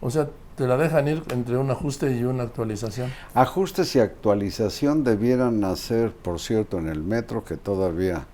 O 0.01 0.09
sea, 0.09 0.27
te 0.55 0.67
la 0.67 0.77
dejan 0.77 1.07
ir 1.07 1.23
entre 1.31 1.57
un 1.57 1.69
ajuste 1.69 2.11
y 2.15 2.23
una 2.23 2.43
actualización. 2.43 3.11
Ajustes 3.33 3.95
y 3.95 3.99
actualización 3.99 5.03
debieran 5.03 5.63
hacer, 5.65 6.11
por 6.11 6.39
cierto, 6.39 6.77
en 6.79 6.87
el 6.87 7.01
metro, 7.03 7.43
que 7.43 7.57
todavía, 7.57 8.25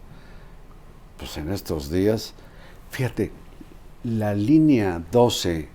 pues 1.18 1.38
en 1.38 1.52
estos 1.52 1.90
días, 1.90 2.34
fíjate, 2.92 3.32
la 4.04 4.34
línea 4.34 5.02
12 5.12 5.68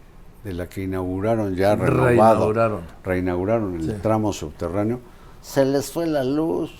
de 0.44 0.52
la 0.52 0.68
que 0.68 0.84
inauguraron 0.84 1.56
ya 1.56 1.74
renovado, 1.74 2.06
Reinauguraron. 2.52 2.80
reinauguraron 3.04 3.74
el 3.80 3.86
Sí. 3.86 3.96
tramo 4.02 4.32
subterráneo, 4.32 5.00
se 5.42 5.64
les 5.64 5.90
fue 5.90 6.06
la 6.06 6.22
luz. 6.24 6.70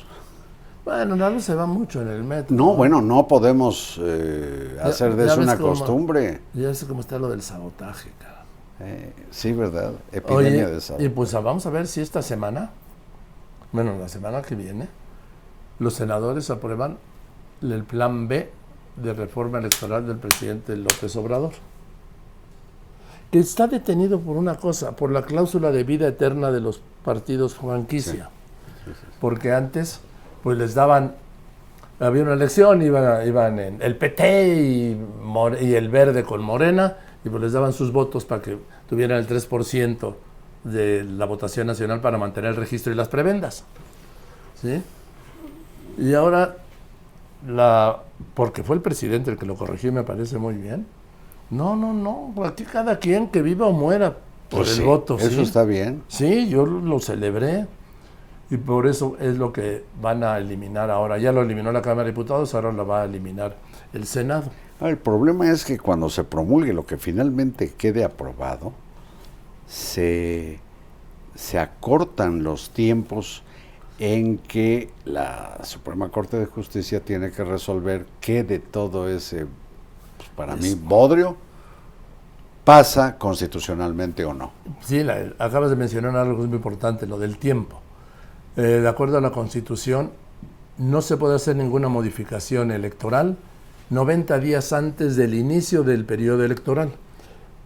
Bueno, 0.85 1.17
la 1.17 1.31
luz 1.31 1.43
se 1.43 1.55
va 1.57 1.67
mucho 1.67 2.01
en 2.03 2.09
el 2.09 2.23
metro. 2.23 2.55
No, 2.55 2.75
bueno, 2.77 3.03
no 3.03 3.27
podemos 3.27 3.99
eh, 4.01 4.75
Ya- 4.77 4.85
hacer 4.85 5.17
de 5.17 5.27
eso 5.27 5.41
una 5.41 5.57
cómo- 5.57 5.71
costumbre. 5.71 6.41
Ya 6.55 6.73
sé 6.75 6.87
cómo 6.87 7.01
está 7.01 7.19
lo 7.19 7.29
del 7.29 7.43
sabotaje, 7.43 8.11
cara. 8.21 8.36
Eh, 8.81 9.13
sí, 9.31 9.53
¿verdad? 9.53 9.93
Epidemia 10.13 10.67
Oye, 10.67 10.67
de 10.67 10.81
salud. 10.81 11.01
y 11.03 11.09
pues 11.09 11.33
vamos 11.33 11.65
a 11.67 11.71
ver 11.71 11.87
si 11.87 12.01
esta 12.01 12.21
semana, 12.23 12.71
bueno, 13.73 13.97
la 13.99 14.09
semana 14.09 14.43
que 14.43 14.55
viene, 14.55 14.89
los 15.79 15.95
senadores 15.95 16.51
aprueban 16.51 16.99
el 17.63 17.85
plan 17.85 18.29
B 18.29 18.51
de 18.97 19.13
reforma 19.15 19.59
electoral 19.59 20.07
del 20.07 20.19
presidente 20.19 20.77
López 20.77 21.15
Obrador. 21.17 21.53
Que 23.31 23.39
está 23.39 23.67
detenido 23.67 24.21
por 24.21 24.37
una 24.37 24.57
cosa, 24.57 24.95
por 24.95 25.11
la 25.11 25.23
cláusula 25.23 25.71
de 25.73 25.85
vida 25.85 26.09
eterna 26.09 26.51
de 26.51 26.61
los 26.61 26.81
partidos 27.05 27.55
franquicia. 27.55 28.31
Porque 29.21 29.53
antes, 29.53 30.01
pues 30.43 30.57
les 30.59 30.75
daban, 30.75 31.15
había 31.99 32.23
una 32.23 32.35
elección, 32.35 32.83
iban, 32.83 33.27
iban 33.27 33.59
en 33.59 33.83
el 33.83 33.97
PT 33.97 34.97
y 35.61 35.75
el 35.75 35.89
Verde 35.89 36.23
con 36.23 36.43
Morena, 36.43 36.97
y 37.27 37.29
pues 37.29 37.43
les 37.43 37.53
daban 37.53 37.73
sus 37.73 37.91
votos 37.91 38.25
para 38.25 38.41
que 38.41 38.57
tuvieran 38.89 39.19
el 39.19 39.27
3% 39.27 40.15
de 40.63 41.03
la 41.03 41.25
votación 41.27 41.67
nacional 41.67 42.01
para 42.01 42.19
mantener 42.19 42.51
el 42.51 42.57
registro 42.57 42.93
y 42.93 42.95
las 42.95 43.09
prebendas. 43.09 43.65
¿Sí? 44.55 44.81
Y 45.99 46.15
ahora, 46.15 46.57
la, 47.45 48.01
porque 48.35 48.63
fue 48.63 48.77
el 48.77 48.83
presidente 48.83 49.33
el 49.33 49.39
que 49.39 49.45
lo 49.45 49.57
corrigió 49.57 49.91
y 49.91 49.93
me 49.93 50.05
parece 50.05 50.39
muy 50.39 50.55
bien. 50.55 50.87
No, 51.51 51.75
no, 51.75 51.93
no, 51.93 52.33
aquí 52.45 52.63
cada 52.63 53.01
quien 53.01 53.29
que 53.29 53.43
viva 53.43 53.67
o 53.67 53.73
muera 53.73 54.19
por 54.49 54.61
Pues 54.61 54.71
el 54.71 54.77
sí, 54.77 54.83
voto. 54.85 55.17
Eso 55.19 55.31
¿sí? 55.31 55.43
está 55.43 55.65
bien. 55.65 56.05
Sí, 56.07 56.49
yo 56.49 56.65
lo 56.65 57.01
celebré. 57.01 57.67
Y 58.51 58.57
por 58.59 58.87
eso 58.87 59.17
es 59.19 59.37
lo 59.37 59.53
que 59.53 59.85
van 60.01 60.23
a 60.23 60.39
eliminar 60.39 60.91
ahora. 60.91 61.19
Ya 61.19 61.33
lo 61.33 61.43
eliminó 61.43 61.73
la 61.73 61.83
Cámara 61.83 62.05
de 62.05 62.13
Diputados, 62.13 62.55
ahora 62.55 62.71
lo 62.71 62.87
va 62.87 63.03
a 63.03 63.05
eliminar 63.05 63.57
el 63.93 64.07
Senado. 64.07 64.53
Ah, 64.81 64.89
El 64.91 64.99
problema 64.99 65.51
es 65.51 65.65
que 65.65 65.79
cuando 65.79 66.11
se 66.11 66.25
promulgue 66.25 66.73
lo 66.73 66.85
que 66.85 66.97
finalmente 66.99 67.73
quede 67.73 68.05
aprobado, 68.05 68.73
se, 69.67 70.61
se 71.35 71.59
acortan 71.59 72.43
los 72.43 72.71
tiempos 72.71 73.43
en 73.99 74.39
que 74.39 74.91
la 75.07 75.61
Suprema 75.65 76.11
Corte 76.11 76.39
de 76.39 76.47
Justicia 76.47 77.01
tiene 77.01 77.31
que 77.31 77.43
resolver 77.45 78.07
qué 78.21 78.45
de 78.45 78.59
todo 78.59 79.09
ese, 79.09 79.47
pues, 80.19 80.29
para 80.37 80.55
mí, 80.57 80.75
bodrio, 80.75 81.37
pasa 82.65 83.17
constitucionalmente 83.17 84.25
o 84.25 84.35
no. 84.35 84.51
Sí, 84.83 85.03
la- 85.03 85.33
acabas 85.39 85.71
de 85.71 85.77
mencionar 85.77 86.15
algo 86.17 86.45
muy 86.45 86.55
importante, 86.57 87.07
lo 87.07 87.19
del 87.19 87.39
tiempo. 87.39 87.81
Eh, 88.57 88.61
de 88.63 88.89
acuerdo 88.89 89.17
a 89.19 89.21
la 89.23 89.31
Constitución, 89.31 90.11
no 90.77 91.01
se 91.01 91.17
puede 91.17 91.37
hacer 91.37 91.57
ninguna 91.57 91.89
modificación 91.89 92.71
electoral 92.71 93.39
90 93.91 94.39
días 94.41 94.73
antes 94.73 95.17
del 95.17 95.35
inicio 95.35 95.85
del 95.85 96.05
periodo 96.05 96.45
electoral. 96.45 96.93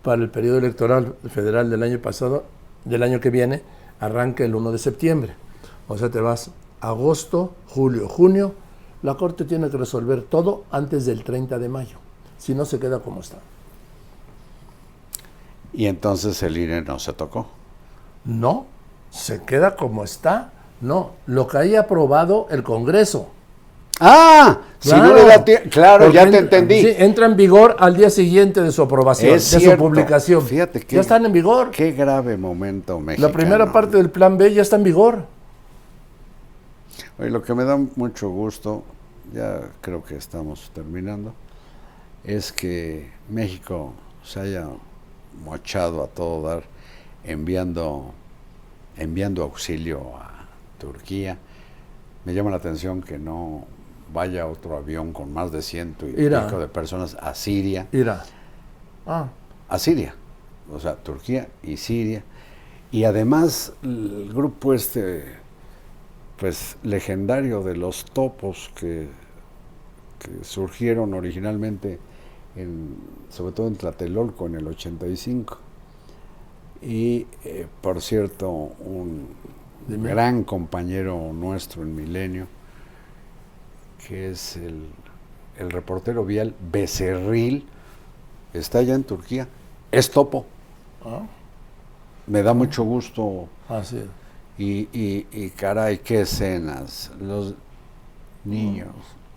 Para 0.03 0.23
el 0.23 0.31
periodo 0.31 0.59
electoral 0.59 1.15
federal 1.31 1.71
del 1.71 1.83
año 1.83 1.99
pasado, 1.99 2.45
del 2.85 3.03
año 3.03 3.21
que 3.21 3.31
viene, 3.31 3.63
arranca 4.01 4.45
el 4.45 4.55
1 4.55 4.73
de 4.73 4.79
septiembre. 4.79 5.35
O 5.89 5.97
sea, 5.97 6.11
te 6.11 6.21
vas 6.21 6.51
agosto, 6.81 7.55
julio, 7.69 8.09
junio. 8.09 8.55
La 9.03 9.15
Corte 9.15 9.45
tiene 9.45 9.71
que 9.71 9.77
resolver 9.77 10.23
todo 10.23 10.65
antes 10.71 11.07
del 11.07 11.25
30 11.25 11.59
de 11.59 11.69
mayo. 11.69 11.97
Si 12.39 12.55
no, 12.55 12.65
se 12.65 12.79
queda 12.79 13.01
como 13.01 13.21
está. 13.21 13.39
Y 15.73 15.87
entonces 15.87 16.43
el 16.43 16.57
INE 16.59 16.83
no 16.83 16.99
se 16.99 17.13
tocó. 17.13 17.47
No, 18.25 18.67
se 19.11 19.43
queda 19.43 19.77
como 19.77 20.05
está. 20.05 20.53
No, 20.81 21.13
lo 21.27 21.47
que 21.47 21.59
haya 21.59 21.81
aprobado 21.81 22.47
el 22.51 22.63
Congreso. 22.63 23.29
¡Ah! 24.01 24.61
Si 24.79 24.91
no 24.91 25.13
le 25.15 25.25
da 25.27 25.45
claro, 25.71 26.05
Porque 26.07 26.15
ya 26.17 26.23
te 26.23 26.29
en- 26.39 26.45
entendí. 26.45 26.81
sí, 26.81 26.95
entra 26.97 27.27
en 27.27 27.37
vigor 27.37 27.77
al 27.79 27.95
día 27.97 28.09
siguiente 28.09 28.63
de 28.63 28.73
su 28.73 28.81
aprobación, 28.81 29.35
Es 29.35 29.51
de 29.51 29.59
cierto. 29.59 29.77
su 29.77 29.83
publicación. 29.89 30.43
Fíjate 30.43 30.81
que 30.81 30.97
ya 30.97 31.03
están 31.03 31.27
en 31.27 31.33
vigor. 31.33 31.71
Qué 31.71 31.93
grave 31.93 32.39
momento 32.39 32.99
mexicano. 32.99 33.29
La 33.29 33.33
primera 33.35 33.71
parte 33.73 33.99
del 33.99 34.09
plan 34.11 34.39
B 34.39 34.55
ya 34.55 34.63
está 34.63 34.77
en 34.77 34.85
vigor. 34.85 35.27
Oye, 37.19 37.29
lo 37.31 37.43
que 37.43 37.55
me 37.55 37.65
da 37.65 37.77
mucho 37.97 38.31
gusto, 38.31 38.83
ya 39.35 39.61
creo 39.83 40.03
que 40.03 40.17
estamos 40.17 40.71
terminando, 40.75 41.35
es 42.25 42.51
que 42.53 43.11
México 43.29 43.93
se 44.25 44.41
haya 44.41 44.67
mochado 45.45 46.03
a 46.03 46.07
todo 46.07 46.49
dar 46.49 46.63
enviando, 47.25 48.13
enviando 48.97 49.43
auxilio 49.43 50.17
a 50.17 50.47
Turquía. 50.79 51.37
Me 52.25 52.33
llama 52.33 52.51
la 52.51 52.57
atención 52.57 53.03
que 53.03 53.19
no 53.19 53.65
vaya 54.13 54.47
otro 54.47 54.77
avión 54.77 55.13
con 55.13 55.33
más 55.33 55.53
de 55.53 55.63
ciento 55.63 56.09
y 56.09 56.13
pico 56.13 56.59
de 56.59 56.69
personas 56.69 57.17
a 57.21 57.35
Siria. 57.35 57.89
Mira. 57.93 58.25
Ah, 59.07 59.29
a 59.69 59.79
Siria, 59.79 60.15
o 60.73 60.79
sea, 60.81 60.97
Turquía 60.97 61.49
y 61.63 61.77
Siria. 61.77 62.23
Y 62.93 63.05
además 63.05 63.73
el 63.83 64.33
grupo 64.33 64.75
este, 64.75 65.25
pues 66.39 66.77
legendario 66.83 67.63
de 67.63 67.77
los 67.77 68.05
topos 68.05 68.71
que, 68.75 69.09
que 70.19 70.45
surgieron 70.45 71.15
originalmente, 71.15 71.99
en, 72.57 72.97
sobre 73.29 73.53
todo 73.53 73.69
en 73.69 73.77
Tlatelolco 73.77 74.47
en 74.47 74.57
el 74.57 74.67
85. 74.67 75.59
Y 76.83 77.27
eh, 77.45 77.67
por 77.81 78.01
cierto, 78.01 78.51
un 78.51 79.29
Dime. 79.87 80.11
gran 80.11 80.45
compañero 80.45 81.33
nuestro 81.33 81.83
en 81.83 81.95
Milenio, 81.95 82.47
que 84.11 84.29
es 84.33 84.57
el, 84.57 84.87
el 85.57 85.71
reportero 85.71 86.25
vial 86.25 86.53
Becerril, 86.73 87.65
está 88.53 88.81
allá 88.81 88.97
en 88.97 89.05
Turquía. 89.05 89.47
Es 89.93 90.11
topo. 90.11 90.47
ah, 91.05 91.23
Me 92.27 92.43
da 92.43 92.53
mucho 92.53 92.83
gusto. 92.83 93.49
así 93.69 93.99
es. 93.99 94.07
Y, 94.59 94.89
y, 94.93 95.27
y 95.31 95.51
caray, 95.51 95.99
qué 95.99 96.23
escenas. 96.23 97.13
Los 97.21 97.55
niños. 98.45 98.89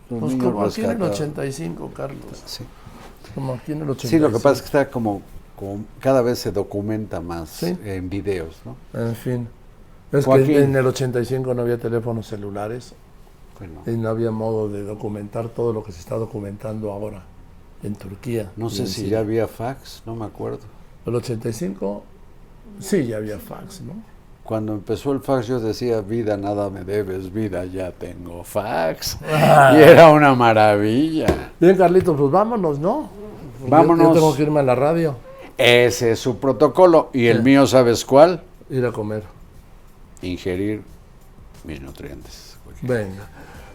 Los 0.09 0.19
Pues 0.19 0.33
niños 0.33 0.45
como 0.45 0.65
aquí 0.65 0.81
en 0.81 0.89
el 0.89 0.97
rescatados. 0.97 1.19
85, 1.21 1.91
Carlos. 1.95 2.43
Sí. 2.47 2.63
Como 3.35 3.53
aquí 3.53 3.73
en 3.73 3.83
el 3.83 3.89
85. 3.91 4.09
Sí, 4.09 4.19
lo 4.19 4.31
que 4.35 4.41
pasa 4.41 4.55
es 4.55 4.61
que 4.61 4.65
está 4.65 4.89
como, 4.89 5.21
como 5.55 5.85
cada 5.99 6.23
vez 6.23 6.39
se 6.39 6.51
documenta 6.51 7.21
más 7.21 7.49
Sí. 7.51 7.77
en 7.85 8.09
videos, 8.09 8.59
¿no? 8.65 8.75
En 8.99 9.15
fin. 9.15 9.47
Es 10.11 10.25
Joaquín. 10.25 10.47
que 10.47 10.63
en 10.63 10.75
el 10.75 10.87
85 10.87 11.53
no 11.53 11.61
había 11.61 11.77
teléfonos 11.77 12.27
celulares 12.27 12.95
Bueno, 13.67 13.81
y 13.85 14.01
no 14.01 14.09
había 14.09 14.31
modo 14.31 14.69
de 14.69 14.83
documentar 14.83 15.49
todo 15.49 15.71
lo 15.73 15.83
que 15.83 15.91
se 15.91 15.99
está 15.99 16.15
documentando 16.15 16.91
ahora 16.91 17.23
en 17.83 17.95
Turquía. 17.95 18.51
no 18.55 18.69
sé 18.69 18.87
si 18.87 18.93
Siria. 19.01 19.11
ya 19.11 19.19
había 19.19 19.47
fax, 19.47 20.03
no 20.05 20.15
me 20.15 20.25
acuerdo. 20.25 20.59
El 21.05 21.15
85, 21.15 22.03
sí, 22.79 23.05
ya 23.07 23.17
había 23.17 23.39
fax, 23.39 23.81
¿no? 23.81 23.93
Cuando 24.43 24.73
empezó 24.73 25.13
el 25.13 25.21
fax 25.21 25.47
yo 25.47 25.59
decía, 25.59 26.01
vida, 26.01 26.35
nada 26.35 26.69
me 26.69 26.83
debes, 26.83 27.31
vida, 27.31 27.63
ya 27.65 27.91
tengo 27.91 28.43
fax. 28.43 29.17
Ah. 29.31 29.73
Y 29.77 29.81
era 29.81 30.09
una 30.11 30.33
maravilla. 30.35 31.51
Bien, 31.59 31.77
Carlitos, 31.77 32.17
pues 32.19 32.31
vámonos, 32.31 32.79
¿no? 32.79 33.09
Yo- 33.61 33.69
Vámonos. 33.69 34.07
Yo, 34.07 34.13
tengo 34.13 34.35
que 34.35 34.43
irme 34.43 34.59
a 34.59 34.63
la 34.63 34.75
radio, 34.75 35.15
Ese 35.57 36.11
es 36.11 36.19
su 36.19 36.37
protocolo. 36.39 37.09
¿Y 37.13 37.27
el 37.27 37.37
Sí. 37.37 37.43
mío 37.43 37.67
sabes 37.67 38.03
cuál? 38.03 38.43
ir 38.69 38.85
a 38.85 38.91
comer. 38.91 39.23
Ingerir 40.21 40.81
mis 41.63 41.79
nutrientes. 41.81 42.57
Venga. 42.81 43.27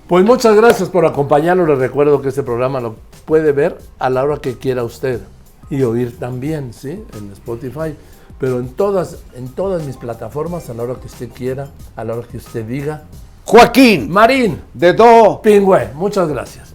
Pues 0.09 0.25
muchas 0.25 0.57
gracias 0.57 0.89
por 0.89 1.05
acompañarnos. 1.05 1.69
Les 1.69 1.79
recuerdo 1.79 2.23
que 2.23 2.31
este 2.31 2.43
programa 2.43 2.81
lo 2.81 2.97
puede 3.27 3.53
ver 3.53 3.77
a 3.99 4.09
la 4.09 4.25
hora 4.25 4.39
que 4.39 4.57
quiera 4.57 4.83
usted 4.83 5.21
y 5.69 5.83
oír 5.83 6.19
también, 6.19 6.73
¿sí? 6.73 7.05
En 7.15 7.31
Spotify. 7.33 7.95
Pero 8.41 8.59
en 8.59 8.71
todas, 8.71 9.19
en 9.35 9.49
todas 9.49 9.85
mis 9.85 9.99
plataformas, 9.99 10.71
a 10.71 10.75
la 10.75 10.85
hora 10.85 10.95
que 10.95 11.09
usted 11.09 11.29
quiera, 11.29 11.69
a 11.95 12.05
la 12.05 12.15
hora 12.15 12.27
que 12.27 12.39
usted 12.39 12.65
diga. 12.65 13.03
Joaquín, 13.45 14.11
Marín, 14.11 14.59
de 14.73 14.95
Do. 14.95 15.43
Pingüe, 15.43 15.91
muchas 15.95 16.29
gracias. 16.29 16.75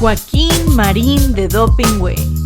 Joaquín 0.00 0.74
Marín 0.74 1.32
de 1.34 1.48
Dopingway. 1.48 2.41